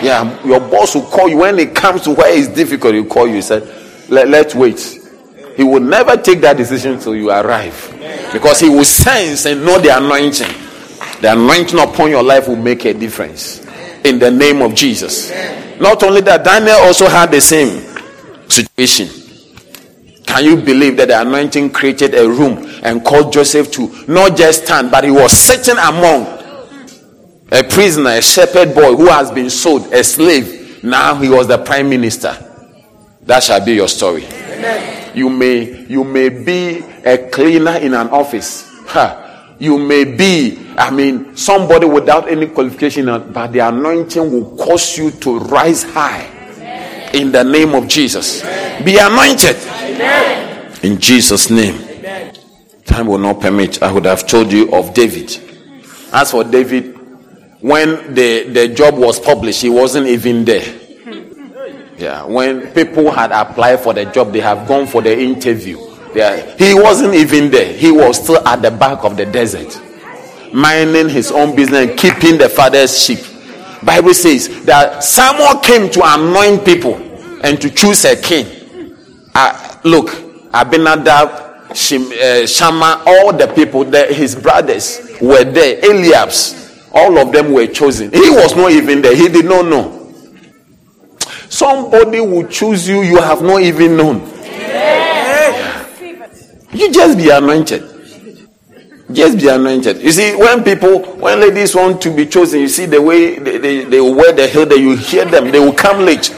Yeah, 0.04 0.44
your 0.44 0.58
boss 0.58 0.96
will 0.96 1.06
call 1.06 1.28
you 1.28 1.36
when 1.36 1.56
it 1.60 1.72
comes 1.72 2.02
to 2.02 2.10
where 2.10 2.36
it's 2.36 2.48
difficult. 2.48 2.94
He'll 2.94 3.04
call 3.04 3.28
you. 3.28 3.34
He 3.36 3.42
said, 3.42 3.62
Let, 4.10 4.26
let's 4.26 4.56
wait. 4.56 5.05
He 5.56 5.64
will 5.64 5.80
never 5.80 6.16
take 6.16 6.40
that 6.42 6.56
decision 6.56 6.98
till 6.98 7.16
you 7.16 7.30
arrive. 7.30 7.94
Because 8.32 8.60
he 8.60 8.68
will 8.68 8.84
sense 8.84 9.46
and 9.46 9.64
know 9.64 9.78
the 9.78 9.96
anointing. 9.96 10.52
The 11.22 11.32
anointing 11.32 11.78
upon 11.78 12.10
your 12.10 12.22
life 12.22 12.46
will 12.46 12.56
make 12.56 12.84
a 12.84 12.92
difference. 12.92 13.64
In 14.04 14.18
the 14.18 14.30
name 14.30 14.60
of 14.60 14.74
Jesus. 14.74 15.30
Not 15.80 16.02
only 16.02 16.20
that, 16.22 16.44
Daniel 16.44 16.76
also 16.76 17.08
had 17.08 17.30
the 17.30 17.40
same 17.40 17.82
situation. 18.48 19.08
Can 20.26 20.44
you 20.44 20.56
believe 20.56 20.96
that 20.98 21.08
the 21.08 21.20
anointing 21.20 21.70
created 21.70 22.14
a 22.14 22.28
room 22.28 22.68
and 22.82 23.02
called 23.04 23.32
Joseph 23.32 23.70
to 23.72 24.04
not 24.06 24.36
just 24.36 24.64
stand, 24.64 24.90
but 24.90 25.04
he 25.04 25.10
was 25.10 25.32
sitting 25.32 25.78
among 25.78 26.26
a 27.50 27.62
prisoner, 27.62 28.10
a 28.10 28.22
shepherd 28.22 28.74
boy 28.74 28.94
who 28.94 29.06
has 29.06 29.30
been 29.30 29.48
sold, 29.48 29.92
a 29.92 30.04
slave. 30.04 30.84
Now 30.84 31.14
he 31.14 31.28
was 31.28 31.46
the 31.46 31.58
prime 31.58 31.88
minister. 31.88 32.36
That 33.22 33.42
shall 33.42 33.64
be 33.64 33.74
your 33.74 33.88
story. 33.88 34.26
Amen. 34.26 34.95
You 35.16 35.30
may 35.30 35.86
you 35.86 36.04
may 36.04 36.28
be 36.28 36.84
a 37.04 37.16
cleaner 37.30 37.76
in 37.76 37.94
an 37.94 38.08
office. 38.08 38.70
You 39.58 39.78
may 39.78 40.04
be, 40.04 40.58
I 40.76 40.90
mean, 40.90 41.34
somebody 41.34 41.86
without 41.86 42.28
any 42.28 42.46
qualification, 42.48 43.06
but 43.32 43.46
the 43.52 43.60
anointing 43.60 44.30
will 44.30 44.54
cause 44.58 44.98
you 44.98 45.10
to 45.10 45.38
rise 45.38 45.82
high 45.82 46.26
in 47.14 47.32
the 47.32 47.42
name 47.42 47.74
of 47.74 47.88
Jesus. 47.88 48.42
Be 48.84 48.98
anointed 49.00 49.56
in 50.84 51.00
Jesus' 51.00 51.48
name. 51.48 51.80
Time 52.84 53.06
will 53.06 53.18
not 53.18 53.40
permit. 53.40 53.82
I 53.82 53.90
would 53.90 54.04
have 54.04 54.26
told 54.26 54.52
you 54.52 54.70
of 54.74 54.92
David. 54.92 55.34
As 56.12 56.30
for 56.30 56.44
David, 56.44 56.94
when 57.62 58.14
the, 58.14 58.44
the 58.50 58.68
job 58.68 58.96
was 58.98 59.18
published, 59.18 59.62
he 59.62 59.70
wasn't 59.70 60.06
even 60.08 60.44
there. 60.44 60.85
Yeah, 61.98 62.24
when 62.24 62.72
people 62.72 63.10
had 63.10 63.32
applied 63.32 63.80
for 63.80 63.94
the 63.94 64.04
job, 64.04 64.32
they 64.32 64.40
have 64.40 64.68
gone 64.68 64.86
for 64.86 65.00
the 65.00 65.18
interview. 65.18 65.78
Yeah, 66.14 66.56
he 66.56 66.74
wasn't 66.74 67.14
even 67.14 67.50
there. 67.50 67.72
He 67.72 67.90
was 67.90 68.22
still 68.22 68.46
at 68.46 68.62
the 68.62 68.70
back 68.70 69.04
of 69.04 69.16
the 69.16 69.24
desert, 69.26 69.80
minding 70.52 71.08
his 71.08 71.30
own 71.32 71.56
business 71.56 71.98
keeping 72.00 72.38
the 72.38 72.48
father's 72.48 72.98
sheep. 72.98 73.20
Bible 73.82 74.14
says 74.14 74.64
that 74.64 75.04
Samuel 75.04 75.60
came 75.60 75.90
to 75.90 76.00
anoint 76.04 76.64
people 76.64 76.96
and 77.42 77.60
to 77.60 77.70
choose 77.70 78.04
a 78.04 78.16
king. 78.16 78.46
Uh, 79.34 79.78
look, 79.84 80.08
Abinadab, 80.52 81.68
Shim, 81.70 82.10
uh, 82.12 82.46
Shammah, 82.46 83.04
all 83.06 83.32
the 83.32 83.46
people, 83.54 83.84
there, 83.84 84.12
his 84.12 84.34
brothers 84.34 85.00
were 85.20 85.44
there. 85.44 85.78
Eliab's, 85.84 86.80
all 86.92 87.18
of 87.18 87.32
them 87.32 87.52
were 87.52 87.66
chosen. 87.66 88.10
He 88.10 88.30
was 88.30 88.56
not 88.56 88.70
even 88.72 89.02
there. 89.02 89.14
He 89.14 89.28
did 89.28 89.44
not 89.44 89.66
know. 89.66 89.95
Somebody 91.56 92.20
will 92.20 92.46
choose 92.48 92.86
you 92.86 93.00
you 93.00 93.16
have 93.16 93.40
not 93.40 93.62
even 93.62 93.96
known. 93.96 94.20
You 96.70 96.92
just 96.92 97.16
be 97.16 97.30
anointed. 97.30 97.82
Just 99.10 99.38
be 99.38 99.48
anointed. 99.48 100.02
You 100.02 100.12
see, 100.12 100.36
when 100.36 100.62
people, 100.62 101.02
when 101.16 101.40
ladies 101.40 101.74
want 101.74 102.02
to 102.02 102.14
be 102.14 102.26
chosen, 102.26 102.60
you 102.60 102.68
see 102.68 102.84
the 102.84 103.00
way 103.00 103.38
they, 103.38 103.56
they, 103.56 103.84
they 103.84 104.00
wear 104.02 104.34
the 104.34 104.46
hair 104.46 104.66
that 104.66 104.78
you 104.78 104.96
hear 104.96 105.24
them, 105.24 105.50
they 105.50 105.58
will 105.58 105.72
come 105.72 106.04
late. 106.04 106.28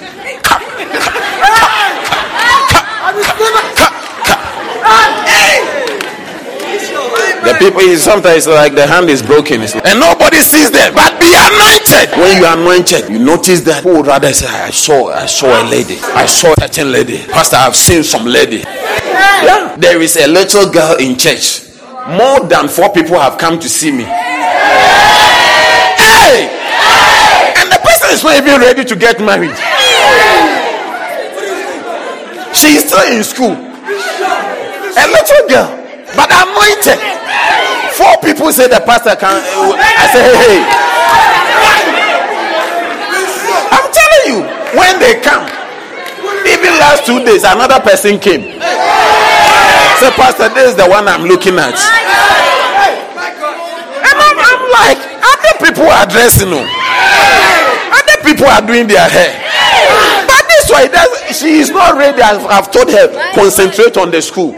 The 7.45 7.55
people 7.59 7.81
is 7.81 8.03
sometimes 8.03 8.47
like 8.47 8.75
the 8.75 8.87
hand 8.87 9.09
is 9.09 9.23
broken 9.23 9.63
and 9.63 10.01
nobody 10.01 10.39
sees 10.39 10.71
them. 10.71 10.93
But 10.95 11.19
be 11.21 11.31
anointed. 11.31 12.11
When 12.19 12.39
you 12.39 12.45
are 12.47 12.59
anointed, 12.59 13.09
you 13.09 13.19
notice 13.19 13.61
that 13.63 13.85
who 13.85 13.97
would 13.99 14.07
rather 14.07 14.33
say, 14.33 14.47
I 14.47 14.71
saw 14.71 15.11
I 15.13 15.27
saw 15.27 15.47
a 15.47 15.65
lady. 15.71 15.99
I 16.03 16.27
saw 16.27 16.53
a 16.59 16.63
certain 16.63 16.91
lady. 16.93 17.19
Pastor, 17.27 17.57
I've 17.57 17.77
seen 17.77 18.03
some 18.03 18.27
lady. 18.27 18.59
Yeah. 18.59 19.77
There 19.79 20.01
is 20.03 20.17
a 20.17 20.27
little 20.27 20.69
girl 20.71 20.97
in 20.99 21.17
church. 21.17 21.63
More 22.09 22.41
than 22.41 22.69
four 22.69 22.91
people 22.93 23.19
have 23.21 23.39
come 23.39 23.59
to 23.61 23.69
see 23.69 23.93
me. 23.93 24.05
Hey! 24.05 24.11
And 27.55 27.71
the 27.71 27.79
person 27.79 28.11
is 28.11 28.25
not 28.25 28.37
even 28.37 28.61
ready 28.61 28.85
to 28.85 28.97
get 28.97 29.21
married. 29.21 29.55
She 32.55 32.77
is 32.77 32.85
still 32.89 33.13
in 33.13 33.23
school. 33.23 33.53
A 33.53 35.07
little 35.07 35.49
girl, 35.49 35.69
but 36.17 36.29
anointed. 36.33 37.18
Four 37.99 38.15
people 38.23 38.55
say 38.55 38.71
the 38.71 38.79
pastor 38.87 39.19
can't. 39.19 39.43
Eh, 39.43 39.75
I 39.75 40.07
say, 40.15 40.23
hey, 40.23 40.39
hey. 40.39 40.63
I'm 43.75 43.91
telling 43.91 44.25
you, 44.31 44.39
when 44.79 45.03
they 45.03 45.19
come, 45.19 45.43
even 46.47 46.79
last 46.79 47.03
two 47.11 47.19
days, 47.27 47.43
another 47.43 47.83
person 47.83 48.23
came. 48.23 48.55
Say, 49.99 50.15
Pastor, 50.15 50.47
this 50.55 50.71
is 50.71 50.77
the 50.79 50.87
one 50.87 51.11
I'm 51.11 51.27
looking 51.27 51.59
at. 51.59 51.75
And 53.99 54.15
I'm, 54.15 54.39
I'm 54.47 54.63
like, 54.71 55.03
other 55.19 55.55
people 55.59 55.91
are 55.91 56.07
dressing 56.07 56.55
them. 56.55 56.71
Other 56.71 58.19
people 58.23 58.47
are 58.47 58.63
doing 58.63 58.87
their 58.87 59.11
hair. 59.11 59.35
That's 60.31 60.71
why 60.71 60.87
that's, 60.87 61.35
she 61.37 61.59
is 61.59 61.71
not 61.71 61.99
ready. 61.99 62.23
I've, 62.23 62.47
I've 62.47 62.71
told 62.71 62.93
her, 62.95 63.11
concentrate 63.35 63.97
on 63.97 64.13
the 64.13 64.23
school 64.23 64.55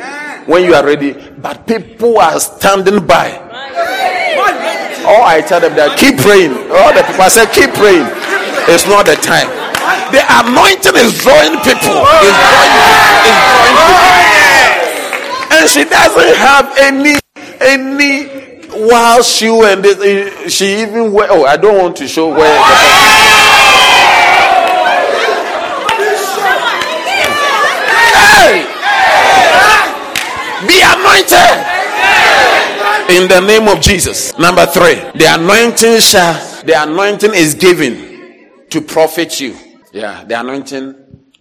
when 0.51 0.64
you 0.64 0.74
are 0.74 0.84
ready. 0.84 1.12
But 1.14 1.66
people 1.66 2.18
are 2.18 2.40
standing 2.40 3.07
by. 3.07 3.30
Oh, 5.07 5.22
I 5.24 5.40
tell 5.40 5.61
them 5.61 5.74
that 5.76 5.96
keep 5.96 6.18
praying. 6.18 6.53
Oh, 6.68 6.90
the 6.92 7.07
people 7.07 7.22
I 7.22 7.30
say 7.30 7.46
keep 7.55 7.72
praying. 7.72 8.05
It's 8.68 8.84
not 8.90 9.07
the 9.07 9.16
time. 9.16 9.48
The 10.12 10.20
anointing 10.20 10.98
is 10.98 11.16
drawing 11.22 11.57
people. 11.62 12.03
Is 12.03 12.36
drawing, 12.36 12.74
is 12.74 12.90
drawing 12.90 13.16
people. 13.24 14.11
And 15.55 15.64
she 15.70 15.82
doesn't 15.88 16.36
have 16.36 16.66
any 16.78 17.16
any 17.61 18.28
wild 18.88 19.24
shoe 19.24 19.64
and 19.64 19.82
this, 19.84 20.53
she 20.53 20.82
even 20.82 21.12
wear. 21.12 21.28
Oh, 21.30 21.44
I 21.44 21.57
don't 21.57 21.78
want 21.78 21.96
to 21.96 22.09
show 22.09 22.28
where. 22.28 22.59
Be 30.66 30.76
anointed. 31.29 33.11
In 33.11 33.29
the 33.29 33.41
name 33.41 33.68
of 33.68 33.81
Jesus. 33.81 34.37
Number 34.39 34.66
three, 34.66 34.95
the 35.18 35.27
anointing 35.29 36.01
shall, 36.01 36.35
the 36.64 36.75
anointing 36.83 37.35
is 37.35 37.55
given 37.55 38.66
to 38.71 38.81
profit 38.81 39.41
you. 39.41 39.57
Yeah, 39.93 40.25
the 40.25 40.39
anointing, 40.39 40.95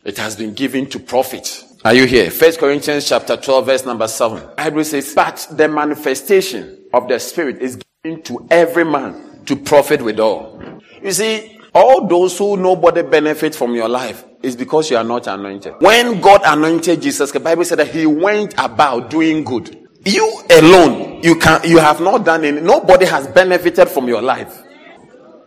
it 0.03 0.17
has 0.17 0.35
been 0.35 0.53
given 0.53 0.89
to 0.89 0.99
profit. 0.99 1.63
Are 1.85 1.93
you 1.93 2.05
here? 2.05 2.29
First 2.31 2.59
Corinthians 2.59 3.07
chapter 3.07 3.37
12, 3.37 3.65
verse 3.65 3.85
number 3.85 4.07
7. 4.07 4.55
Bible 4.57 4.83
says, 4.83 5.13
But 5.13 5.47
the 5.51 5.67
manifestation 5.67 6.85
of 6.91 7.07
the 7.07 7.19
Spirit 7.19 7.61
is 7.61 7.79
given 8.03 8.21
to 8.23 8.47
every 8.49 8.83
man 8.83 9.45
to 9.45 9.55
profit 9.55 10.01
with 10.01 10.19
all. 10.19 10.61
You 11.01 11.11
see, 11.11 11.58
all 11.73 12.07
those 12.07 12.37
who 12.37 12.57
nobody 12.57 13.01
benefit 13.03 13.55
from 13.55 13.75
your 13.75 13.89
life, 13.89 14.25
is 14.41 14.55
because 14.55 14.89
you 14.89 14.97
are 14.97 15.03
not 15.03 15.27
anointed. 15.27 15.75
When 15.79 16.21
God 16.21 16.41
anointed 16.45 17.01
Jesus, 17.01 17.31
the 17.31 17.39
Bible 17.39 17.65
said 17.65 17.79
that 17.79 17.89
he 17.89 18.05
went 18.05 18.53
about 18.57 19.09
doing 19.09 19.43
good. 19.43 19.87
You 20.05 20.41
alone, 20.49 21.21
you 21.23 21.35
can 21.35 21.61
you 21.69 21.77
have 21.79 21.99
not 21.99 22.23
done 22.23 22.45
any 22.45 22.61
nobody 22.61 23.05
has 23.05 23.27
benefited 23.27 23.89
from 23.89 24.07
your 24.07 24.21
life. 24.21 24.63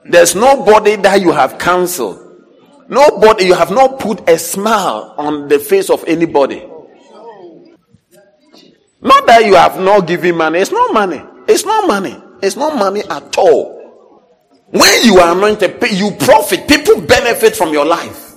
There's 0.05 0.35
nobody 0.35 0.97
that 0.97 1.21
you 1.21 1.33
have 1.33 1.59
counseled. 1.59 2.19
Nobody, 2.89 3.47
you 3.47 3.55
have 3.55 3.71
not 3.71 3.99
put 3.99 4.29
a 4.29 4.39
smile 4.39 5.15
on 5.17 5.49
the 5.49 5.59
face 5.59 5.89
of 5.89 6.05
anybody. 6.07 6.69
Not 9.01 9.27
that 9.27 9.47
you 9.47 9.55
have 9.55 9.81
not 9.81 10.07
given 10.07 10.37
money. 10.37 10.59
It's 10.59 10.71
not 10.71 10.93
money. 10.93 11.23
It's 11.49 11.65
not 11.65 11.87
money. 11.87 12.23
It's 12.43 12.57
not 12.57 12.77
money 12.77 13.03
at 13.09 13.39
all. 13.39 13.82
When 14.73 15.05
you 15.05 15.19
are 15.19 15.37
anointed, 15.37 15.77
you 15.93 16.13
profit. 16.13 16.67
People 16.67 17.03
benefit 17.03 17.55
from 17.55 17.75
your 17.75 17.85
life. 17.85 18.33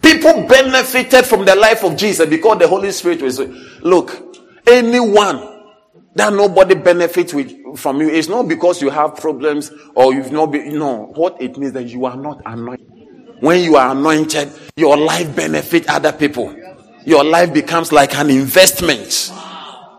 People 0.00 0.46
benefited 0.48 1.26
from 1.26 1.44
the 1.44 1.54
life 1.54 1.84
of 1.84 1.96
Jesus 1.96 2.26
because 2.28 2.58
the 2.58 2.66
Holy 2.66 2.90
Spirit 2.92 3.20
was. 3.20 3.38
Look, 3.38 4.38
anyone 4.66 5.60
that 6.14 6.32
nobody 6.32 6.74
benefits 6.74 7.34
with, 7.34 7.78
from 7.78 8.00
you 8.00 8.08
is 8.08 8.26
not 8.26 8.48
because 8.48 8.80
you 8.80 8.88
have 8.88 9.16
problems 9.16 9.70
or 9.94 10.14
you've 10.14 10.32
not 10.32 10.46
been. 10.46 10.78
No, 10.78 11.12
what 11.14 11.40
it 11.42 11.58
means 11.58 11.74
that 11.74 11.88
you 11.88 12.06
are 12.06 12.16
not 12.16 12.40
anointed. 12.46 12.86
When 13.40 13.62
you 13.62 13.76
are 13.76 13.92
anointed, 13.92 14.50
your 14.76 14.96
life 14.96 15.36
benefits 15.36 15.88
other 15.90 16.12
people. 16.12 16.56
Your 17.04 17.22
life 17.22 17.52
becomes 17.52 17.92
like 17.92 18.14
an 18.14 18.30
investment. 18.30 19.30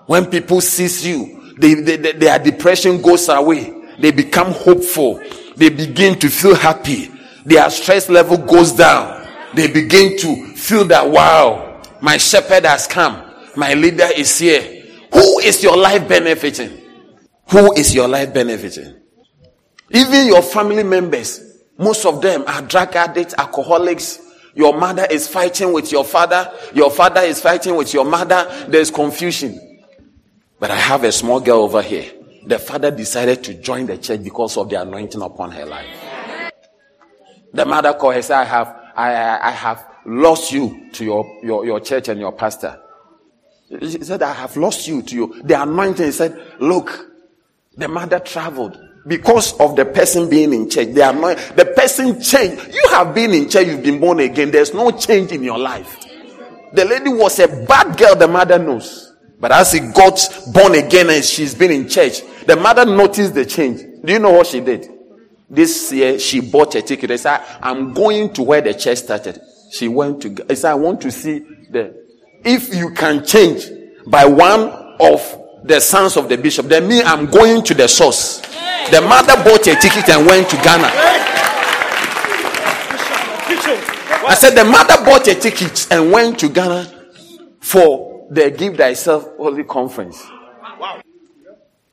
When 0.07 0.25
people 0.25 0.59
sees 0.61 1.05
you, 1.05 1.53
they, 1.59 1.75
they, 1.75 1.97
they, 1.97 2.11
their 2.13 2.39
depression 2.39 2.99
goes 2.99 3.29
away. 3.29 3.73
They 3.99 4.09
become 4.11 4.51
hopeful. 4.53 5.21
They 5.55 5.69
begin 5.69 6.17
to 6.19 6.29
feel 6.29 6.55
happy. 6.55 7.11
Their 7.45 7.69
stress 7.69 8.09
level 8.09 8.37
goes 8.37 8.71
down 8.71 9.21
they 9.53 9.67
begin 9.67 10.17
to 10.19 10.45
feel 10.55 10.85
that, 10.85 11.09
wow, 11.09 11.81
my 12.01 12.17
shepherd 12.17 12.65
has 12.65 12.87
come. 12.87 13.21
My 13.55 13.73
leader 13.73 14.07
is 14.15 14.37
here. 14.39 14.85
Who 15.13 15.39
is 15.39 15.61
your 15.61 15.75
life 15.75 16.07
benefiting? 16.07 16.81
Who 17.49 17.73
is 17.73 17.93
your 17.93 18.07
life 18.07 18.33
benefiting? 18.33 18.95
Even 19.89 20.27
your 20.27 20.41
family 20.41 20.83
members, 20.83 21.63
most 21.77 22.05
of 22.05 22.21
them 22.21 22.45
are 22.47 22.61
drug 22.61 22.95
addicts, 22.95 23.33
alcoholics. 23.37 24.19
Your 24.53 24.77
mother 24.77 25.05
is 25.09 25.27
fighting 25.27 25.73
with 25.73 25.91
your 25.91 26.05
father. 26.05 26.49
Your 26.73 26.89
father 26.89 27.21
is 27.21 27.41
fighting 27.41 27.75
with 27.75 27.93
your 27.93 28.05
mother. 28.05 28.47
There's 28.69 28.89
confusion. 28.89 29.59
But 30.59 30.71
I 30.71 30.75
have 30.77 31.03
a 31.03 31.11
small 31.11 31.41
girl 31.41 31.59
over 31.59 31.81
here. 31.81 32.09
The 32.45 32.59
father 32.59 32.91
decided 32.91 33.43
to 33.45 33.53
join 33.55 33.85
the 33.85 33.97
church 33.97 34.23
because 34.23 34.57
of 34.57 34.69
the 34.69 34.81
anointing 34.81 35.21
upon 35.21 35.51
her 35.51 35.65
life. 35.65 35.87
The 37.53 37.65
mother 37.65 37.93
called 37.93 38.15
her 38.15 38.21
said, 38.21 38.39
I 38.39 38.43
have 38.45 38.81
I, 38.95 39.39
I 39.49 39.51
have 39.51 39.85
lost 40.05 40.51
you 40.51 40.89
to 40.93 41.05
your, 41.05 41.39
your, 41.43 41.65
your 41.65 41.79
church 41.79 42.07
and 42.09 42.19
your 42.19 42.31
pastor. 42.31 42.79
She 43.79 44.03
said, 44.03 44.21
I 44.21 44.33
have 44.33 44.57
lost 44.57 44.87
you 44.87 45.01
to 45.01 45.15
you. 45.15 45.41
The 45.43 45.61
anointing, 45.61 46.05
he 46.05 46.11
said, 46.11 46.55
look, 46.59 47.09
the 47.77 47.87
mother 47.87 48.19
traveled 48.19 48.77
because 49.07 49.57
of 49.59 49.75
the 49.75 49.85
person 49.85 50.29
being 50.29 50.53
in 50.53 50.69
church. 50.69 50.89
The, 50.89 51.09
anointing, 51.09 51.55
the 51.55 51.65
person 51.65 52.21
changed. 52.21 52.73
You 52.73 52.83
have 52.89 53.15
been 53.15 53.31
in 53.31 53.49
church, 53.49 53.67
you've 53.67 53.83
been 53.83 53.99
born 53.99 54.19
again. 54.19 54.51
There's 54.51 54.73
no 54.73 54.91
change 54.91 55.31
in 55.31 55.43
your 55.43 55.57
life. 55.57 56.03
The 56.73 56.85
lady 56.85 57.09
was 57.09 57.39
a 57.39 57.47
bad 57.65 57.97
girl, 57.97 58.15
the 58.15 58.27
mother 58.27 58.59
knows. 58.59 59.15
But 59.39 59.51
as 59.51 59.71
he 59.71 59.79
got 59.79 60.19
born 60.53 60.75
again 60.75 61.09
and 61.09 61.23
she's 61.23 61.55
been 61.55 61.71
in 61.71 61.89
church, 61.89 62.21
the 62.45 62.55
mother 62.55 62.85
noticed 62.85 63.33
the 63.33 63.45
change. 63.45 63.81
Do 64.03 64.13
you 64.13 64.19
know 64.19 64.31
what 64.31 64.47
she 64.47 64.59
did? 64.59 64.89
This 65.49 65.91
year, 65.91 66.17
she 66.17 66.39
bought 66.39 66.75
a 66.75 66.81
ticket. 66.81 67.11
I 67.11 67.17
said, 67.17 67.41
I'm 67.61 67.93
going 67.93 68.33
to 68.33 68.43
where 68.43 68.61
the 68.61 68.73
church 68.73 68.99
started. 68.99 69.39
She 69.71 69.87
went 69.87 70.21
to, 70.21 70.45
I 70.49 70.53
said, 70.53 70.71
I 70.71 70.75
want 70.75 71.01
to 71.01 71.11
see 71.11 71.39
the, 71.69 72.05
if 72.43 72.73
you 72.73 72.91
can 72.91 73.25
change 73.25 73.69
by 74.07 74.25
one 74.25 74.69
of 74.99 75.37
the 75.63 75.79
sons 75.79 76.17
of 76.17 76.29
the 76.29 76.37
bishop, 76.37 76.67
then 76.67 76.87
me, 76.87 77.03
I'm 77.03 77.27
going 77.27 77.63
to 77.63 77.73
the 77.73 77.87
source. 77.87 78.39
The 78.89 79.01
mother 79.01 79.35
bought 79.43 79.67
a 79.67 79.75
ticket 79.75 80.09
and 80.09 80.25
went 80.25 80.49
to 80.49 80.55
Ghana. 80.57 80.89
I 84.23 84.35
said, 84.35 84.51
the 84.51 84.65
mother 84.65 85.03
bought 85.03 85.27
a 85.27 85.35
ticket 85.35 85.87
and 85.91 86.11
went 86.11 86.39
to 86.39 86.49
Ghana 86.49 86.85
for 87.59 88.27
the 88.31 88.51
Give 88.51 88.75
Thyself 88.77 89.27
Holy 89.37 89.63
Conference. 89.63 90.23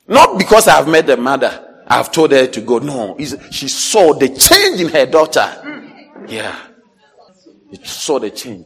Not 0.09 0.39
because 0.39 0.67
I've 0.67 0.87
met 0.87 1.05
the 1.05 1.17
mother. 1.17 1.83
I've 1.87 2.11
told 2.11 2.31
her 2.31 2.47
to 2.47 2.61
go. 2.61 2.79
No, 2.79 3.15
she 3.51 3.67
saw 3.67 4.13
the 4.13 4.29
change 4.29 4.81
in 4.81 4.89
her 4.89 5.05
daughter. 5.05 5.39
Mm. 5.63 6.29
Yeah. 6.29 6.55
She 7.71 7.85
saw 7.85 8.19
the 8.19 8.31
change. 8.31 8.65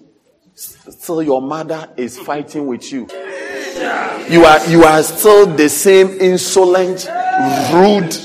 Still, 0.55 1.21
your 1.21 1.41
mother 1.41 1.89
is 1.97 2.17
fighting 2.19 2.65
with 2.67 2.91
you. 2.91 3.07
You 4.29 4.45
are, 4.45 4.65
you 4.69 4.83
are 4.83 5.03
still 5.03 5.47
the 5.47 5.67
same 5.67 6.09
insolent, 6.21 7.09
rude, 7.73 8.15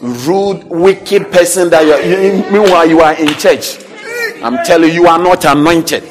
rude, 0.00 0.64
wicked 0.64 1.30
person 1.30 1.70
that 1.70 1.84
you 1.84 1.92
are. 1.92 2.50
Meanwhile, 2.50 2.88
you 2.88 3.00
are 3.00 3.14
in 3.14 3.28
church. 3.34 3.78
I'm 4.42 4.64
telling 4.64 4.92
you, 4.92 5.02
you 5.02 5.06
are 5.06 5.18
not 5.18 5.44
anointed. 5.44 6.02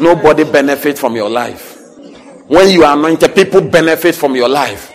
Nobody 0.00 0.44
benefits 0.44 0.98
from 1.00 1.14
your 1.14 1.28
life. 1.28 1.72
When 2.46 2.70
you 2.70 2.84
are 2.84 2.96
anointed, 2.96 3.34
people 3.34 3.60
benefit 3.60 4.14
from 4.14 4.34
your 4.36 4.48
life. 4.48 4.93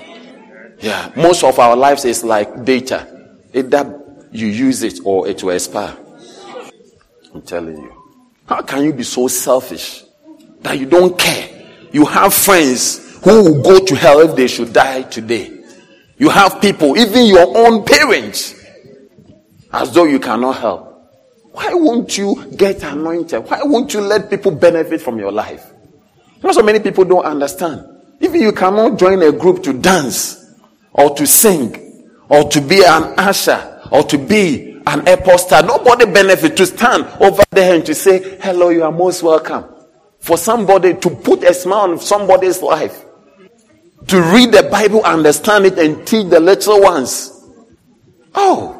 Yeah, 0.79 1.11
most 1.15 1.43
of 1.43 1.59
our 1.59 1.75
lives 1.75 2.05
is 2.05 2.23
like 2.23 2.63
data. 2.63 3.07
Either 3.53 4.01
you 4.31 4.47
use 4.47 4.83
it 4.83 4.99
or 5.03 5.27
it 5.27 5.43
will 5.43 5.51
expire. 5.51 5.95
I'm 7.33 7.41
telling 7.41 7.77
you. 7.77 7.93
How 8.45 8.61
can 8.61 8.83
you 8.83 8.93
be 8.93 9.03
so 9.03 9.27
selfish 9.27 10.03
that 10.61 10.79
you 10.79 10.85
don't 10.85 11.17
care? 11.17 11.49
You 11.91 12.05
have 12.05 12.33
friends 12.33 13.19
who 13.23 13.43
will 13.43 13.61
go 13.61 13.83
to 13.85 13.95
hell 13.95 14.21
if 14.21 14.35
they 14.35 14.47
should 14.47 14.73
die 14.73 15.03
today. 15.03 15.63
You 16.17 16.29
have 16.29 16.61
people, 16.61 16.97
even 16.97 17.25
your 17.25 17.57
own 17.57 17.83
parents, 17.83 18.55
as 19.71 19.93
though 19.93 20.05
you 20.05 20.19
cannot 20.19 20.57
help. 20.57 20.89
Why 21.51 21.73
won't 21.73 22.17
you 22.17 22.51
get 22.55 22.83
anointed? 22.83 23.49
Why 23.49 23.63
won't 23.63 23.93
you 23.93 24.01
let 24.01 24.29
people 24.29 24.51
benefit 24.51 25.01
from 25.01 25.19
your 25.19 25.31
life? 25.31 25.65
Not 26.41 26.55
so 26.55 26.63
many 26.63 26.79
people 26.79 27.05
don't 27.05 27.25
understand. 27.25 27.85
If 28.19 28.33
you 28.33 28.51
cannot 28.51 28.97
join 28.97 29.21
a 29.21 29.31
group 29.31 29.63
to 29.63 29.73
dance 29.73 30.48
or 30.93 31.15
to 31.15 31.27
sing 31.27 32.09
or 32.29 32.49
to 32.49 32.61
be 32.61 32.83
an 32.83 33.13
usher 33.17 33.81
or 33.91 34.03
to 34.03 34.17
be 34.17 34.81
an 34.85 35.07
airport 35.07 35.39
star, 35.39 35.63
nobody 35.63 36.05
benefit 36.05 36.57
to 36.57 36.65
stand 36.65 37.05
over 37.19 37.43
there 37.51 37.75
and 37.75 37.85
to 37.85 37.93
say, 37.93 38.37
hello, 38.39 38.69
you 38.69 38.83
are 38.83 38.91
most 38.91 39.23
welcome. 39.23 39.65
For 40.19 40.37
somebody 40.37 40.95
to 40.95 41.09
put 41.09 41.43
a 41.43 41.53
smile 41.53 41.91
on 41.91 41.99
somebody's 41.99 42.61
life. 42.61 43.05
To 44.07 44.21
read 44.21 44.51
the 44.51 44.63
Bible, 44.63 45.03
understand 45.03 45.65
it 45.65 45.77
and 45.77 46.05
teach 46.07 46.27
the 46.29 46.39
little 46.39 46.81
ones. 46.81 47.31
Oh. 48.33 48.75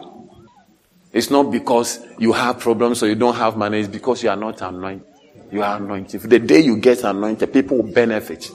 It's 1.12 1.30
not 1.30 1.52
because 1.52 2.00
you 2.18 2.34
have 2.34 2.60
problems 2.60 3.04
or 3.04 3.08
you 3.08 3.16
don't 3.16 3.36
have 3.36 3.58
money. 3.58 3.80
It's 3.80 3.88
because 3.88 4.24
you 4.24 4.30
are 4.30 4.36
not 4.36 4.62
anointed. 4.62 5.06
You 5.52 5.64
are 5.64 5.78
anointed. 5.78 6.22
The 6.22 6.40
day 6.40 6.60
you 6.60 6.78
get 6.78 7.04
anointed, 7.04 7.52
people 7.52 7.78
will 7.78 7.92
benefit. 7.92 8.50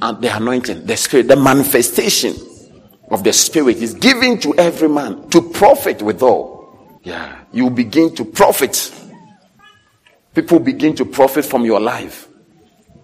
And 0.00 0.20
the 0.22 0.36
anointing, 0.36 0.86
the 0.86 0.96
spirit, 0.96 1.28
the 1.28 1.36
manifestation 1.36 2.34
of 3.12 3.22
the 3.22 3.32
spirit 3.32 3.76
is 3.76 3.94
given 3.94 4.40
to 4.40 4.54
every 4.56 4.88
man 4.88 5.28
to 5.28 5.42
profit 5.50 6.00
withal. 6.02 6.98
Yeah. 7.02 7.44
You 7.52 7.68
begin 7.70 8.14
to 8.16 8.24
profit. 8.24 8.92
People 10.34 10.58
begin 10.58 10.96
to 10.96 11.04
profit 11.04 11.44
from 11.44 11.64
your 11.64 11.78
life. 11.78 12.28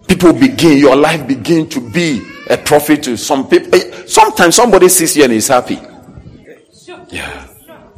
People 0.08 0.32
begin, 0.32 0.78
your 0.78 0.96
life 0.96 1.28
begin 1.28 1.68
to 1.68 1.80
be 1.90 2.22
a 2.48 2.56
profit 2.56 3.02
to 3.02 3.18
some 3.18 3.46
people. 3.46 3.74
Eh, 3.74 4.06
sometimes 4.06 4.56
somebody 4.56 4.88
sees 4.88 5.14
you 5.14 5.24
and 5.24 5.34
is 5.34 5.48
happy. 5.48 5.78
Yeah. 7.10 7.46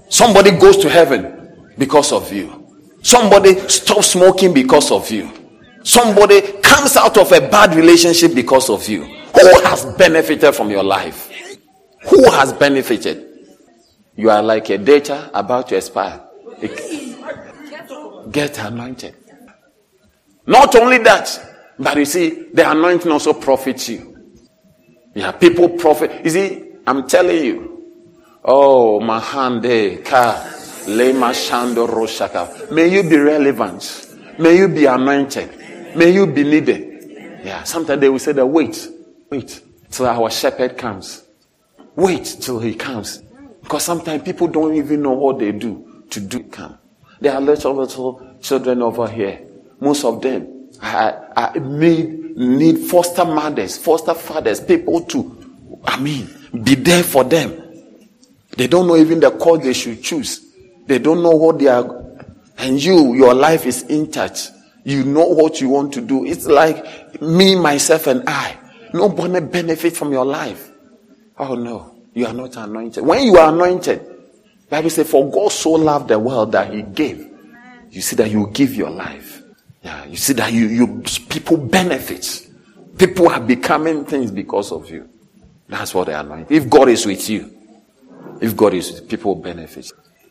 Somebody 0.09 0.51
goes 0.51 0.77
to 0.79 0.91
heaven 0.91 1.73
because 1.79 2.11
of 2.13 2.33
you. 2.33 2.67
Somebody 3.03 3.57
stops 3.69 4.09
smoking 4.09 4.53
because 4.53 4.91
of 4.91 5.09
you. 5.11 5.31
Somebody 5.85 6.41
comes 6.61 6.97
out 6.97 7.17
of 7.17 7.31
a 7.31 7.41
bad 7.41 7.77
relationship 7.77 8.35
because 8.35 8.69
of 8.69 8.87
you. 8.89 9.05
Who 9.05 9.61
has 9.63 9.85
benefited 9.97 10.55
from 10.55 10.71
your 10.71 10.83
life? 10.83 11.30
Who 12.09 12.31
has 12.31 12.53
benefited? 12.53 13.27
You 14.17 14.31
are 14.31 14.43
like 14.43 14.71
a 14.71 14.79
data 14.79 15.31
about 15.35 15.69
to 15.69 15.77
expire. 15.77 16.21
Get 18.31 18.59
anointed. 18.59 19.17
Not 20.47 20.75
only 20.77 20.99
that, 20.99 21.75
but 21.79 21.97
you 21.97 22.05
see, 22.05 22.49
the 22.53 22.71
anointing 22.71 23.11
also 23.11 23.33
profits 23.33 23.89
you. 23.89 24.17
Yeah, 25.15 25.33
people 25.33 25.69
profit. 25.71 26.25
You 26.25 26.31
see, 26.31 26.73
I'm 26.87 27.07
telling 27.09 27.45
you, 27.45 27.71
Oh, 28.45 28.99
Mahande 29.01 30.03
Ka 30.05 30.35
Lema 30.87 31.33
Shando 31.35 31.87
Roshaka. 31.87 32.71
May 32.71 32.89
you 32.89 33.03
be 33.03 33.19
relevant. 33.19 34.07
May 34.39 34.57
you 34.57 34.69
be 34.69 34.87
anointed. 34.87 35.95
May 35.95 36.11
you 36.13 36.27
be 36.27 36.45
needed. 36.45 37.41
Yeah, 37.45 37.65
sometimes 37.65 38.01
they 38.01 38.09
will 38.09 38.19
say 38.19 38.33
that 38.33 38.47
wait, 38.47 38.89
wait 39.31 39.61
till 39.91 40.07
our 40.07 40.31
shepherd 40.31 40.79
comes. 40.79 41.23
Wait 42.01 42.25
till 42.41 42.59
he 42.59 42.75
comes. 42.75 43.19
Because 43.63 43.85
sometimes 43.85 44.23
people 44.23 44.49
don't 44.49 44.75
even 44.75 45.03
know 45.03 45.13
what 45.13 45.39
they 45.39 45.53
do 45.53 46.05
to 46.09 46.19
do 46.19 46.45
come. 46.45 46.79
There 47.21 47.35
are 47.35 47.41
little, 47.43 47.75
little 47.75 48.37
children 48.41 48.81
over 48.81 49.07
here. 49.07 49.47
Most 49.81 50.07
of 50.07 50.23
them 50.23 50.71
are, 50.81 51.53
need, 51.61 52.39
need 52.39 52.79
foster 52.79 53.27
mothers, 53.27 53.77
foster 53.77 54.15
fathers, 54.15 54.61
people 54.61 55.03
to, 55.03 55.79
I 55.85 56.01
mean, 56.01 56.27
be 56.65 56.75
there 56.75 57.03
for 57.03 57.23
them. 57.23 57.63
They 58.57 58.67
don't 58.67 58.87
know 58.87 58.97
even 58.97 59.21
the 59.21 59.33
course 59.33 59.63
they 59.63 59.75
should 59.75 60.03
choose. 60.03 60.41
They 60.87 60.99
don't 60.99 61.23
know 61.23 61.33
what 61.37 61.59
they 61.59 61.69
are. 61.69 62.03
And 62.57 62.83
you, 62.83 63.13
your 63.15 63.35
life 63.35 63.67
is 63.67 63.83
in 63.83 64.11
touch. 64.11 64.49
You 64.85 65.05
know 65.05 65.27
what 65.27 65.61
you 65.61 65.69
want 65.69 65.93
to 65.95 66.01
do. 66.01 66.25
It's 66.25 66.47
like 66.47 67.21
me, 67.21 67.57
myself, 67.57 68.07
and 68.07 68.25
I. 68.27 68.57
Nobody 68.95 69.41
benefit 69.41 69.95
from 69.95 70.13
your 70.13 70.25
life. 70.25 70.71
Oh 71.39 71.55
no, 71.55 71.90
you 72.15 72.27
are 72.27 72.33
not 72.33 72.57
anointed. 72.57 73.05
When 73.05 73.23
you 73.25 73.37
are 73.37 73.53
anointed, 73.53 74.07
Bible 74.69 74.91
says, 74.91 75.11
for 75.11 75.31
God 75.31 75.51
so 75.51 75.73
loved 75.73 76.09
the 76.09 76.19
world 76.19 76.53
that 76.53 76.73
he 76.73 76.83
gave. 76.83 77.29
You 77.91 78.01
see 78.01 78.17
that 78.17 78.31
you 78.31 78.49
give 78.53 78.75
your 78.75 78.91
life. 78.91 79.43
Yeah, 79.83 80.05
you 80.05 80.17
see 80.17 80.33
that 80.35 80.53
you, 80.53 80.67
you 80.67 81.03
people 81.29 81.57
benefit. 81.57 82.47
People 82.97 83.29
are 83.29 83.41
becoming 83.41 84.05
things 84.05 84.31
because 84.31 84.73
of 84.73 84.89
you. 84.91 85.09
That's 85.69 85.95
what 85.95 86.07
they 86.07 86.15
anoint. 86.15 86.51
If 86.51 86.69
God 86.69 86.89
is 86.89 87.07
with 87.07 87.29
you, 87.29 87.51
if 88.41 88.57
God 88.57 88.75
is, 88.75 88.93
with 88.93 89.09
people 89.09 89.35
benefit. 89.35 89.91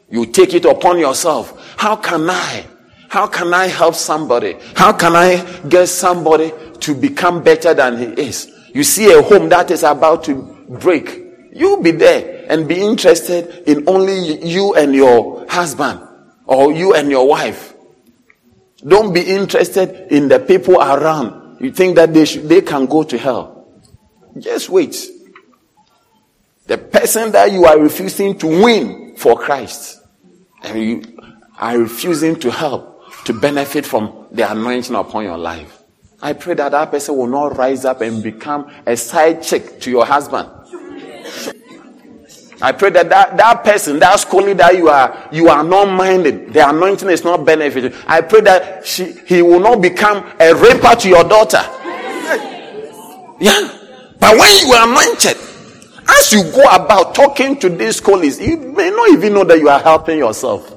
You 0.10 0.26
take 0.26 0.54
it 0.54 0.66
upon 0.66 1.00
yourself. 1.00 1.76
How 1.78 1.96
can 1.96 2.30
I? 2.30 2.66
How 3.10 3.28
can 3.28 3.54
I 3.54 3.68
help 3.68 3.96
somebody? 3.96 4.56
How 4.76 4.94
can 4.94 5.16
I 5.16 5.44
get 5.68 5.88
somebody 5.88 6.52
to 6.80 6.94
become 6.96 7.44
better 7.44 7.74
than 7.74 7.98
he 7.98 8.06
is? 8.22 8.52
You 8.74 8.84
see 8.84 9.12
a 9.12 9.22
home 9.22 9.50
that 9.50 9.72
is 9.72 9.84
about 9.84 10.24
to 10.26 10.36
break. 10.70 11.29
You 11.52 11.82
be 11.82 11.92
there 11.92 12.46
and 12.50 12.68
be 12.68 12.82
interested 12.82 13.68
in 13.68 13.88
only 13.88 14.46
you 14.46 14.76
and 14.76 14.94
your 14.94 15.46
husband 15.50 16.02
or 16.46 16.72
you 16.72 16.94
and 16.94 17.10
your 17.10 17.28
wife. 17.28 17.74
Don't 18.86 19.14
be 19.14 19.22
interested 19.22 20.12
in 20.12 20.28
the 20.30 20.40
people 20.40 20.76
around. 20.76 21.60
You 21.60 21.72
think 21.72 21.96
that 21.96 22.14
they 22.14 22.26
should, 22.26 22.48
they 22.48 22.62
can 22.62 22.86
go 22.86 23.04
to 23.04 23.18
hell. 23.18 23.68
Just 24.38 24.70
wait. 24.70 25.06
The 26.68 26.78
person 26.78 27.32
that 27.32 27.52
you 27.52 27.66
are 27.66 27.78
refusing 27.80 28.38
to 28.40 28.48
win 28.48 29.16
for 29.18 29.38
Christ, 29.38 30.00
and 30.64 30.80
you 30.80 31.18
are 31.58 31.78
refusing 31.78 32.40
to 32.40 32.52
help, 32.52 33.26
to 33.26 33.34
benefit 33.34 33.86
from 33.86 34.28
the 34.32 34.50
anointing 34.50 34.96
upon 34.96 35.26
your 35.26 35.38
life. 35.38 35.84
I 36.22 36.34
pray 36.34 36.54
that 36.54 36.72
that 36.72 36.92
person 36.92 37.18
will 37.18 37.28
not 37.28 37.58
rise 37.58 37.86
up 37.86 38.02
and 38.02 38.22
become 38.22 38.72
a 38.86 38.96
side 38.96 39.42
chick 39.42 39.82
to 39.82 39.90
your 39.90 40.06
husband. 40.06 40.50
I 42.62 42.74
pray 42.74 42.90
that 42.90 43.10
that, 43.10 43.38
that 43.38 43.64
person, 43.64 44.00
that 44.00 44.20
schoolie 44.20 44.56
that 44.58 44.76
you 44.76 44.90
are, 44.90 45.30
you 45.32 45.48
are 45.48 45.64
not 45.64 45.86
minded. 45.86 46.54
The 46.54 46.68
anointing 46.70 47.10
is 47.10 47.24
not 47.24 47.46
benefiting. 47.46 47.94
I 48.06 48.22
pray 48.22 48.42
that 48.42 48.86
she, 48.86 49.14
he 49.26 49.42
will 49.42 49.62
not 49.62 49.82
become 49.82 50.26
a 50.40 50.54
raper 50.54 50.96
to 50.96 51.10
your 51.10 51.24
daughter. 51.24 51.64
Yeah. 53.40 53.76
But 54.20 54.38
when 54.38 54.68
you 54.68 54.74
are 54.74 54.90
anointed, 54.90 55.38
as 56.10 56.34
you 56.34 56.44
go 56.52 56.64
about 56.70 57.16
talking 57.16 57.58
to 57.60 57.70
these 57.70 58.02
colleagues, 58.02 58.42
you 58.42 58.58
may 58.58 58.90
not 58.90 59.10
even 59.12 59.34
know 59.34 59.46
that 59.46 59.60
you 59.60 59.70
are 59.70 59.80
helping 59.80 60.18
yourself. 60.18 60.74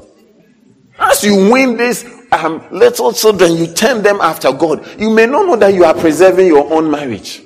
As 0.99 1.24
you 1.24 1.51
win 1.51 1.76
these 1.76 2.05
um, 2.30 2.64
little 2.70 3.12
children, 3.12 3.57
you 3.57 3.66
turn 3.66 4.03
them 4.03 4.20
after 4.20 4.53
God. 4.53 5.01
You 5.01 5.11
may 5.11 5.26
not 5.26 5.47
know 5.47 5.57
that 5.57 5.74
you 5.74 5.85
are 5.85 5.95
preserving 5.95 6.47
your 6.47 6.72
own 6.72 6.91
marriage. 6.91 7.43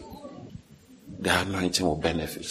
The 1.20 1.40
anointing 1.40 1.86
will 1.86 1.96
benefit. 1.96 2.46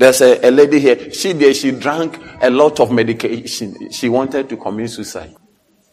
There's 0.00 0.22
a, 0.22 0.48
a 0.48 0.50
lady 0.50 0.80
here. 0.80 1.12
She 1.12 1.34
did. 1.34 1.54
She 1.54 1.72
drank 1.72 2.18
a 2.40 2.48
lot 2.48 2.80
of 2.80 2.90
medication. 2.90 3.90
She 3.90 4.08
wanted 4.08 4.48
to 4.48 4.56
commit 4.56 4.88
suicide. 4.88 5.36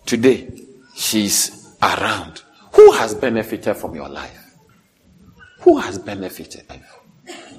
Today, 0.05 0.49
she's 0.95 1.75
around. 1.83 2.41
Who 2.71 2.93
has 2.93 3.13
benefited 3.13 3.75
from 3.75 3.95
your 3.95 4.07
life? 4.07 4.55
Who 5.59 5.77
has 5.79 5.99
benefited? 5.99 6.63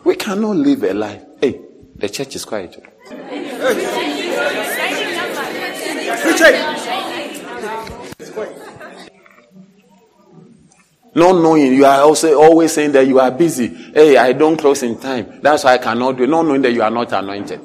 We 0.05 0.17
cannot 0.17 0.57
live 0.57 0.85
a 0.85 0.95
life. 0.95 1.23
Hey, 1.39 1.61
the 1.97 2.09
church 2.09 2.35
is 2.35 2.47
quiet. 2.47 2.83
Not 11.19 11.33
knowing, 11.43 11.75
you 11.75 11.85
are 11.85 12.01
also 12.01 12.41
always 12.41 12.73
saying 12.73 12.93
that 12.93 13.07
you 13.07 13.19
are 13.21 13.31
busy. 13.31 13.67
Hey, 13.67 14.17
I 14.17 14.33
don't 14.33 14.57
close 14.57 14.83
in 14.83 14.99
time. 14.99 15.41
That's 15.43 15.65
why 15.65 15.75
I 15.75 15.79
cannot 15.79 16.17
do 16.17 16.25
it. 16.25 16.29
Not 16.29 16.47
knowing 16.47 16.63
that 16.63 16.73
you 16.73 16.83
are 16.83 16.91
not 16.91 17.13
anointed. 17.13 17.61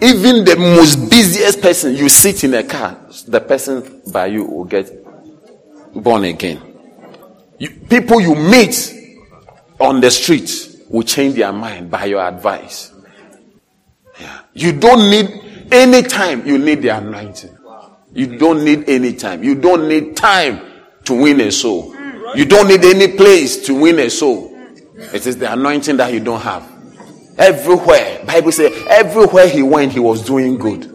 Even 0.00 0.44
the 0.44 0.56
most 0.56 1.10
busiest 1.10 1.60
person, 1.60 1.94
you 1.94 2.08
sit 2.08 2.44
in 2.44 2.54
a 2.54 2.62
car, 2.62 2.98
the 3.26 3.40
person 3.40 4.02
by 4.12 4.26
you 4.26 4.44
will 4.44 4.64
get 4.64 4.90
born 5.94 6.24
again. 6.24 6.60
You, 7.58 7.70
people 7.70 8.20
you 8.20 8.34
meet 8.34 8.92
on 9.80 10.00
the 10.00 10.10
street, 10.10 10.70
will 10.88 11.02
change 11.02 11.34
their 11.34 11.52
mind 11.52 11.90
by 11.90 12.04
your 12.04 12.22
advice. 12.22 12.92
Yeah. 14.20 14.40
You 14.52 14.72
don't 14.72 15.10
need 15.10 15.72
any 15.72 16.02
time, 16.02 16.46
you 16.46 16.58
need 16.58 16.82
the 16.82 16.88
anointing. 16.90 17.56
You 18.12 18.38
don't 18.38 18.64
need 18.64 18.88
any 18.88 19.14
time. 19.14 19.42
You 19.42 19.56
don't 19.56 19.88
need 19.88 20.16
time 20.16 20.60
to 21.04 21.14
win 21.14 21.40
a 21.40 21.50
soul. 21.50 21.93
You 22.36 22.44
don't 22.44 22.68
need 22.68 22.84
any 22.84 23.08
place 23.08 23.64
to 23.66 23.74
win 23.74 23.98
a 23.98 24.10
soul. 24.10 24.50
It 24.96 25.26
is 25.26 25.38
the 25.38 25.52
anointing 25.52 25.96
that 25.98 26.12
you 26.12 26.20
don't 26.20 26.40
have. 26.40 26.70
Everywhere, 27.38 28.24
Bible 28.24 28.52
says, 28.52 28.72
everywhere 28.88 29.48
he 29.48 29.62
went, 29.62 29.92
he 29.92 30.00
was 30.00 30.24
doing 30.24 30.56
good. 30.56 30.90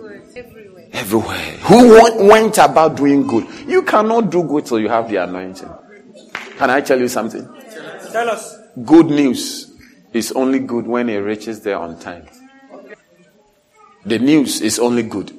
Everywhere. 0.93 1.37
Who 1.37 2.27
went 2.27 2.57
about 2.57 2.97
doing 2.97 3.27
good? 3.27 3.47
You 3.67 3.83
cannot 3.83 4.29
do 4.29 4.43
good 4.43 4.65
till 4.65 4.79
you 4.79 4.89
have 4.89 5.09
the 5.09 5.17
anointing. 5.17 5.69
Can 6.57 6.69
I 6.69 6.81
tell 6.81 6.99
you 6.99 7.07
something? 7.07 7.47
Tell 8.11 8.29
us. 8.29 8.57
good 8.85 9.07
news 9.07 9.71
is 10.13 10.31
only 10.31 10.59
good 10.59 10.87
when 10.87 11.09
it 11.09 11.17
reaches 11.17 11.61
there 11.61 11.77
on 11.77 11.99
time. 11.99 12.27
The 14.05 14.19
news 14.19 14.61
is 14.61 14.79
only 14.79 15.03
good. 15.03 15.31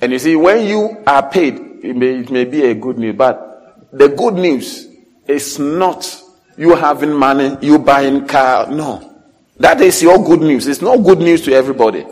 And 0.00 0.12
you 0.12 0.18
see, 0.18 0.36
when 0.36 0.66
you 0.66 1.02
are 1.06 1.28
paid, 1.30 1.54
it 1.82 1.96
may, 1.96 2.18
it 2.20 2.30
may 2.30 2.44
be 2.44 2.64
a 2.66 2.74
good 2.74 2.98
news, 2.98 3.16
but 3.16 3.88
the 3.92 4.08
good 4.08 4.34
news 4.34 4.86
is 5.26 5.58
not 5.58 6.22
you 6.56 6.74
having 6.74 7.12
money, 7.12 7.56
you 7.60 7.78
buying 7.78 8.26
car. 8.26 8.70
No. 8.70 9.10
That 9.58 9.80
is 9.80 10.02
your 10.02 10.22
good 10.24 10.40
news. 10.40 10.66
It's 10.66 10.82
not 10.82 10.98
good 10.98 11.18
news 11.18 11.42
to 11.42 11.52
everybody. 11.52 12.04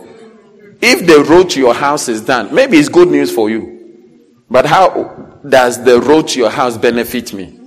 If 0.81 1.07
the 1.07 1.25
road 1.25 1.51
to 1.51 1.61
your 1.61 1.75
house 1.75 2.09
is 2.09 2.23
done, 2.23 2.55
maybe 2.55 2.77
it's 2.77 2.89
good 2.89 3.09
news 3.09 3.33
for 3.33 3.51
you. 3.51 3.73
But 4.51 4.67
how 4.67 5.41
does 5.49 5.83
the 5.83 6.01
road 6.01 6.29
to 6.29 6.39
your 6.39 6.51
house 6.51 6.77
benefit 6.77 7.33
me? 7.33 7.59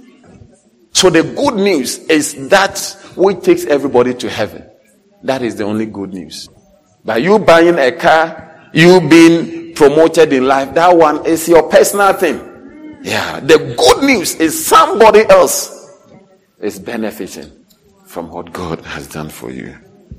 So 0.92 1.10
the 1.10 1.24
good 1.24 1.56
news 1.56 2.00
is 2.00 2.50
that 2.50 2.78
which 3.16 3.42
takes 3.42 3.66
everybody 3.66 4.14
to 4.16 4.30
heaven. 4.30 4.70
That 5.24 5.42
is 5.42 5.56
the 5.56 5.64
only 5.64 5.86
good 5.86 6.14
news. 6.14 6.48
By 7.04 7.18
you 7.18 7.40
buying 7.40 7.78
a 7.80 7.92
car, 7.92 8.70
you 8.74 9.02
being 9.02 9.74
promoted 9.76 10.32
in 10.34 10.48
life, 10.48 10.74
that 10.74 10.96
one 10.96 11.26
is 11.26 11.48
your 11.48 11.70
personal 11.70 12.14
thing. 12.14 12.55
Yeah. 13.06 13.40
The 13.40 13.76
good 13.78 14.04
news 14.04 14.34
is 14.36 14.66
somebody 14.66 15.30
else 15.30 15.92
is 16.60 16.80
benefiting 16.80 17.52
from 18.08 18.32
what 18.32 18.52
God 18.52 18.82
has 18.82 19.08
done 19.08 19.30
for 19.30 19.52
you. 19.52 19.78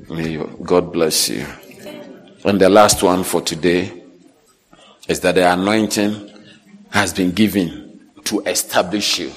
May 0.08 0.36
God 0.62 0.92
bless 0.92 1.28
you. 1.28 1.44
And 2.44 2.60
the 2.60 2.68
last 2.68 3.02
one 3.02 3.24
for 3.24 3.40
today 3.40 4.04
is 5.08 5.18
that 5.20 5.34
the 5.34 5.52
anointing 5.52 6.30
has 6.90 7.12
been 7.12 7.32
given 7.32 8.08
to 8.22 8.38
establish 8.42 9.18
you. 9.18 9.32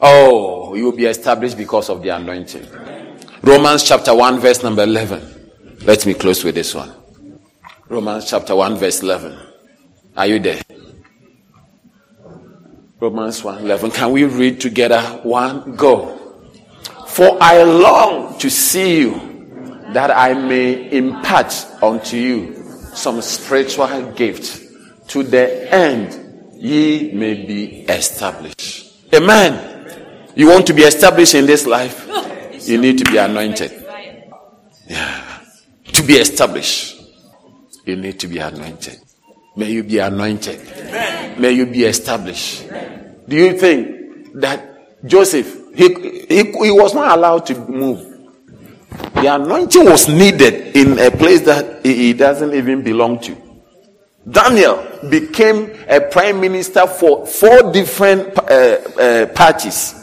Oh, 0.00 0.74
you 0.74 0.86
will 0.86 0.96
be 0.96 1.04
established 1.04 1.58
because 1.58 1.90
of 1.90 2.02
the 2.02 2.08
anointing. 2.08 2.66
Romans 3.42 3.82
chapter 3.84 4.14
1, 4.14 4.40
verse 4.40 4.62
number 4.62 4.84
11. 4.84 5.50
Let 5.84 6.06
me 6.06 6.14
close 6.14 6.42
with 6.44 6.54
this 6.54 6.74
one. 6.74 6.94
Romans 7.90 8.30
chapter 8.30 8.56
1, 8.56 8.76
verse 8.76 9.02
11. 9.02 9.38
Are 10.16 10.26
you 10.26 10.38
there? 10.38 10.62
Romans 13.00 13.42
1 13.42 13.64
11. 13.64 13.90
Can 13.92 14.12
we 14.12 14.24
read 14.24 14.60
together? 14.60 15.00
One, 15.22 15.74
go. 15.74 16.16
For 17.08 17.38
I 17.40 17.62
long 17.62 18.38
to 18.38 18.50
see 18.50 19.00
you 19.00 19.14
that 19.92 20.10
I 20.10 20.34
may 20.34 20.90
impart 20.92 21.52
unto 21.82 22.16
you 22.16 22.54
some 22.94 23.20
spiritual 23.22 24.12
gift 24.12 24.60
to 25.08 25.22
the 25.22 25.72
end 25.74 26.54
ye 26.56 27.12
may 27.12 27.34
be 27.46 27.82
established. 27.82 29.12
Amen. 29.14 30.30
You 30.36 30.48
want 30.48 30.66
to 30.68 30.74
be 30.74 30.82
established 30.82 31.34
in 31.34 31.46
this 31.46 31.66
life? 31.66 32.06
You 32.68 32.78
need 32.78 32.98
to 32.98 33.10
be 33.10 33.16
anointed. 33.16 33.72
Yeah. 34.86 35.40
To 35.94 36.02
be 36.02 36.14
established, 36.14 37.00
you 37.84 37.96
need 37.96 38.20
to 38.20 38.28
be 38.28 38.38
anointed. 38.38 39.00
May 39.56 39.72
you 39.72 39.82
be 39.82 39.98
anointed. 39.98 40.60
May 41.40 41.52
you 41.52 41.66
be 41.66 41.84
established. 41.84 42.68
Do 43.28 43.36
you 43.36 43.58
think 43.58 44.40
that 44.40 45.04
Joseph 45.06 45.60
he, 45.74 45.88
he, 46.28 46.42
he 46.52 46.70
was 46.70 46.94
not 46.94 47.16
allowed 47.16 47.46
to 47.46 47.58
move. 47.66 48.06
The 49.14 49.34
anointing 49.34 49.84
was 49.84 50.08
needed 50.08 50.76
in 50.76 50.98
a 50.98 51.10
place 51.10 51.42
that 51.42 51.84
he, 51.84 51.94
he 51.94 52.12
doesn't 52.12 52.54
even 52.54 52.82
belong 52.82 53.20
to. 53.20 53.36
Daniel 54.28 54.86
became 55.08 55.70
a 55.88 56.00
prime 56.00 56.40
minister 56.40 56.86
for 56.86 57.26
four 57.26 57.72
different 57.72 58.36
uh, 58.38 58.42
uh, 58.42 59.26
parties. 59.28 59.94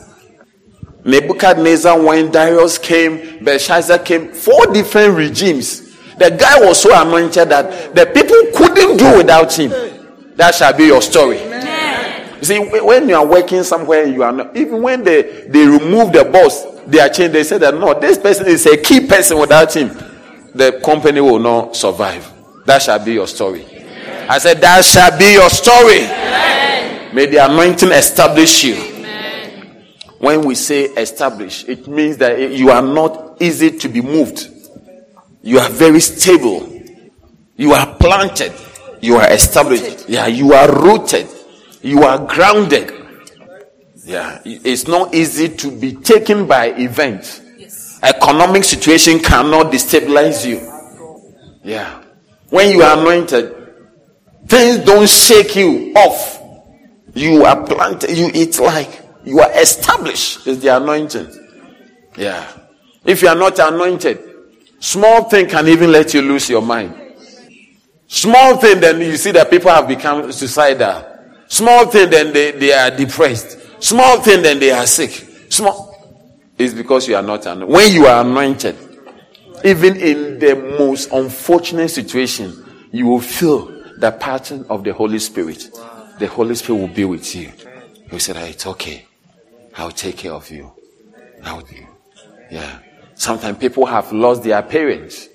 Nebuchadnezzar, 1.06 2.02
when 2.02 2.32
Darius 2.32 2.78
came, 2.78 3.44
Belshazzar 3.44 4.00
came, 4.00 4.34
four 4.34 4.66
different 4.74 5.16
regimes. 5.16 5.96
The 6.18 6.32
guy 6.32 6.60
was 6.66 6.82
so 6.82 6.90
anointed 7.00 7.50
that 7.50 7.94
the 7.94 8.06
people 8.08 8.38
couldn't 8.58 8.98
do 8.98 9.18
without 9.18 9.54
him. 9.54 9.72
That 10.38 10.54
shall 10.54 10.72
be 10.72 10.86
your 10.86 11.02
story. 11.02 11.40
You 11.40 12.44
see, 12.44 12.60
when 12.60 13.10
you 13.10 13.16
are 13.16 13.26
working 13.26 13.64
somewhere, 13.64 14.06
you 14.06 14.22
are 14.22 14.32
not, 14.32 14.56
even 14.56 14.82
when 14.84 15.04
they, 15.04 15.48
they 15.48 15.66
remove 15.66 16.14
the 16.14 16.24
boss, 16.32 16.64
they 16.86 17.00
are 17.00 17.10
changed. 17.10 17.34
They 17.34 17.44
say 17.44 17.58
that 17.58 17.74
no, 17.74 18.00
this 18.00 18.20
person 18.20 18.46
is 18.46 18.66
a 18.68 18.78
key 18.78 19.08
person. 19.08 19.40
Without 19.40 19.76
him, 19.76 19.88
the 20.54 20.80
company 20.86 21.20
will 21.20 21.40
not 21.40 21.76
survive. 21.76 22.32
That 22.66 22.84
shall 22.84 23.04
be 23.04 23.14
your 23.14 23.26
story. 23.28 23.66
Amen. 23.66 24.30
I 24.30 24.38
said, 24.38 24.62
That 24.62 24.86
shall 24.86 25.18
be 25.18 25.34
your 25.34 25.50
story. 25.50 26.02
Amen. 26.06 27.16
May 27.16 27.26
the 27.26 27.38
anointing 27.38 27.92
establish 27.92 28.64
you. 28.64 28.76
Amen. 28.76 29.86
When 30.20 30.42
we 30.46 30.54
say 30.54 30.84
establish, 30.84 31.64
it 31.68 31.88
means 31.88 32.18
that 32.18 32.52
you 32.52 32.70
are 32.70 32.82
not 32.84 33.42
easy 33.42 33.72
to 33.80 33.90
be 33.90 34.02
moved. 34.02 34.50
You 35.42 35.58
are 35.60 35.70
very 35.70 36.00
stable. 36.00 36.72
You 37.56 37.74
are 37.74 37.96
planted. 37.96 38.54
You 39.02 39.18
are 39.18 39.30
established. 39.32 40.10
Yeah, 40.10 40.28
you 40.28 40.54
are 40.54 40.72
rooted. 40.72 41.28
You 41.82 42.04
are 42.04 42.26
grounded. 42.26 42.92
Yeah, 44.06 44.42
it's 44.46 44.88
not 44.88 45.14
easy 45.14 45.50
to 45.50 45.72
be 45.72 45.94
taken 45.94 46.48
by 46.48 46.68
events. 46.68 47.42
Yes. 47.58 48.00
Economic 48.02 48.64
situation 48.64 49.20
cannot 49.20 49.72
destabilize 49.72 50.46
you. 50.48 50.60
Yeah. 51.64 52.02
When 52.50 52.72
you 52.72 52.82
are 52.82 52.98
anointed, 52.98 53.54
things 54.48 54.78
don't 54.86 55.10
shake 55.10 55.56
you 55.58 55.94
off. 55.96 56.42
You 57.14 57.44
are 57.44 57.66
planted. 57.66 58.18
You 58.18 58.32
it's 58.34 58.60
like 58.60 59.02
you 59.26 59.40
are 59.42 59.52
established. 59.60 60.48
is 60.48 60.62
the 60.62 60.78
anointing. 60.78 61.28
Yeah. 62.16 62.50
If 63.04 63.22
you 63.22 63.28
are 63.28 63.36
not 63.36 63.60
anointed, 63.60 64.20
small 64.80 65.24
thing 65.26 65.48
can 65.50 65.68
even 65.68 65.92
let 65.92 66.14
you 66.14 66.22
lose 66.22 66.50
your 66.50 66.62
mind. 66.62 67.07
Small 68.08 68.58
thing, 68.58 68.80
then 68.80 69.02
you 69.02 69.18
see 69.18 69.32
that 69.32 69.50
people 69.50 69.70
have 69.70 69.88
become 69.88 70.32
suicidal. 70.32 71.06
Small 71.48 71.86
thing, 71.88 72.10
then 72.10 72.34
they, 72.34 72.52
they 72.52 72.74
are 72.74 72.90
depressed. 72.90 73.84
Small 73.84 74.20
thing, 74.22 74.42
then 74.42 74.60
they 74.60 74.72
are 74.72 74.86
sick. 74.86 75.12
Small. 75.50 75.88
It's 76.58 76.74
because 76.74 77.08
you 77.08 77.16
are 77.16 77.22
not 77.22 77.46
anointed. 77.46 77.74
When 77.74 77.94
you 77.94 78.06
are 78.08 78.22
anointed, 78.22 78.76
even 79.64 79.98
in 79.98 80.40
the 80.40 80.56
most 80.80 81.12
unfortunate 81.12 81.90
situation, 81.90 82.88
you 82.92 83.06
will 83.06 83.20
feel 83.20 83.68
the 83.98 84.12
pattern 84.12 84.66
of 84.70 84.84
the 84.84 84.94
Holy 84.94 85.20
Spirit. 85.20 85.70
The 86.20 86.28
Holy 86.28 86.56
Spirit 86.56 86.80
will 86.80 86.88
be 86.88 87.06
with 87.06 87.36
you. 87.36 87.52
You 88.12 88.20
say, 88.20 88.50
It's 88.50 88.66
okay. 88.66 89.06
I'll 89.76 89.92
take 89.92 90.18
care 90.18 90.32
of 90.34 90.50
you. 90.50 90.72
I'll 91.44 91.62
do. 91.62 91.86
Yeah. 92.50 92.80
Sometimes 93.16 93.58
people 93.58 93.86
have 93.86 94.12
lost 94.12 94.44
their 94.44 94.62
parents. 94.62 95.28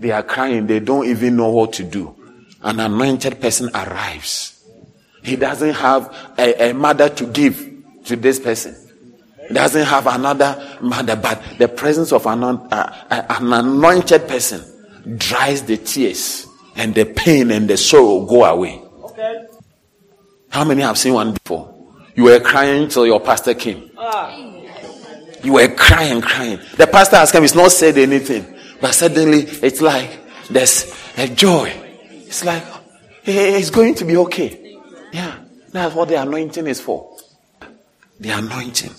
They 0.00 0.10
are 0.10 0.24
crying. 0.24 0.66
They 0.66 0.80
don't 0.80 1.06
even 1.06 1.36
know 1.36 1.50
what 1.50 1.74
to 1.74 1.84
do. 1.84 2.16
An 2.62 2.80
anointed 2.80 3.40
person 3.40 3.70
arrives 3.74 4.60
he 5.22 5.36
doesn't 5.36 5.74
have 5.74 6.14
a, 6.38 6.70
a 6.70 6.74
mother 6.74 7.08
to 7.08 7.26
give 7.26 7.66
to 8.04 8.16
this 8.16 8.40
person. 8.40 8.76
He 9.48 9.54
doesn't 9.54 9.84
have 9.84 10.06
another 10.06 10.78
mother, 10.80 11.16
but 11.16 11.42
the 11.58 11.68
presence 11.68 12.12
of 12.12 12.26
an, 12.26 12.44
uh, 12.44 13.26
an 13.28 13.52
anointed 13.52 14.28
person 14.28 14.62
dries 15.16 15.62
the 15.62 15.76
tears 15.76 16.46
and 16.76 16.94
the 16.94 17.04
pain 17.04 17.50
and 17.50 17.68
the 17.68 17.76
sorrow 17.76 18.24
go 18.24 18.44
away. 18.44 18.80
Okay. 19.04 19.46
How 20.50 20.64
many 20.64 20.82
have 20.82 20.96
seen 20.98 21.14
one 21.14 21.32
before? 21.32 21.74
You 22.14 22.24
were 22.24 22.40
crying 22.40 22.88
till 22.88 23.06
your 23.06 23.20
pastor 23.20 23.54
came. 23.54 23.90
Ah. 23.98 24.34
You 25.42 25.54
were 25.54 25.68
crying, 25.68 26.20
crying. 26.20 26.60
The 26.76 26.86
pastor 26.86 27.16
has 27.16 27.32
come, 27.32 27.42
he's 27.42 27.54
not 27.54 27.72
said 27.72 27.98
anything. 27.98 28.59
But 28.80 28.94
suddenly 28.94 29.42
it's 29.42 29.80
like 29.80 30.18
there's 30.48 30.92
a 31.16 31.28
joy. 31.28 31.72
It's 32.10 32.44
like 32.44 32.64
it's 33.24 33.70
going 33.70 33.94
to 33.96 34.04
be 34.04 34.16
okay. 34.16 34.78
Yeah, 35.12 35.36
that's 35.70 35.94
what 35.94 36.08
the 36.08 36.20
anointing 36.20 36.66
is 36.66 36.80
for. 36.80 37.16
The 38.18 38.30
anointing. 38.30 38.92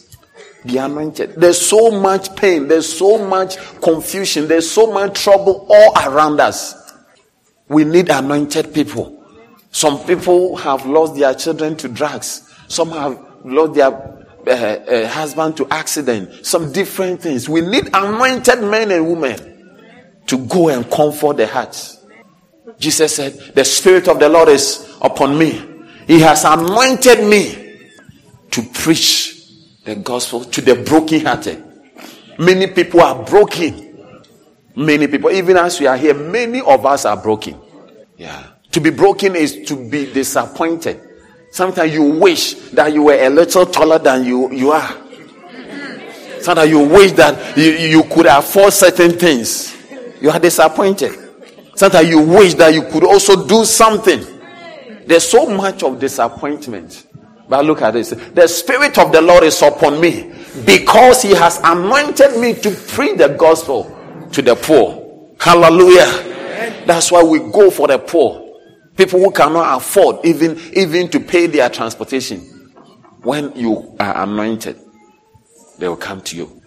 The 0.66 0.78
anointed. 0.78 1.36
There's 1.36 1.60
so 1.60 1.90
much 1.90 2.36
pain, 2.36 2.68
there's 2.68 2.92
so 2.92 3.18
much 3.18 3.58
confusion, 3.82 4.48
there's 4.48 4.70
so 4.70 4.92
much 4.92 5.24
trouble 5.24 5.66
all 5.70 5.94
around 6.08 6.40
us. 6.40 6.76
We 7.68 7.84
need 7.84 8.10
anointed 8.10 8.74
people. 8.74 9.18
Some 9.72 10.06
people 10.06 10.58
have 10.58 10.86
lost 10.86 11.16
their 11.16 11.34
children 11.34 11.78
to 11.78 11.88
drugs. 11.88 12.54
Some 12.68 12.92
have 12.92 13.18
lost 13.44 13.74
their 13.74 13.88
uh, 13.88 14.52
uh, 14.52 15.08
husband 15.08 15.58
to 15.58 15.68
accident. 15.72 16.46
Some 16.46 16.72
different 16.72 17.22
things. 17.22 17.48
We 17.48 17.62
need 17.62 17.90
anointed 17.94 18.62
men 18.62 18.92
and 18.92 19.08
women 19.08 19.51
to 20.32 20.38
go 20.48 20.70
and 20.70 20.90
comfort 20.90 21.38
the 21.38 21.46
hearts. 21.46 22.04
Jesus 22.80 23.16
said, 23.16 23.34
The 23.54 23.64
Spirit 23.64 24.08
of 24.08 24.20
the 24.20 24.28
Lord 24.28 24.50
is 24.50 24.98
upon 25.02 25.38
me 25.38 25.72
he 26.12 26.20
has 26.20 26.44
anointed 26.44 27.24
me 27.24 27.80
to 28.52 28.62
preach 28.64 29.46
the 29.86 29.96
gospel 29.96 30.44
to 30.44 30.62
the 30.62 30.76
brokenhearted. 30.76 31.64
Many 32.38 32.68
people 32.68 33.00
are 33.00 33.24
broken. 33.24 33.98
Many 34.76 35.08
people, 35.08 35.32
even 35.32 35.58
as 35.58 35.80
we 35.80 35.88
are 35.88 35.96
here, 35.96 36.14
many 36.14 36.60
of 36.60 36.86
us 36.86 37.06
are 37.06 37.16
broken. 37.16 37.58
Yeah. 38.18 38.46
To 38.72 38.82
be 38.82 38.90
broken 38.90 39.36
is 39.36 39.64
to 39.68 39.90
be 39.90 40.12
disappointed. 40.12 41.00
Sometimes 41.52 41.94
you 41.94 42.04
wish 42.04 42.56
that 42.72 42.94
you 42.94 43.04
were 43.04 43.18
a 43.18 43.30
little 43.30 43.66
taller 43.66 44.00
than 44.00 44.26
you, 44.26 44.52
you 44.52 44.72
are. 44.72 44.98
Sometimes 46.42 46.70
you 46.70 46.80
wish 46.88 47.12
that 47.14 47.58
you, 47.58 47.72
you 47.72 48.04
could 48.04 48.26
afford 48.26 48.74
certain 48.74 49.12
things. 49.12 49.78
You 50.22 50.30
are 50.30 50.40
disappointed. 50.40 51.18
Sometimes 51.76 52.08
you 52.08 52.22
wish 52.22 52.54
that 52.56 52.74
you 52.74 52.84
could 52.84 53.04
also 53.04 53.48
do 53.48 53.66
something. 53.66 54.24
There's 55.08 55.28
so 55.28 55.48
much 55.48 55.84
of 55.84 56.00
disappointment. 56.00 57.08
But 57.50 57.66
look 57.66 57.82
at 57.82 57.92
this. 57.92 58.12
The 58.12 58.48
Spirit 58.48 58.98
of 58.98 59.12
the 59.12 59.22
Lord 59.22 59.44
is 59.44 59.62
upon 59.62 60.00
me 60.00 60.32
because 60.66 61.22
He 61.24 61.32
has 61.32 61.60
anointed 61.64 62.40
me 62.40 62.54
to 62.54 62.72
preach 62.72 63.18
the 63.18 63.30
gospel 63.30 63.98
to 64.32 64.42
the 64.42 64.56
poor. 64.56 65.34
Hallelujah. 65.40 66.86
That's 66.86 67.12
why 67.12 67.24
we 67.24 67.40
go 67.40 67.72
for 67.72 67.88
the 67.88 67.98
poor. 67.98 68.56
People 68.96 69.20
who 69.20 69.32
cannot 69.32 69.78
afford 69.78 70.24
even, 70.24 70.60
even 70.74 71.10
to 71.10 71.20
pay 71.20 71.48
their 71.48 71.70
transportation. 71.70 72.40
When 73.24 73.56
you 73.56 73.96
are 74.00 74.24
anointed, 74.24 74.80
they 75.78 75.88
will 75.88 75.98
come 75.98 76.22
to 76.22 76.36
you. 76.38 76.62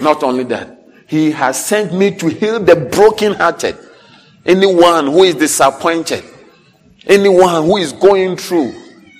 Not 0.00 0.22
only 0.22 0.44
that, 0.44 0.77
He 1.08 1.30
has 1.30 1.64
sent 1.64 1.94
me 1.94 2.14
to 2.16 2.28
heal 2.28 2.60
the 2.60 2.76
brokenhearted. 2.76 3.78
Anyone 4.44 5.06
who 5.06 5.24
is 5.24 5.34
disappointed, 5.36 6.22
anyone 7.06 7.64
who 7.64 7.78
is 7.78 7.92
going 7.92 8.36
through, 8.36 8.74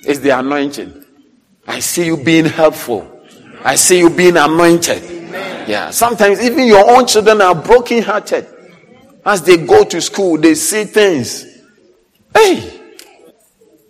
is 0.05 0.21
the 0.21 0.29
anointing. 0.29 1.03
I 1.67 1.79
see 1.79 2.05
you 2.05 2.17
being 2.17 2.45
helpful. 2.45 3.21
I 3.63 3.75
see 3.75 3.99
you 3.99 4.09
being 4.11 4.37
anointed. 4.37 5.03
Yeah. 5.67 5.89
Sometimes 5.89 6.39
even 6.41 6.67
your 6.67 6.89
own 6.89 7.07
children 7.07 7.41
are 7.41 7.55
brokenhearted. 7.55 8.47
As 9.25 9.41
they 9.41 9.57
go 9.57 9.83
to 9.83 9.99
school, 9.99 10.37
they 10.37 10.53
see 10.55 10.83
things. 10.85 11.45
Hey! 12.33 12.81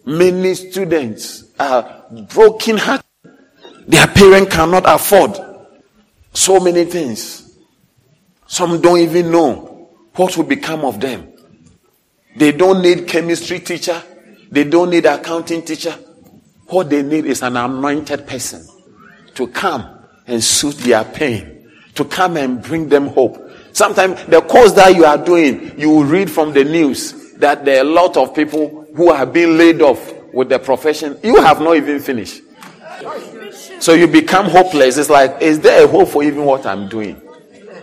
Many 0.06 0.56
students 0.56 1.44
are 1.60 2.06
brokenhearted. 2.34 3.06
Their 3.88 4.08
parent 4.08 4.50
cannot 4.50 4.84
afford 4.86 5.38
so 6.34 6.60
many 6.62 6.86
things. 6.86 7.49
Some 8.50 8.82
don't 8.82 8.98
even 8.98 9.32
know 9.32 9.92
what 10.16 10.36
will 10.36 10.44
become 10.44 10.84
of 10.84 11.00
them. 11.00 11.32
They 12.36 12.52
don't 12.52 12.82
need 12.82 13.08
chemistry 13.08 13.60
teacher. 13.60 14.02
They 14.50 14.64
don't 14.64 14.90
need 14.90 15.06
accounting 15.06 15.62
teacher. 15.62 15.92
What 16.66 16.90
they 16.90 17.04
need 17.04 17.26
is 17.26 17.44
an 17.44 17.56
anointed 17.56 18.26
person 18.26 18.68
to 19.36 19.48
come 19.48 20.00
and 20.26 20.44
soothe 20.44 20.80
their 20.80 21.04
pain, 21.04 21.70
to 21.94 22.04
come 22.04 22.38
and 22.38 22.60
bring 22.60 22.90
them 22.90 23.08
hope. 23.10 23.52
Sometimes 23.72 24.24
the 24.26 24.42
course 24.42 24.72
that 24.74 24.96
you 24.96 25.06
are 25.06 25.24
doing, 25.24 25.80
you 25.80 25.92
will 25.92 26.06
read 26.06 26.30
from 26.30 26.52
the 26.52 26.64
news 26.64 27.34
that 27.34 27.66
there 27.66 27.78
are 27.78 27.88
a 27.88 27.92
lot 27.92 28.18
of 28.18 28.34
people 28.34 28.88
who 28.96 29.14
have 29.14 29.32
been 29.32 29.60
laid 29.60 29.80
off 29.84 30.12
with 30.34 30.50
the 30.50 30.58
profession. 30.58 31.20
You 31.22 31.40
have 31.40 31.62
not 31.62 31.78
even 31.78 32.00
finished. 32.00 32.42
So 33.80 33.94
you 33.94 34.08
become 34.08 34.46
hopeless. 34.46 34.98
It's 34.98 35.10
like, 35.10 35.40
is 35.40 35.60
there 35.60 35.86
a 35.86 35.88
hope 35.88 36.10
for 36.10 36.24
even 36.24 36.46
what 36.46 36.66
I'm 36.66 36.90
doing? 36.90 37.22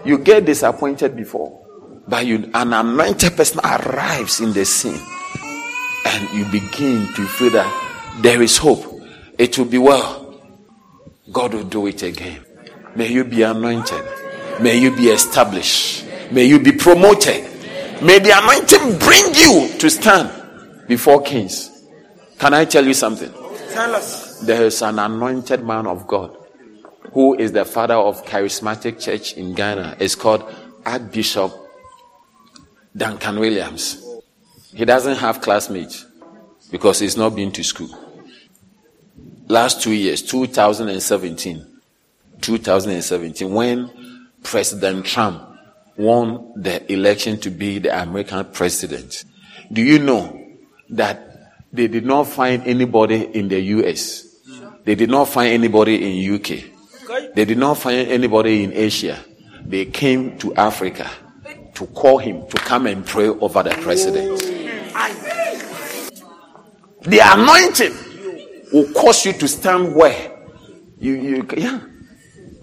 You 0.06 0.18
get 0.18 0.44
disappointed 0.44 1.16
before. 1.16 1.66
But 2.06 2.26
you, 2.26 2.50
an 2.54 2.72
anointed 2.72 3.36
person 3.36 3.60
arrives 3.64 4.40
in 4.40 4.52
the 4.52 4.64
scene 4.64 5.00
and 6.06 6.30
you 6.32 6.44
begin 6.44 7.12
to 7.14 7.26
feel 7.26 7.50
that 7.50 8.18
there 8.20 8.40
is 8.40 8.56
hope. 8.56 8.84
It 9.36 9.58
will 9.58 9.64
be 9.64 9.78
well. 9.78 10.40
God 11.32 11.54
will 11.54 11.64
do 11.64 11.88
it 11.88 12.02
again. 12.04 12.44
May 12.94 13.08
you 13.08 13.24
be 13.24 13.42
anointed. 13.42 14.04
May 14.60 14.78
you 14.78 14.94
be 14.94 15.08
established. 15.08 16.06
May 16.30 16.44
you 16.44 16.60
be 16.60 16.72
promoted. 16.72 17.42
May 18.00 18.20
the 18.20 18.32
anointing 18.38 18.98
bring 19.00 19.34
you 19.34 19.76
to 19.78 19.90
stand 19.90 20.86
before 20.86 21.22
kings. 21.22 21.72
Can 22.38 22.54
I 22.54 22.64
tell 22.64 22.86
you 22.86 22.94
something? 22.94 23.32
Tell 23.72 23.94
us. 23.96 24.40
There 24.40 24.66
is 24.66 24.80
an 24.82 25.00
anointed 25.00 25.64
man 25.64 25.86
of 25.86 26.06
God 26.06 26.36
who 27.16 27.34
is 27.34 27.52
the 27.52 27.64
father 27.64 27.94
of 27.94 28.22
charismatic 28.26 29.00
church 29.00 29.32
in 29.38 29.54
Ghana. 29.54 29.96
is 29.98 30.14
called 30.14 30.44
Archbishop 30.84 31.50
Duncan 32.94 33.40
Williams. 33.40 34.04
He 34.74 34.84
doesn't 34.84 35.16
have 35.16 35.40
classmates 35.40 36.04
because 36.70 36.98
he's 36.98 37.16
not 37.16 37.34
been 37.34 37.52
to 37.52 37.64
school. 37.64 37.88
Last 39.48 39.80
two 39.80 39.94
years, 39.94 40.20
2017, 40.20 41.66
2017, 42.42 43.50
when 43.50 44.28
President 44.42 45.06
Trump 45.06 45.42
won 45.96 46.52
the 46.54 46.92
election 46.92 47.40
to 47.40 47.48
be 47.48 47.78
the 47.78 47.98
American 47.98 48.44
president, 48.52 49.24
do 49.72 49.80
you 49.80 50.00
know 50.00 50.38
that 50.90 51.54
they 51.72 51.88
did 51.88 52.04
not 52.04 52.24
find 52.24 52.62
anybody 52.66 53.22
in 53.22 53.48
the 53.48 53.58
US? 53.58 54.22
They 54.84 54.94
did 54.94 55.08
not 55.08 55.30
find 55.30 55.54
anybody 55.54 55.94
in 56.28 56.34
UK. 56.34 56.75
They 57.34 57.44
did 57.44 57.58
not 57.58 57.78
find 57.78 58.08
anybody 58.08 58.64
in 58.64 58.72
Asia. 58.72 59.18
They 59.64 59.86
came 59.86 60.38
to 60.38 60.54
Africa 60.54 61.10
to 61.74 61.86
call 61.88 62.18
him 62.18 62.46
to 62.48 62.56
come 62.56 62.86
and 62.86 63.04
pray 63.04 63.28
over 63.28 63.62
the 63.62 63.70
president. 63.70 64.40
The 67.02 67.20
anointing 67.22 67.94
will 68.72 68.92
cause 68.92 69.24
you 69.26 69.32
to 69.34 69.46
stand 69.48 69.94
where 69.94 70.32
you, 70.98 71.12
you 71.12 71.48
yeah. 71.56 71.80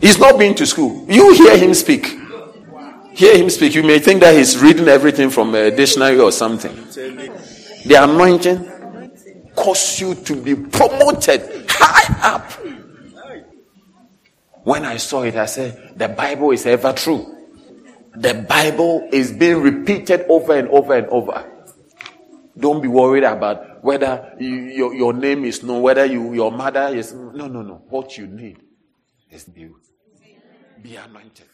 He's 0.02 0.20
not 0.20 0.38
been 0.38 0.54
to 0.56 0.66
school. 0.66 1.06
You 1.10 1.34
hear 1.34 1.58
him 1.58 1.74
speak. 1.74 2.08
Hear 3.14 3.38
him 3.38 3.50
speak. 3.50 3.76
You 3.76 3.84
may 3.84 4.00
think 4.00 4.22
that 4.22 4.36
he's 4.36 4.58
reading 4.58 4.88
everything 4.88 5.30
from 5.30 5.54
a 5.56 5.72
dictionary 5.72 6.20
or 6.20 6.32
something. 6.32 6.76
The 7.86 7.96
anointing 8.02 9.52
cause 9.56 10.02
you 10.02 10.16
to 10.16 10.36
be 10.36 10.56
promoted 10.56 11.66
high 11.70 12.34
up. 12.36 12.52
When 14.64 14.86
I 14.86 14.98
saw 14.98 15.24
it, 15.24 15.36
I 15.36 15.46
said, 15.46 15.94
the 15.98 16.08
Bible 16.08 16.52
is 16.52 16.66
ever 16.66 16.94
true. 16.94 17.30
The 18.16 18.46
Bible 18.48 19.10
is 19.12 19.32
being 19.32 19.62
repeated 19.62 20.26
over 20.30 20.56
and 20.58 20.70
over 20.70 20.96
and 20.96 21.08
over. 21.08 21.50
Don't 22.58 22.82
be 22.82 22.88
worried 22.88 23.24
about 23.24 23.84
whether 23.84 24.36
you, 24.40 24.56
your, 24.56 24.94
your 24.94 25.14
name 25.14 25.44
is 25.44 25.64
known, 25.64 25.82
whether 25.82 26.06
you, 26.06 26.34
your 26.34 26.52
mother 26.52 26.96
is. 26.96 27.12
No, 27.14 27.48
no, 27.48 27.62
no. 27.62 27.82
What 27.90 28.18
you 28.18 28.28
need 28.28 28.60
is 29.32 29.46
be, 29.46 29.70
be 30.82 30.96
anointed. 30.96 31.48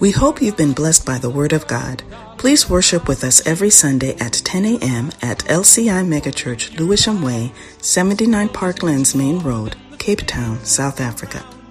We 0.00 0.10
hope 0.10 0.42
you've 0.42 0.56
been 0.56 0.72
blessed 0.72 1.06
by 1.06 1.18
the 1.18 1.30
Word 1.30 1.52
of 1.52 1.66
God. 1.66 2.02
Please 2.36 2.68
worship 2.68 3.08
with 3.08 3.22
us 3.24 3.46
every 3.46 3.70
Sunday 3.70 4.16
at 4.16 4.32
10 4.32 4.64
a.m. 4.64 5.12
at 5.22 5.38
LCI 5.40 6.04
Megachurch, 6.04 6.76
Lewisham 6.78 7.22
Way, 7.22 7.52
79 7.80 8.48
Parklands 8.48 9.14
Main 9.14 9.38
Road, 9.38 9.76
Cape 10.02 10.26
Town, 10.26 10.58
South 10.64 11.00
Africa. 11.00 11.61